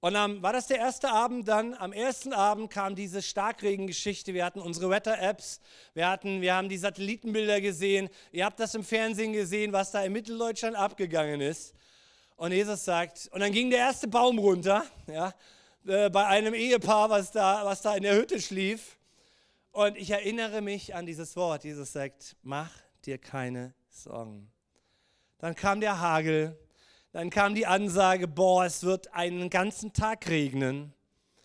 Und 0.00 0.14
dann 0.14 0.42
war 0.42 0.54
das 0.54 0.66
der 0.66 0.78
erste 0.78 1.10
Abend 1.10 1.46
dann. 1.46 1.74
Am 1.74 1.92
ersten 1.92 2.32
Abend 2.32 2.70
kam 2.70 2.94
diese 2.94 3.20
Starkregengeschichte. 3.20 4.32
Wir 4.32 4.46
hatten 4.46 4.60
unsere 4.60 4.88
Wetter-Apps, 4.88 5.60
wir, 5.92 6.18
wir 6.22 6.54
haben 6.54 6.68
die 6.70 6.78
Satellitenbilder 6.78 7.60
gesehen. 7.60 8.08
Ihr 8.32 8.46
habt 8.46 8.58
das 8.60 8.74
im 8.74 8.82
Fernsehen 8.82 9.34
gesehen, 9.34 9.74
was 9.74 9.90
da 9.90 10.02
in 10.02 10.12
Mitteldeutschland 10.12 10.74
abgegangen 10.74 11.42
ist. 11.42 11.74
Und 12.36 12.52
Jesus 12.52 12.86
sagt, 12.86 13.28
und 13.32 13.40
dann 13.40 13.52
ging 13.52 13.68
der 13.68 13.80
erste 13.80 14.08
Baum 14.08 14.38
runter, 14.38 14.84
ja, 15.06 15.34
äh, 15.86 16.08
bei 16.08 16.26
einem 16.26 16.54
Ehepaar, 16.54 17.10
was 17.10 17.30
da, 17.30 17.66
was 17.66 17.82
da 17.82 17.94
in 17.94 18.02
der 18.02 18.16
Hütte 18.16 18.40
schlief. 18.40 18.96
Und 19.72 19.98
ich 19.98 20.10
erinnere 20.10 20.62
mich 20.62 20.94
an 20.94 21.04
dieses 21.04 21.36
Wort. 21.36 21.64
Jesus 21.64 21.92
sagt, 21.92 22.36
mach 22.42 22.70
dir 23.04 23.18
keine 23.18 23.74
Sorgen. 23.90 24.50
Dann 25.38 25.54
kam 25.54 25.82
der 25.82 26.00
Hagel 26.00 26.58
dann 27.12 27.30
kam 27.30 27.54
die 27.54 27.66
Ansage, 27.66 28.28
boah, 28.28 28.64
es 28.64 28.82
wird 28.82 29.12
einen 29.12 29.50
ganzen 29.50 29.92
Tag 29.92 30.28
regnen. 30.28 30.94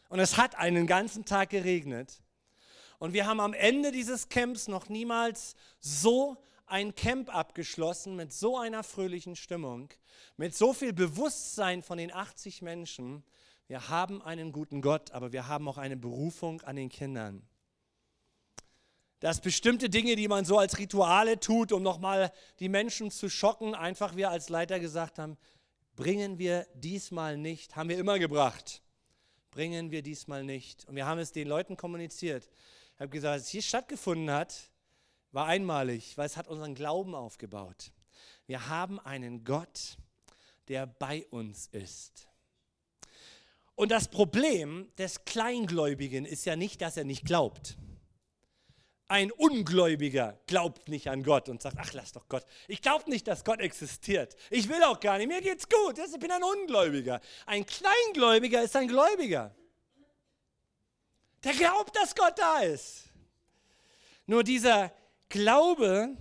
Und 0.09 0.19
es 0.19 0.37
hat 0.37 0.55
einen 0.55 0.87
ganzen 0.87 1.25
Tag 1.25 1.49
geregnet. 1.49 2.21
Und 2.99 3.13
wir 3.13 3.25
haben 3.25 3.39
am 3.39 3.53
Ende 3.53 3.91
dieses 3.91 4.29
Camps 4.29 4.67
noch 4.67 4.89
niemals 4.89 5.55
so 5.79 6.37
ein 6.67 6.95
Camp 6.95 7.33
abgeschlossen 7.33 8.15
mit 8.15 8.31
so 8.31 8.57
einer 8.57 8.83
fröhlichen 8.83 9.35
Stimmung, 9.35 9.89
mit 10.37 10.55
so 10.55 10.73
viel 10.73 10.93
Bewusstsein 10.93 11.83
von 11.83 11.97
den 11.97 12.13
80 12.13 12.61
Menschen. 12.61 13.23
Wir 13.67 13.89
haben 13.89 14.21
einen 14.21 14.51
guten 14.51 14.81
Gott, 14.81 15.11
aber 15.11 15.31
wir 15.31 15.47
haben 15.47 15.67
auch 15.67 15.77
eine 15.77 15.97
Berufung 15.97 16.61
an 16.61 16.75
den 16.75 16.89
Kindern. 16.89 17.47
Dass 19.25 19.41
bestimmte 19.41 19.89
Dinge, 19.89 20.15
die 20.15 20.27
man 20.27 20.45
so 20.45 20.59
als 20.59 20.77
Rituale 20.77 21.39
tut, 21.39 21.71
um 21.71 21.81
nochmal 21.81 22.31
die 22.59 22.69
Menschen 22.69 23.09
zu 23.09 23.27
schocken, 23.27 23.73
einfach 23.73 24.15
wir 24.15 24.29
als 24.29 24.49
Leiter 24.49 24.79
gesagt 24.79 25.17
haben, 25.17 25.35
bringen 25.95 26.37
wir 26.37 26.67
diesmal 26.75 27.35
nicht, 27.35 27.75
haben 27.75 27.89
wir 27.89 27.97
immer 27.97 28.19
gebracht, 28.19 28.83
bringen 29.49 29.89
wir 29.89 30.03
diesmal 30.03 30.43
nicht. 30.43 30.87
Und 30.87 30.95
wir 30.95 31.07
haben 31.07 31.17
es 31.17 31.31
den 31.31 31.47
Leuten 31.47 31.75
kommuniziert. 31.75 32.47
Ich 32.93 32.99
habe 32.99 33.09
gesagt, 33.09 33.41
was 33.41 33.47
hier 33.47 33.63
stattgefunden 33.63 34.29
hat, 34.29 34.69
war 35.31 35.47
einmalig, 35.47 36.15
weil 36.19 36.27
es 36.27 36.37
hat 36.37 36.47
unseren 36.47 36.75
Glauben 36.75 37.15
aufgebaut. 37.15 37.93
Wir 38.45 38.69
haben 38.69 38.99
einen 38.99 39.43
Gott, 39.43 39.97
der 40.67 40.85
bei 40.85 41.25
uns 41.31 41.65
ist. 41.71 42.27
Und 43.73 43.89
das 43.89 44.07
Problem 44.07 44.91
des 44.99 45.25
Kleingläubigen 45.25 46.25
ist 46.25 46.45
ja 46.45 46.55
nicht, 46.55 46.79
dass 46.83 46.95
er 46.95 47.05
nicht 47.05 47.25
glaubt. 47.25 47.75
Ein 49.07 49.31
Ungläubiger 49.31 50.39
glaubt 50.47 50.87
nicht 50.87 51.09
an 51.09 51.21
Gott 51.21 51.47
und 51.47 51.61
sagt, 51.61 51.77
ach 51.79 51.93
lass 51.93 52.11
doch 52.11 52.27
Gott. 52.27 52.43
Ich 52.67 52.81
glaube 52.81 53.07
nicht, 53.09 53.27
dass 53.27 53.43
Gott 53.43 53.59
existiert. 53.59 54.35
Ich 54.49 54.67
will 54.67 54.81
auch 54.83 54.99
gar 54.99 55.19
nicht. 55.19 55.27
Mir 55.27 55.41
geht's 55.41 55.69
gut. 55.69 55.99
Ich 55.99 56.19
bin 56.19 56.31
ein 56.31 56.41
Ungläubiger. 56.41 57.21
Ein 57.45 57.65
Kleingläubiger 57.67 58.63
ist 58.63 58.75
ein 58.75 58.87
Gläubiger. 58.87 59.53
Der 61.43 61.53
glaubt, 61.53 61.95
dass 61.95 62.15
Gott 62.15 62.39
da 62.39 62.61
ist. 62.61 63.03
Nur 64.25 64.43
dieser 64.43 64.91
Glaube, 65.29 66.17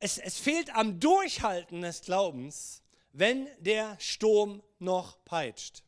es, 0.00 0.18
es 0.18 0.38
fehlt 0.38 0.74
am 0.74 0.98
Durchhalten 0.98 1.82
des 1.82 2.02
Glaubens, 2.02 2.82
wenn 3.12 3.48
der 3.60 3.96
Sturm 4.00 4.60
noch 4.80 5.24
peitscht. 5.24 5.84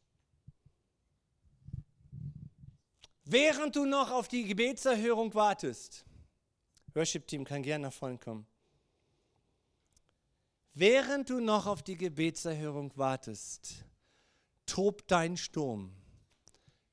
Während 3.29 3.75
du 3.75 3.87
noch 3.87 4.13
auf 4.13 4.29
die 4.29 4.45
Gebetserhörung 4.45 5.35
wartest, 5.35 6.05
Worship-Team 6.95 7.45
kann 7.45 7.65
gerne 7.65 7.89
nach 7.89 7.93
vorne 7.93 8.19
kommen. 8.19 8.47
Während 10.75 11.29
du 11.29 11.41
noch 11.41 11.67
auf 11.67 11.83
die 11.83 11.97
Gebetserhörung 11.97 12.93
wartest, 12.97 13.85
tobt 14.65 15.11
dein 15.11 15.37
Sturm, 15.37 15.91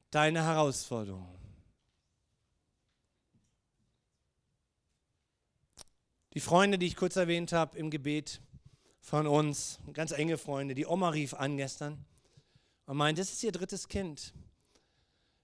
deine 0.09 0.43
Herausforderung. 0.43 1.37
Die 6.33 6.39
Freunde, 6.39 6.79
die 6.79 6.87
ich 6.87 6.95
kurz 6.95 7.15
erwähnt 7.15 7.51
habe 7.51 7.77
im 7.77 7.91
Gebet 7.91 8.41
von 9.01 9.27
uns, 9.27 9.77
ganz 9.93 10.11
enge 10.11 10.39
Freunde, 10.39 10.73
die 10.73 10.87
Oma 10.87 11.09
rief 11.09 11.35
an 11.35 11.57
gestern 11.57 12.03
und 12.87 12.97
meint, 12.97 13.19
das 13.19 13.31
ist 13.31 13.43
ihr 13.43 13.51
drittes 13.51 13.87
Kind 13.87 14.33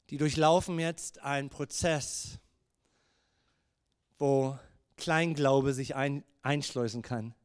die 0.10 0.18
durchlaufen 0.18 0.80
jetzt 0.80 1.20
einen 1.20 1.50
Prozess, 1.50 2.40
wo 4.18 4.58
Kleinglaube 4.98 5.74
sich 5.74 5.96
ein, 5.96 6.24
einschleusen 6.42 7.02
kann. 7.02 7.36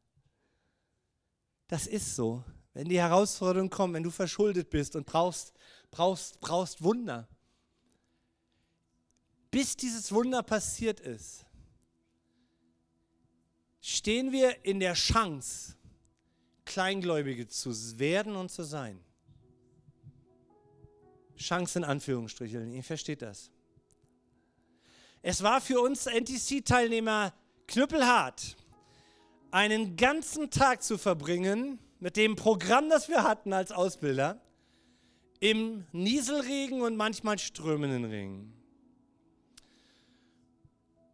Das 1.68 1.86
ist 1.86 2.16
so. 2.16 2.44
Wenn 2.72 2.88
die 2.88 2.98
Herausforderung 2.98 3.70
kommt, 3.70 3.94
wenn 3.94 4.02
du 4.02 4.10
verschuldet 4.10 4.70
bist 4.70 4.96
und 4.96 5.06
brauchst, 5.06 5.52
brauchst, 5.90 6.40
brauchst 6.40 6.82
Wunder, 6.82 7.28
bis 9.50 9.76
dieses 9.76 10.10
Wunder 10.10 10.42
passiert 10.42 10.98
ist, 10.98 11.46
stehen 13.80 14.32
wir 14.32 14.64
in 14.64 14.80
der 14.80 14.94
Chance, 14.94 15.76
Kleingläubige 16.64 17.46
zu 17.46 17.70
werden 17.98 18.34
und 18.34 18.50
zu 18.50 18.64
sein. 18.64 19.03
Chance 21.44 21.78
in 21.78 21.84
Anführungsstrichen. 21.84 22.72
Ihr 22.72 22.82
versteht 22.82 23.22
das. 23.22 23.50
Es 25.22 25.42
war 25.42 25.60
für 25.60 25.80
uns 25.80 26.06
NTC-Teilnehmer 26.06 27.32
knüppelhart, 27.66 28.56
einen 29.50 29.96
ganzen 29.96 30.50
Tag 30.50 30.82
zu 30.82 30.98
verbringen 30.98 31.78
mit 31.98 32.16
dem 32.16 32.36
Programm, 32.36 32.90
das 32.90 33.08
wir 33.08 33.22
hatten 33.22 33.52
als 33.52 33.72
Ausbilder, 33.72 34.40
im 35.40 35.86
Nieselregen 35.92 36.82
und 36.82 36.96
manchmal 36.96 37.38
strömenden 37.38 38.04
Regen. 38.04 38.52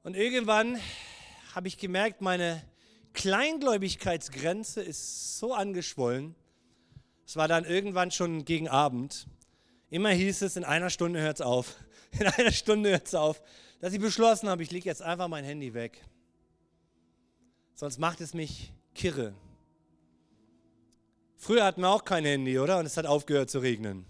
Und 0.02 0.16
irgendwann 0.16 0.80
habe 1.54 1.68
ich 1.68 1.78
gemerkt, 1.78 2.20
meine 2.20 2.62
Kleingläubigkeitsgrenze 3.12 4.82
ist 4.82 5.38
so 5.38 5.52
angeschwollen. 5.52 6.34
Es 7.26 7.36
war 7.36 7.46
dann 7.46 7.64
irgendwann 7.64 8.10
schon 8.10 8.44
gegen 8.44 8.68
Abend. 8.68 9.28
Immer 9.90 10.10
hieß 10.10 10.42
es, 10.42 10.56
in 10.56 10.64
einer 10.64 10.88
Stunde 10.88 11.20
hört 11.20 11.36
es 11.36 11.40
auf. 11.40 11.76
In 12.18 12.26
einer 12.26 12.52
Stunde 12.52 12.90
hört 12.90 13.06
es 13.06 13.14
auf. 13.14 13.42
Dass 13.80 13.92
ich 13.92 14.00
beschlossen 14.00 14.48
habe, 14.48 14.62
ich 14.62 14.70
lege 14.70 14.86
jetzt 14.86 15.02
einfach 15.02 15.28
mein 15.28 15.44
Handy 15.44 15.74
weg. 15.74 16.02
Sonst 17.74 17.98
macht 17.98 18.20
es 18.20 18.34
mich 18.34 18.72
kirre. 18.94 19.32
Früher 21.36 21.64
hatten 21.64 21.80
wir 21.80 21.88
auch 21.88 22.04
kein 22.04 22.24
Handy, 22.24 22.58
oder? 22.58 22.78
Und 22.78 22.86
es 22.86 22.96
hat 22.96 23.06
aufgehört 23.06 23.48
zu 23.48 23.60
regnen. 23.60 24.04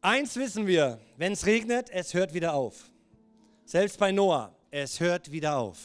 Eins 0.00 0.36
wissen 0.36 0.66
wir, 0.66 1.00
wenn 1.16 1.32
es 1.32 1.44
regnet, 1.44 1.90
es 1.90 2.14
hört 2.14 2.32
wieder 2.32 2.54
auf. 2.54 2.90
Selbst 3.64 3.98
bei 3.98 4.12
Noah, 4.12 4.54
es 4.70 5.00
hört 5.00 5.32
wieder 5.32 5.58
auf. 5.58 5.78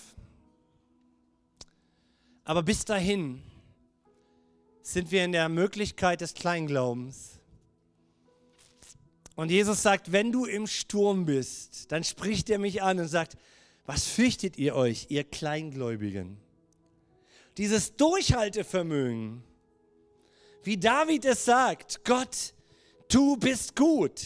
Aber 2.43 2.61
bis 2.61 2.85
dahin 2.85 3.41
sind 4.81 5.11
wir 5.11 5.25
in 5.25 5.31
der 5.31 5.49
Möglichkeit 5.49 6.21
des 6.21 6.33
Kleinglaubens, 6.33 7.32
und 9.35 9.49
Jesus 9.49 9.81
sagt, 9.81 10.11
wenn 10.11 10.31
du 10.31 10.45
im 10.45 10.67
Sturm 10.67 11.25
bist, 11.25 11.91
dann 11.91 12.03
spricht 12.03 12.49
er 12.49 12.59
mich 12.59 12.83
an 12.83 12.99
und 12.99 13.07
sagt, 13.07 13.35
was 13.85 14.05
fürchtet 14.05 14.57
ihr 14.57 14.75
euch, 14.75 15.07
ihr 15.09 15.23
Kleingläubigen? 15.23 16.37
Dieses 17.57 17.95
Durchhaltevermögen, 17.95 19.43
wie 20.63 20.77
David 20.77 21.25
es 21.25 21.45
sagt, 21.45 22.03
Gott, 22.05 22.53
du 23.09 23.35
bist 23.37 23.75
gut. 23.75 24.21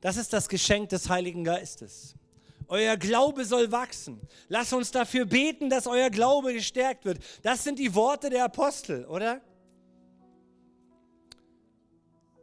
Das 0.00 0.16
ist 0.16 0.32
das 0.32 0.48
Geschenk 0.48 0.88
des 0.90 1.08
Heiligen 1.08 1.44
Geistes. 1.44 2.16
Euer 2.68 2.96
Glaube 2.96 3.44
soll 3.44 3.70
wachsen. 3.70 4.20
Lass 4.48 4.72
uns 4.72 4.90
dafür 4.90 5.26
beten, 5.26 5.70
dass 5.70 5.86
euer 5.86 6.10
Glaube 6.10 6.52
gestärkt 6.52 7.04
wird. 7.04 7.18
Das 7.42 7.62
sind 7.64 7.78
die 7.78 7.94
Worte 7.94 8.30
der 8.30 8.44
Apostel, 8.44 9.04
oder? 9.06 9.40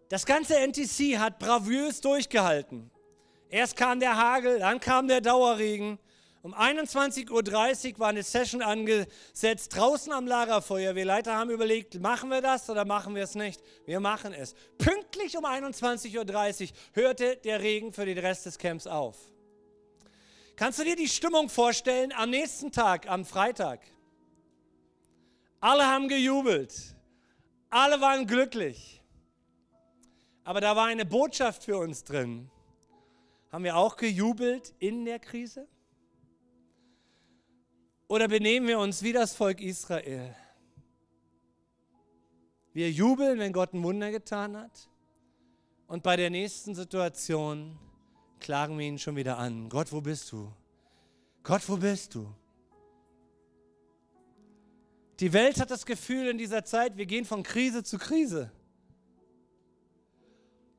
Das 0.10 0.26
ganze 0.26 0.56
NTC 0.58 1.20
hat 1.20 1.38
bravös 1.38 2.02
durchgehalten. 2.02 2.90
Erst 3.48 3.76
kam 3.76 4.00
der 4.00 4.18
Hagel, 4.18 4.60
dann 4.60 4.80
kam 4.80 5.08
der 5.08 5.22
Dauerregen. 5.22 6.00
Um 6.42 6.56
21.30 6.56 7.30
Uhr 7.94 8.00
war 8.00 8.08
eine 8.08 8.24
Session 8.24 8.64
angesetzt, 8.64 9.76
draußen 9.76 10.12
am 10.12 10.26
Lagerfeuer. 10.26 10.96
Wir 10.96 11.06
Leiter 11.06 11.36
haben 11.36 11.52
überlegt, 11.52 12.00
machen 12.00 12.30
wir 12.30 12.42
das 12.42 12.70
oder 12.70 12.86
machen 12.86 13.14
wir 13.14 13.24
es 13.24 13.36
nicht? 13.36 13.62
Wir 13.86 14.00
machen 14.00 14.34
es. 14.34 14.56
Pünktlich 14.80 15.38
um 15.38 15.46
21.30 15.46 16.18
Uhr 16.18 16.70
hörte 16.94 17.36
der 17.44 17.62
Regen 17.62 17.94
für 17.94 18.06
den 18.06 18.18
Rest 18.18 18.48
des 18.48 18.58
Camps 18.58 18.88
auf. 18.88 19.18
Kannst 20.56 20.80
du 20.80 20.84
dir 20.84 20.96
die 20.96 21.08
Stimmung 21.08 21.50
vorstellen 21.50 22.12
am 22.14 22.32
nächsten 22.32 22.72
Tag, 22.72 23.08
am 23.08 23.26
Freitag? 23.26 23.82
Alle 25.60 25.86
haben 25.86 26.08
gejubelt. 26.08 26.74
Alle 27.70 28.02
waren 28.02 28.26
glücklich. 28.26 28.99
Aber 30.50 30.62
da 30.62 30.76
war 30.76 30.88
eine 30.88 31.06
Botschaft 31.06 31.66
für 31.66 31.78
uns 31.78 32.04
drin. 32.04 32.50
Haben 33.52 33.66
wir 33.66 33.78
auch 33.78 33.96
gejubelt 33.98 34.74
in 34.80 35.06
der 35.06 35.20
Krise? 35.20 35.68
Oder 38.08 38.28
benehmen 38.28 38.68
wir 38.68 38.80
uns 38.80 39.04
wie 39.04 39.14
das 39.14 39.36
Volk 39.36 39.62
Israel? 39.62 40.36
Wir 42.74 42.90
jubeln, 42.90 43.38
wenn 43.38 43.54
Gott 43.54 43.76
ein 43.76 43.84
Wunder 43.84 44.10
getan 44.10 44.58
hat. 44.58 44.90
Und 45.86 46.02
bei 46.02 46.16
der 46.16 46.32
nächsten 46.32 46.74
Situation 46.74 47.78
klagen 48.40 48.76
wir 48.80 48.88
ihn 48.88 48.98
schon 48.98 49.16
wieder 49.16 49.38
an. 49.38 49.70
Gott, 49.70 49.92
wo 49.92 50.02
bist 50.02 50.32
du? 50.32 50.52
Gott, 51.44 51.62
wo 51.70 51.78
bist 51.78 52.16
du? 52.16 52.28
Die 55.20 55.32
Welt 55.32 55.60
hat 55.60 55.70
das 55.70 55.86
Gefühl 55.86 56.26
in 56.26 56.40
dieser 56.40 56.66
Zeit, 56.66 56.98
wir 56.98 57.06
gehen 57.06 57.26
von 57.26 57.44
Krise 57.44 57.84
zu 57.84 58.00
Krise. 58.00 58.52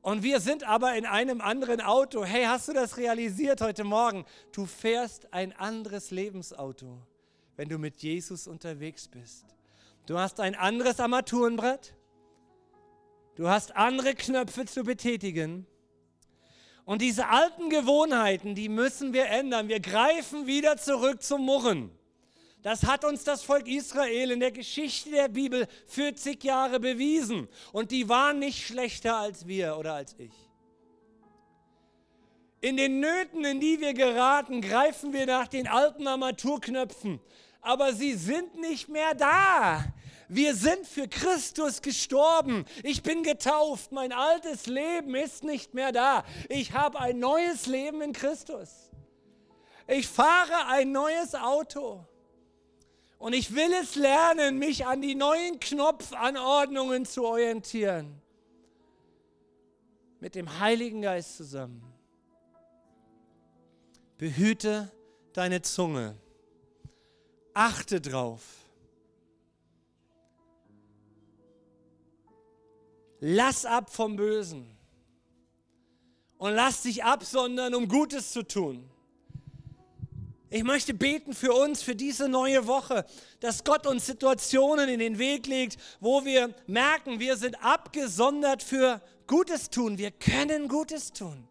Und 0.01 0.23
wir 0.23 0.39
sind 0.39 0.63
aber 0.63 0.95
in 0.95 1.05
einem 1.05 1.41
anderen 1.41 1.79
Auto. 1.79 2.25
Hey, 2.25 2.45
hast 2.45 2.67
du 2.67 2.73
das 2.73 2.97
realisiert 2.97 3.61
heute 3.61 3.83
Morgen? 3.83 4.25
Du 4.51 4.65
fährst 4.65 5.31
ein 5.31 5.53
anderes 5.53 6.09
Lebensauto, 6.09 6.97
wenn 7.55 7.69
du 7.69 7.77
mit 7.77 8.01
Jesus 8.01 8.47
unterwegs 8.47 9.07
bist. 9.07 9.45
Du 10.07 10.17
hast 10.17 10.39
ein 10.39 10.55
anderes 10.55 10.99
Armaturenbrett. 10.99 11.93
Du 13.35 13.47
hast 13.47 13.75
andere 13.75 14.15
Knöpfe 14.15 14.65
zu 14.65 14.83
betätigen. 14.83 15.67
Und 16.83 17.03
diese 17.03 17.27
alten 17.27 17.69
Gewohnheiten, 17.69 18.55
die 18.55 18.69
müssen 18.69 19.13
wir 19.13 19.27
ändern. 19.27 19.67
Wir 19.67 19.79
greifen 19.79 20.47
wieder 20.47 20.77
zurück 20.77 21.21
zum 21.21 21.45
Murren. 21.45 21.91
Das 22.63 22.83
hat 22.83 23.03
uns 23.05 23.23
das 23.23 23.43
Volk 23.43 23.67
Israel 23.67 24.31
in 24.31 24.39
der 24.39 24.51
Geschichte 24.51 25.09
der 25.09 25.29
Bibel 25.29 25.67
40 25.87 26.43
Jahre 26.43 26.79
bewiesen. 26.79 27.47
Und 27.71 27.89
die 27.89 28.07
waren 28.07 28.37
nicht 28.37 28.65
schlechter 28.65 29.17
als 29.17 29.47
wir 29.47 29.77
oder 29.77 29.95
als 29.95 30.15
ich. 30.19 30.33
In 32.59 32.77
den 32.77 32.99
Nöten, 32.99 33.43
in 33.43 33.59
die 33.59 33.81
wir 33.81 33.95
geraten, 33.95 34.61
greifen 34.61 35.13
wir 35.13 35.25
nach 35.25 35.47
den 35.47 35.67
alten 35.67 36.07
Armaturknöpfen. 36.07 37.19
Aber 37.61 37.93
sie 37.93 38.13
sind 38.13 38.59
nicht 38.61 38.87
mehr 38.87 39.15
da. 39.15 39.83
Wir 40.29 40.55
sind 40.55 40.85
für 40.85 41.07
Christus 41.07 41.81
gestorben. 41.81 42.65
Ich 42.83 43.01
bin 43.01 43.23
getauft. 43.23 43.91
Mein 43.91 44.11
altes 44.11 44.67
Leben 44.67 45.15
ist 45.15 45.43
nicht 45.43 45.73
mehr 45.73 45.91
da. 45.91 46.23
Ich 46.47 46.73
habe 46.73 46.99
ein 46.99 47.17
neues 47.17 47.65
Leben 47.65 48.01
in 48.01 48.13
Christus. 48.13 48.91
Ich 49.87 50.07
fahre 50.07 50.67
ein 50.67 50.91
neues 50.91 51.33
Auto. 51.33 52.05
Und 53.21 53.33
ich 53.33 53.53
will 53.53 53.71
es 53.79 53.93
lernen, 53.93 54.57
mich 54.57 54.87
an 54.87 54.99
die 54.99 55.13
neuen 55.13 55.59
Knopfanordnungen 55.59 57.05
zu 57.05 57.23
orientieren. 57.23 58.19
Mit 60.19 60.33
dem 60.33 60.59
Heiligen 60.59 61.03
Geist 61.03 61.37
zusammen. 61.37 61.83
Behüte 64.17 64.91
deine 65.33 65.61
Zunge. 65.61 66.17
Achte 67.53 68.01
drauf. 68.01 68.41
Lass 73.19 73.67
ab 73.67 73.93
vom 73.93 74.15
Bösen. 74.15 74.65
Und 76.39 76.55
lass 76.55 76.81
dich 76.81 77.03
absondern, 77.03 77.75
um 77.75 77.87
Gutes 77.87 78.31
zu 78.31 78.41
tun. 78.41 78.89
Ich 80.53 80.65
möchte 80.65 80.93
beten 80.93 81.33
für 81.33 81.53
uns, 81.53 81.81
für 81.81 81.95
diese 81.95 82.27
neue 82.27 82.67
Woche, 82.67 83.05
dass 83.39 83.63
Gott 83.63 83.87
uns 83.87 84.05
Situationen 84.05 84.89
in 84.89 84.99
den 84.99 85.17
Weg 85.17 85.47
legt, 85.47 85.77
wo 86.01 86.25
wir 86.25 86.53
merken, 86.67 87.21
wir 87.21 87.37
sind 87.37 87.55
abgesondert 87.63 88.61
für 88.61 89.01
Gutes 89.27 89.69
tun. 89.69 89.97
Wir 89.97 90.11
können 90.11 90.67
Gutes 90.67 91.13
tun. 91.13 91.47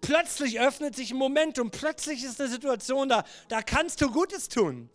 Plötzlich 0.00 0.60
öffnet 0.60 0.94
sich 0.94 1.10
ein 1.10 1.16
Momentum, 1.16 1.72
plötzlich 1.72 2.22
ist 2.22 2.40
eine 2.40 2.48
Situation 2.48 3.08
da, 3.08 3.24
da 3.48 3.60
kannst 3.60 4.00
du 4.00 4.08
Gutes 4.08 4.48
tun. 4.48 4.88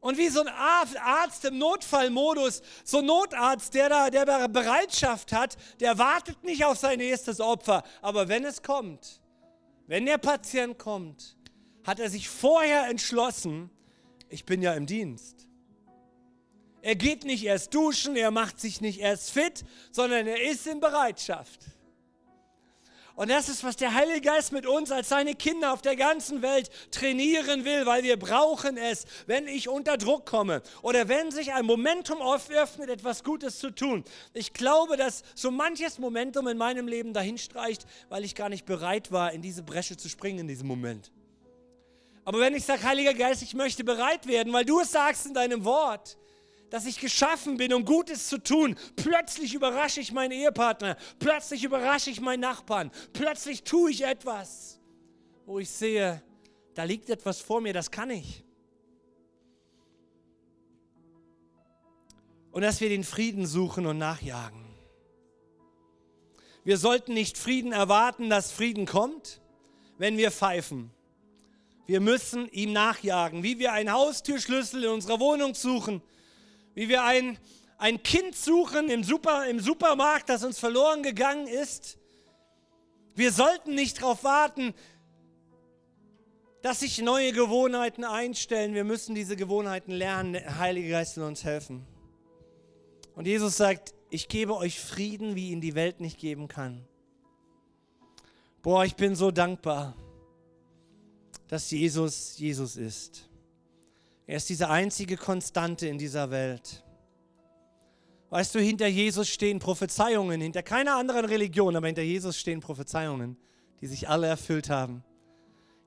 Und 0.00 0.16
wie 0.16 0.30
so 0.30 0.40
ein 0.40 0.48
Arzt 0.48 1.44
im 1.44 1.58
Notfallmodus, 1.58 2.62
so 2.82 2.98
ein 2.98 3.06
Notarzt, 3.06 3.74
der 3.74 3.90
da 3.90 4.08
der 4.08 4.48
Bereitschaft 4.48 5.32
hat, 5.32 5.58
der 5.80 5.98
wartet 5.98 6.42
nicht 6.44 6.64
auf 6.64 6.78
sein 6.78 6.96
nächstes 6.96 7.40
Opfer. 7.40 7.82
Aber 8.00 8.28
wenn 8.28 8.46
es 8.46 8.62
kommt, 8.62 9.20
wenn 9.86 10.06
der 10.06 10.18
Patient 10.18 10.78
kommt, 10.78 11.36
hat 11.84 12.00
er 12.00 12.10
sich 12.10 12.28
vorher 12.28 12.88
entschlossen, 12.88 13.70
ich 14.28 14.44
bin 14.44 14.62
ja 14.62 14.74
im 14.74 14.86
Dienst. 14.86 15.46
Er 16.80 16.96
geht 16.96 17.24
nicht 17.24 17.44
erst 17.44 17.74
duschen, 17.74 18.16
er 18.16 18.30
macht 18.30 18.60
sich 18.60 18.80
nicht 18.80 19.00
erst 19.00 19.30
fit, 19.30 19.64
sondern 19.92 20.26
er 20.26 20.42
ist 20.50 20.66
in 20.66 20.80
Bereitschaft. 20.80 21.60
Und 23.14 23.30
das 23.30 23.48
ist, 23.48 23.62
was 23.62 23.76
der 23.76 23.94
Heilige 23.94 24.22
Geist 24.22 24.52
mit 24.52 24.66
uns 24.66 24.90
als 24.90 25.10
seine 25.10 25.34
Kinder 25.34 25.72
auf 25.72 25.82
der 25.82 25.96
ganzen 25.96 26.40
Welt 26.40 26.70
trainieren 26.90 27.64
will, 27.64 27.84
weil 27.84 28.02
wir 28.02 28.18
brauchen 28.18 28.76
es, 28.78 29.04
wenn 29.26 29.46
ich 29.46 29.68
unter 29.68 29.98
Druck 29.98 30.24
komme 30.24 30.62
oder 30.80 31.08
wenn 31.08 31.30
sich 31.30 31.52
ein 31.52 31.66
Momentum 31.66 32.20
öffnet, 32.22 32.88
etwas 32.88 33.22
Gutes 33.22 33.58
zu 33.58 33.70
tun. 33.70 34.02
Ich 34.32 34.54
glaube, 34.54 34.96
dass 34.96 35.22
so 35.34 35.50
manches 35.50 35.98
Momentum 35.98 36.48
in 36.48 36.56
meinem 36.56 36.88
Leben 36.88 37.12
dahinstreicht, 37.12 37.86
weil 38.08 38.24
ich 38.24 38.34
gar 38.34 38.48
nicht 38.48 38.64
bereit 38.64 39.12
war, 39.12 39.32
in 39.32 39.42
diese 39.42 39.62
Bresche 39.62 39.96
zu 39.96 40.08
springen 40.08 40.40
in 40.40 40.48
diesem 40.48 40.66
Moment. 40.66 41.12
Aber 42.24 42.38
wenn 42.38 42.54
ich 42.54 42.64
sage, 42.64 42.82
Heiliger 42.82 43.14
Geist, 43.14 43.42
ich 43.42 43.54
möchte 43.54 43.84
bereit 43.84 44.26
werden, 44.26 44.52
weil 44.52 44.64
du 44.64 44.80
es 44.80 44.92
sagst 44.92 45.26
in 45.26 45.34
deinem 45.34 45.64
Wort, 45.64 46.16
dass 46.70 46.86
ich 46.86 46.98
geschaffen 46.98 47.56
bin, 47.56 47.74
um 47.74 47.84
Gutes 47.84 48.28
zu 48.28 48.38
tun, 48.38 48.76
plötzlich 48.96 49.54
überrasche 49.54 50.00
ich 50.00 50.12
meinen 50.12 50.32
Ehepartner, 50.32 50.96
plötzlich 51.18 51.64
überrasche 51.64 52.10
ich 52.10 52.20
meinen 52.20 52.40
Nachbarn, 52.40 52.90
plötzlich 53.12 53.64
tue 53.64 53.90
ich 53.90 54.04
etwas, 54.04 54.80
wo 55.44 55.58
ich 55.58 55.68
sehe, 55.68 56.22
da 56.74 56.84
liegt 56.84 57.10
etwas 57.10 57.40
vor 57.40 57.60
mir, 57.60 57.72
das 57.74 57.90
kann 57.90 58.10
ich. 58.10 58.44
Und 62.52 62.62
dass 62.62 62.80
wir 62.80 62.88
den 62.88 63.04
Frieden 63.04 63.46
suchen 63.46 63.84
und 63.86 63.98
nachjagen. 63.98 64.64
Wir 66.64 66.78
sollten 66.78 67.14
nicht 67.14 67.36
Frieden 67.36 67.72
erwarten, 67.72 68.30
dass 68.30 68.52
Frieden 68.52 68.86
kommt, 68.86 69.40
wenn 69.98 70.16
wir 70.16 70.30
pfeifen. 70.30 70.90
Wir 71.86 72.00
müssen 72.00 72.48
ihm 72.50 72.72
nachjagen, 72.72 73.42
wie 73.42 73.58
wir 73.58 73.72
einen 73.72 73.92
Haustürschlüssel 73.92 74.84
in 74.84 74.90
unserer 74.90 75.18
Wohnung 75.18 75.54
suchen, 75.54 76.00
wie 76.74 76.88
wir 76.88 77.02
ein, 77.02 77.38
ein 77.76 78.02
Kind 78.02 78.36
suchen 78.36 78.88
im, 78.88 79.02
Super, 79.02 79.48
im 79.48 79.58
Supermarkt, 79.58 80.28
das 80.28 80.44
uns 80.44 80.58
verloren 80.58 81.02
gegangen 81.02 81.48
ist. 81.48 81.98
Wir 83.14 83.32
sollten 83.32 83.74
nicht 83.74 84.00
darauf 84.00 84.22
warten, 84.22 84.74
dass 86.62 86.80
sich 86.80 87.02
neue 87.02 87.32
Gewohnheiten 87.32 88.04
einstellen. 88.04 88.74
Wir 88.74 88.84
müssen 88.84 89.16
diese 89.16 89.34
Gewohnheiten 89.34 89.90
lernen. 89.90 90.34
Der 90.34 90.58
Heilige 90.58 90.90
Geist 90.90 91.16
will 91.16 91.24
uns 91.24 91.42
helfen. 91.42 91.84
Und 93.16 93.26
Jesus 93.26 93.56
sagt, 93.56 93.92
ich 94.08 94.28
gebe 94.28 94.56
euch 94.56 94.78
Frieden, 94.78 95.34
wie 95.34 95.50
ihn 95.50 95.60
die 95.60 95.74
Welt 95.74 96.00
nicht 96.00 96.18
geben 96.18 96.46
kann. 96.46 96.86
Boah, 98.62 98.84
ich 98.84 98.94
bin 98.94 99.16
so 99.16 99.32
dankbar 99.32 99.96
dass 101.52 101.70
Jesus 101.70 102.38
Jesus 102.38 102.76
ist. 102.76 103.28
Er 104.26 104.38
ist 104.38 104.48
diese 104.48 104.70
einzige 104.70 105.18
Konstante 105.18 105.86
in 105.86 105.98
dieser 105.98 106.30
Welt. 106.30 106.82
Weißt 108.30 108.54
du, 108.54 108.58
hinter 108.58 108.86
Jesus 108.86 109.28
stehen 109.28 109.58
Prophezeiungen, 109.58 110.40
hinter 110.40 110.62
keiner 110.62 110.96
anderen 110.96 111.26
Religion, 111.26 111.76
aber 111.76 111.88
hinter 111.88 112.00
Jesus 112.00 112.38
stehen 112.38 112.60
Prophezeiungen, 112.60 113.36
die 113.82 113.86
sich 113.86 114.08
alle 114.08 114.28
erfüllt 114.28 114.70
haben. 114.70 115.04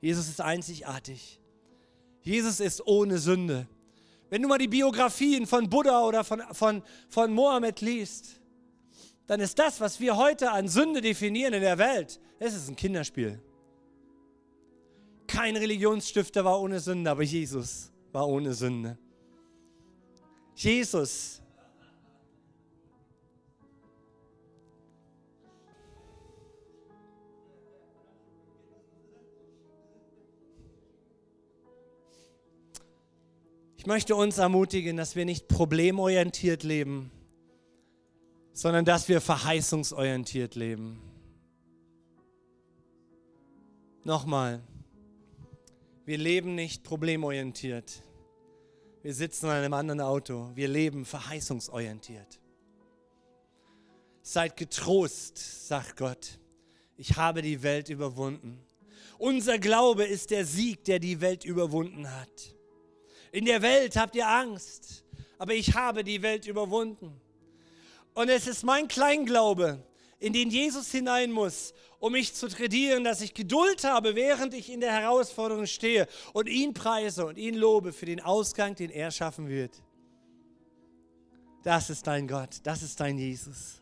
Jesus 0.02 0.30
ist 0.30 0.40
einzigartig. 0.40 1.42
Jesus 2.22 2.60
ist 2.60 2.86
ohne 2.86 3.18
Sünde. 3.18 3.68
Wenn 4.30 4.44
du 4.44 4.48
mal 4.48 4.60
die 4.60 4.68
Biografien 4.68 5.48
von 5.48 5.68
Buddha 5.68 6.06
oder 6.06 6.24
von, 6.24 6.44
von, 6.52 6.84
von 7.10 7.34
Mohammed 7.34 7.82
liest, 7.82 8.40
dann 9.26 9.40
ist 9.40 9.58
das, 9.58 9.82
was 9.82 10.00
wir 10.00 10.16
heute 10.16 10.52
an 10.52 10.68
Sünde 10.68 11.02
definieren 11.02 11.56
in 11.56 11.62
der 11.62 11.80
Welt, 11.80 12.20
es 12.38 12.54
ist 12.54 12.70
ein 12.70 12.76
Kinderspiel. 12.76 13.42
Kein 15.36 15.58
Religionsstifter 15.58 16.46
war 16.46 16.62
ohne 16.62 16.80
Sünde, 16.80 17.12
aber 17.12 17.22
Jesus 17.22 17.92
war 18.14 18.26
ohne 18.26 18.54
Sünde. 18.54 18.98
Jesus. 20.56 21.42
Ich 33.76 33.86
möchte 33.86 34.16
uns 34.16 34.38
ermutigen, 34.38 34.96
dass 34.96 35.18
wir 35.18 35.26
nicht 35.26 35.50
problemorientiert 35.50 36.64
leben, 36.64 37.12
sondern 38.54 38.86
dass 38.86 39.10
wir 39.10 39.20
verheißungsorientiert 39.20 40.56
leben. 40.56 41.02
Nochmal. 44.06 44.64
Wir 46.06 46.20
leben 46.20 46.54
nicht 46.54 46.84
problemorientiert. 46.84 48.04
Wir 49.02 49.14
sitzen 49.14 49.48
in 49.48 49.52
einem 49.54 49.74
anderen 49.74 50.02
Auto. 50.02 50.52
Wir 50.54 50.68
leben 50.68 51.04
verheißungsorientiert. 51.04 52.40
Seid 54.22 54.56
getrost, 54.56 55.68
sagt 55.68 55.98
Gott. 55.98 56.40
Ich 56.96 57.18
habe 57.18 57.42
die 57.42 57.64
Welt 57.64 57.90
überwunden. 57.90 58.64
Unser 59.18 59.58
Glaube 59.58 60.04
ist 60.04 60.30
der 60.30 60.46
Sieg, 60.46 60.84
der 60.84 61.00
die 61.00 61.22
Welt 61.22 61.44
überwunden 61.44 62.12
hat. 62.12 62.56
In 63.32 63.46
der 63.46 63.64
Welt 63.64 63.96
habt 63.96 64.16
ihr 64.16 64.28
Angst, 64.28 65.04
aber 65.40 65.56
ich 65.56 65.74
habe 65.74 66.04
die 66.04 66.22
Welt 66.22 66.46
überwunden. 66.46 67.20
Und 68.14 68.30
es 68.30 68.46
ist 68.46 68.64
mein 68.64 68.88
Kleinglaube, 68.88 69.84
in 70.20 70.34
den 70.34 70.50
Jesus 70.50 70.92
hinein 70.92 71.32
muss, 71.32 71.74
um 72.00 72.14
mich 72.14 72.34
zu 72.34 72.48
trainieren, 72.48 73.04
dass 73.04 73.22
ich 73.22 73.34
Geduld 73.34 73.84
habe, 73.84 74.16
während 74.16 74.54
ich 74.54 74.72
in 74.72 74.80
der 74.80 74.94
Herausforderung 74.94 75.66
stehe 75.66 76.08
und 76.34 76.48
ihn 76.48 76.74
preise 76.74 77.26
und 77.26 77.38
ihn 77.38 77.56
lobe 77.56 77.94
für 77.94 78.06
den 78.06 78.22
Ausgang, 78.22 78.76
den 78.76 78.90
er 78.90 79.12
schaffen 79.12 79.48
wird. 79.48 79.84
Das 81.64 81.90
ist 81.90 82.06
dein 82.06 82.28
Gott, 82.28 82.60
das 82.64 82.84
ist 82.84 83.00
dein 83.00 83.18
Jesus. 83.18 83.82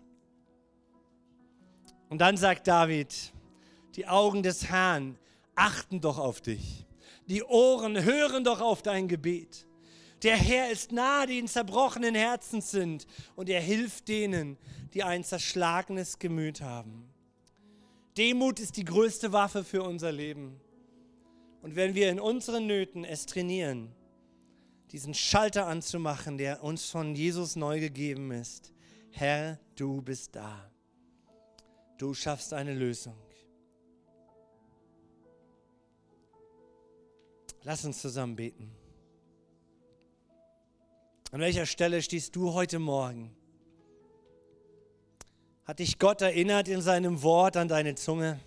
Und 2.09 2.19
dann 2.19 2.37
sagt 2.37 2.67
David, 2.67 3.13
die 3.95 4.07
Augen 4.07 4.43
des 4.43 4.69
Herrn 4.69 5.17
achten 5.55 5.99
doch 5.99 6.17
auf 6.17 6.41
dich. 6.41 6.85
Die 7.27 7.43
Ohren 7.43 8.03
hören 8.03 8.43
doch 8.43 8.61
auf 8.61 8.81
dein 8.81 9.07
Gebet. 9.07 9.67
Der 10.23 10.37
Herr 10.37 10.71
ist 10.71 10.93
nahe, 10.93 11.27
die 11.27 11.39
in 11.39 11.47
zerbrochenen 11.49 12.15
Herzen 12.15 12.61
sind, 12.61 13.05
und 13.35 13.49
er 13.49 13.59
hilft 13.59 14.07
denen, 14.07 14.57
die 14.93 15.03
ein 15.03 15.23
zerschlagenes 15.23 16.17
Gemüt 16.17 16.61
haben. 16.61 17.09
Demut 18.17 18.59
ist 18.59 18.77
die 18.77 18.85
größte 18.85 19.33
Waffe 19.33 19.63
für 19.63 19.83
unser 19.83 20.11
Leben. 20.11 20.61
Und 21.61 21.75
wenn 21.75 21.93
wir 21.95 22.09
in 22.09 22.19
unseren 22.19 22.67
Nöten 22.67 23.03
es 23.03 23.25
trainieren, 23.25 23.93
diesen 24.91 25.13
Schalter 25.13 25.67
anzumachen, 25.67 26.37
der 26.37 26.63
uns 26.63 26.89
von 26.89 27.15
Jesus 27.15 27.55
neu 27.55 27.79
gegeben 27.79 28.31
ist, 28.31 28.71
Herr, 29.11 29.59
du 29.75 30.01
bist 30.01 30.35
da. 30.35 30.71
Du 31.97 32.13
schaffst 32.13 32.53
eine 32.53 32.73
Lösung. 32.73 33.17
Lass 37.63 37.85
uns 37.85 38.01
zusammen 38.01 38.35
beten. 38.35 38.82
An 41.33 41.39
welcher 41.39 41.65
Stelle 41.65 42.03
stehst 42.03 42.35
du 42.35 42.53
heute 42.53 42.77
Morgen? 42.77 43.35
Hat 45.65 45.79
dich 45.79 45.97
Gott 45.97 46.21
erinnert 46.21 46.67
in 46.67 46.79
seinem 46.79 47.23
Wort 47.23 47.57
an 47.57 47.67
deine 47.67 47.95
Zunge? 47.95 48.39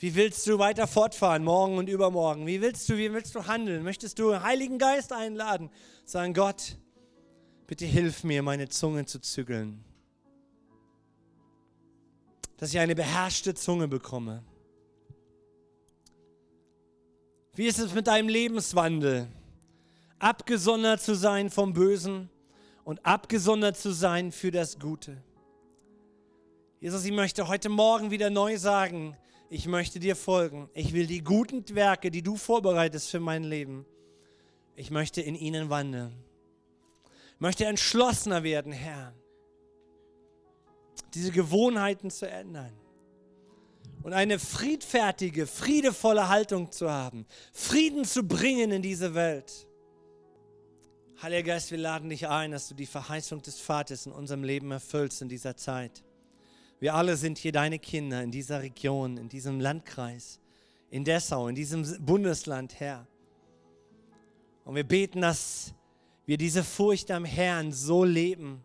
Wie 0.00 0.16
willst 0.16 0.44
du 0.48 0.58
weiter 0.58 0.88
fortfahren, 0.88 1.44
morgen 1.44 1.78
und 1.78 1.88
übermorgen? 1.88 2.48
Wie 2.48 2.60
willst 2.60 2.88
du, 2.88 2.96
wie 2.96 3.12
willst 3.12 3.36
du 3.36 3.46
handeln? 3.46 3.84
Möchtest 3.84 4.18
du 4.18 4.42
Heiligen 4.42 4.78
Geist 4.78 5.12
einladen? 5.12 5.70
Sagen, 6.04 6.34
Gott, 6.34 6.76
bitte 7.68 7.84
hilf 7.86 8.24
mir, 8.24 8.42
meine 8.42 8.68
Zunge 8.68 9.06
zu 9.06 9.20
zügeln. 9.20 9.84
Dass 12.56 12.70
ich 12.70 12.80
eine 12.80 12.96
beherrschte 12.96 13.54
Zunge 13.54 13.86
bekomme. 13.86 14.42
Wie 17.52 17.68
ist 17.68 17.78
es 17.78 17.94
mit 17.94 18.08
deinem 18.08 18.28
Lebenswandel? 18.28 19.28
Abgesondert 20.24 21.02
zu 21.02 21.14
sein 21.14 21.50
vom 21.50 21.74
Bösen 21.74 22.30
und 22.82 23.04
abgesondert 23.04 23.76
zu 23.76 23.92
sein 23.92 24.32
für 24.32 24.50
das 24.50 24.78
Gute. 24.78 25.22
Jesus, 26.80 27.04
ich 27.04 27.12
möchte 27.12 27.46
heute 27.46 27.68
Morgen 27.68 28.10
wieder 28.10 28.30
neu 28.30 28.56
sagen, 28.56 29.18
ich 29.50 29.66
möchte 29.66 30.00
dir 30.00 30.16
folgen. 30.16 30.70
Ich 30.72 30.94
will 30.94 31.06
die 31.06 31.22
guten 31.22 31.62
Werke, 31.74 32.10
die 32.10 32.22
du 32.22 32.36
vorbereitest 32.36 33.10
für 33.10 33.20
mein 33.20 33.44
Leben, 33.44 33.84
ich 34.76 34.90
möchte 34.90 35.20
in 35.20 35.34
ihnen 35.34 35.68
wandeln. 35.68 36.14
Ich 37.34 37.40
möchte 37.40 37.66
entschlossener 37.66 38.42
werden, 38.44 38.72
Herr, 38.72 39.12
diese 41.12 41.32
Gewohnheiten 41.32 42.10
zu 42.10 42.26
ändern 42.26 42.72
und 44.02 44.14
eine 44.14 44.38
friedfertige, 44.38 45.46
friedevolle 45.46 46.30
Haltung 46.30 46.72
zu 46.72 46.90
haben, 46.90 47.26
Frieden 47.52 48.06
zu 48.06 48.22
bringen 48.22 48.70
in 48.70 48.80
diese 48.80 49.14
Welt. 49.14 49.66
Heiliger 51.24 51.54
Geist, 51.54 51.70
wir 51.70 51.78
laden 51.78 52.10
dich 52.10 52.28
ein, 52.28 52.50
dass 52.50 52.68
du 52.68 52.74
die 52.74 52.84
Verheißung 52.84 53.40
des 53.40 53.58
Vaters 53.58 54.04
in 54.04 54.12
unserem 54.12 54.44
Leben 54.44 54.70
erfüllst 54.70 55.22
in 55.22 55.30
dieser 55.30 55.56
Zeit. 55.56 56.04
Wir 56.80 56.94
alle 56.94 57.16
sind 57.16 57.38
hier 57.38 57.50
deine 57.50 57.78
Kinder 57.78 58.22
in 58.22 58.30
dieser 58.30 58.60
Region, 58.60 59.16
in 59.16 59.30
diesem 59.30 59.58
Landkreis, 59.58 60.38
in 60.90 61.02
Dessau, 61.02 61.48
in 61.48 61.54
diesem 61.54 61.82
Bundesland, 62.04 62.78
Herr. 62.78 63.06
Und 64.66 64.74
wir 64.74 64.84
beten, 64.84 65.22
dass 65.22 65.72
wir 66.26 66.36
diese 66.36 66.62
Furcht 66.62 67.10
am 67.10 67.24
Herrn 67.24 67.72
so 67.72 68.04
leben, 68.04 68.62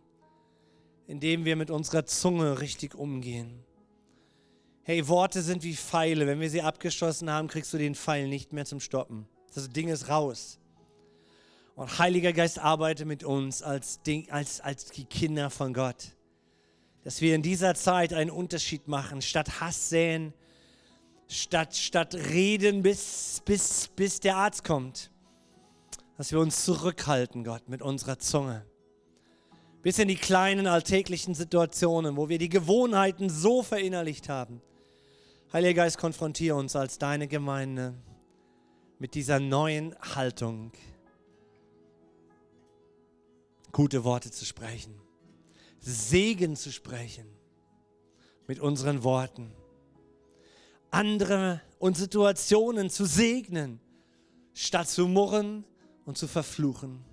indem 1.06 1.46
wir 1.46 1.56
mit 1.56 1.70
unserer 1.70 2.04
Zunge 2.04 2.60
richtig 2.60 2.94
umgehen. 2.94 3.64
Hey, 4.82 5.08
Worte 5.08 5.40
sind 5.40 5.62
wie 5.62 5.74
Pfeile. 5.74 6.26
Wenn 6.26 6.40
wir 6.40 6.50
sie 6.50 6.60
abgeschossen 6.60 7.30
haben, 7.30 7.48
kriegst 7.48 7.72
du 7.72 7.78
den 7.78 7.94
Pfeil 7.94 8.28
nicht 8.28 8.52
mehr 8.52 8.66
zum 8.66 8.80
Stoppen. 8.80 9.26
Das 9.54 9.66
Ding 9.70 9.88
ist 9.88 10.10
raus. 10.10 10.59
Und 11.80 11.98
Heiliger 11.98 12.32
Geist 12.32 12.58
arbeite 12.58 13.06
mit 13.06 13.24
uns 13.24 13.62
als, 13.62 14.00
als, 14.28 14.60
als 14.60 14.84
die 14.86 15.06
Kinder 15.06 15.50
von 15.50 15.72
Gott 15.72 16.14
dass 17.02 17.20
wir 17.20 17.34
in 17.34 17.42
dieser 17.42 17.74
Zeit 17.74 18.12
einen 18.12 18.30
Unterschied 18.30 18.88
machen, 18.88 19.22
statt 19.22 19.60
Hass 19.60 19.88
säen, 19.88 20.34
statt, 21.28 21.76
statt 21.76 22.14
reden, 22.14 22.82
bis, 22.82 23.42
bis, 23.44 23.88
bis 23.88 24.20
der 24.20 24.36
Arzt 24.36 24.64
kommt. 24.64 25.10
Dass 26.16 26.32
wir 26.32 26.40
uns 26.40 26.64
zurückhalten, 26.64 27.44
Gott, 27.44 27.68
mit 27.68 27.80
unserer 27.80 28.18
Zunge. 28.18 28.66
Bis 29.82 29.98
in 29.98 30.08
die 30.08 30.16
kleinen 30.16 30.66
alltäglichen 30.66 31.34
Situationen, 31.34 32.16
wo 32.16 32.28
wir 32.28 32.36
die 32.36 32.50
Gewohnheiten 32.50 33.30
so 33.30 33.62
verinnerlicht 33.62 34.28
haben. 34.28 34.60
Heiliger 35.54 35.84
Geist, 35.84 35.96
konfrontiere 35.96 36.56
uns 36.56 36.76
als 36.76 36.98
deine 36.98 37.26
Gemeinde 37.28 37.94
mit 38.98 39.14
dieser 39.14 39.40
neuen 39.40 39.96
Haltung, 40.14 40.72
gute 43.72 44.04
Worte 44.04 44.30
zu 44.30 44.44
sprechen 44.44 45.00
Segen 45.80 46.56
zu 46.56 46.70
sprechen 46.70 47.26
mit 48.46 48.60
unseren 48.60 49.02
Worten. 49.02 49.52
Andere 50.90 51.60
und 51.78 51.96
Situationen 51.96 52.90
zu 52.90 53.06
segnen, 53.06 53.80
statt 54.52 54.88
zu 54.88 55.06
murren 55.06 55.64
und 56.04 56.18
zu 56.18 56.26
verfluchen. 56.26 57.04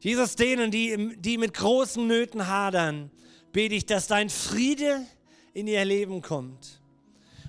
Jesus, 0.00 0.34
denen, 0.34 0.70
die, 0.70 1.16
die 1.18 1.38
mit 1.38 1.54
großen 1.54 2.06
Nöten 2.06 2.46
hadern, 2.46 3.10
bete 3.52 3.74
ich, 3.74 3.86
dass 3.86 4.06
dein 4.06 4.30
Friede 4.30 5.06
in 5.52 5.66
ihr 5.66 5.84
Leben 5.84 6.22
kommt. 6.22 6.80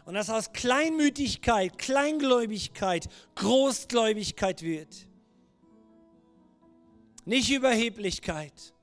Und 0.05 0.15
dass 0.15 0.29
aus 0.29 0.51
Kleinmütigkeit, 0.51 1.77
Kleingläubigkeit 1.77 3.07
Großgläubigkeit 3.36 4.61
wird. 4.61 5.07
Nicht 7.26 7.49
Überheblichkeit, 7.49 8.74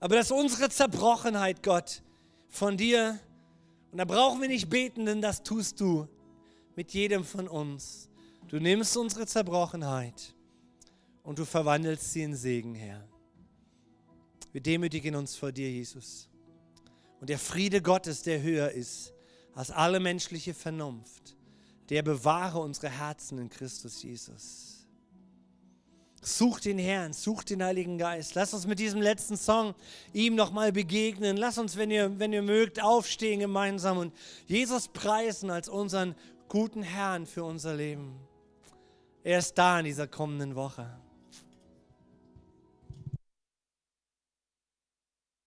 aber 0.00 0.16
dass 0.16 0.30
unsere 0.30 0.68
Zerbrochenheit, 0.68 1.62
Gott, 1.62 2.02
von 2.48 2.76
dir, 2.76 3.18
und 3.92 3.98
da 3.98 4.04
brauchen 4.04 4.40
wir 4.40 4.48
nicht 4.48 4.68
beten, 4.68 5.06
denn 5.06 5.22
das 5.22 5.42
tust 5.42 5.80
du 5.80 6.08
mit 6.76 6.92
jedem 6.92 7.24
von 7.24 7.48
uns. 7.48 8.08
Du 8.48 8.58
nimmst 8.58 8.96
unsere 8.96 9.26
Zerbrochenheit 9.26 10.34
und 11.22 11.38
du 11.38 11.44
verwandelst 11.44 12.12
sie 12.12 12.22
in 12.22 12.34
Segen, 12.34 12.74
Herr. 12.74 13.08
Wir 14.52 14.60
demütigen 14.60 15.16
uns 15.16 15.36
vor 15.36 15.52
dir, 15.52 15.70
Jesus. 15.70 16.28
Und 17.20 17.30
der 17.30 17.38
Friede 17.38 17.80
Gottes, 17.80 18.22
der 18.22 18.42
höher 18.42 18.70
ist 18.70 19.12
als 19.54 19.70
alle 19.70 20.00
menschliche 20.00 20.54
Vernunft, 20.54 21.36
der 21.88 22.02
bewahre 22.02 22.58
unsere 22.58 22.90
Herzen 22.90 23.38
in 23.38 23.48
Christus 23.48 24.02
Jesus. 24.02 24.73
Such 26.26 26.60
den 26.60 26.78
Herrn, 26.78 27.12
such 27.12 27.44
den 27.44 27.62
Heiligen 27.62 27.98
Geist. 27.98 28.34
Lass 28.34 28.54
uns 28.54 28.66
mit 28.66 28.78
diesem 28.78 29.02
letzten 29.02 29.36
Song 29.36 29.74
ihm 30.14 30.34
nochmal 30.34 30.72
begegnen. 30.72 31.36
Lass 31.36 31.58
uns, 31.58 31.76
wenn 31.76 31.90
ihr, 31.90 32.18
wenn 32.18 32.32
ihr 32.32 32.40
mögt, 32.40 32.82
aufstehen 32.82 33.40
gemeinsam 33.40 33.98
und 33.98 34.14
Jesus 34.46 34.88
preisen 34.88 35.50
als 35.50 35.68
unseren 35.68 36.14
guten 36.48 36.82
Herrn 36.82 37.26
für 37.26 37.44
unser 37.44 37.74
Leben. 37.74 38.14
Er 39.22 39.38
ist 39.38 39.58
da 39.58 39.78
in 39.78 39.84
dieser 39.84 40.06
kommenden 40.06 40.54
Woche. 40.54 41.03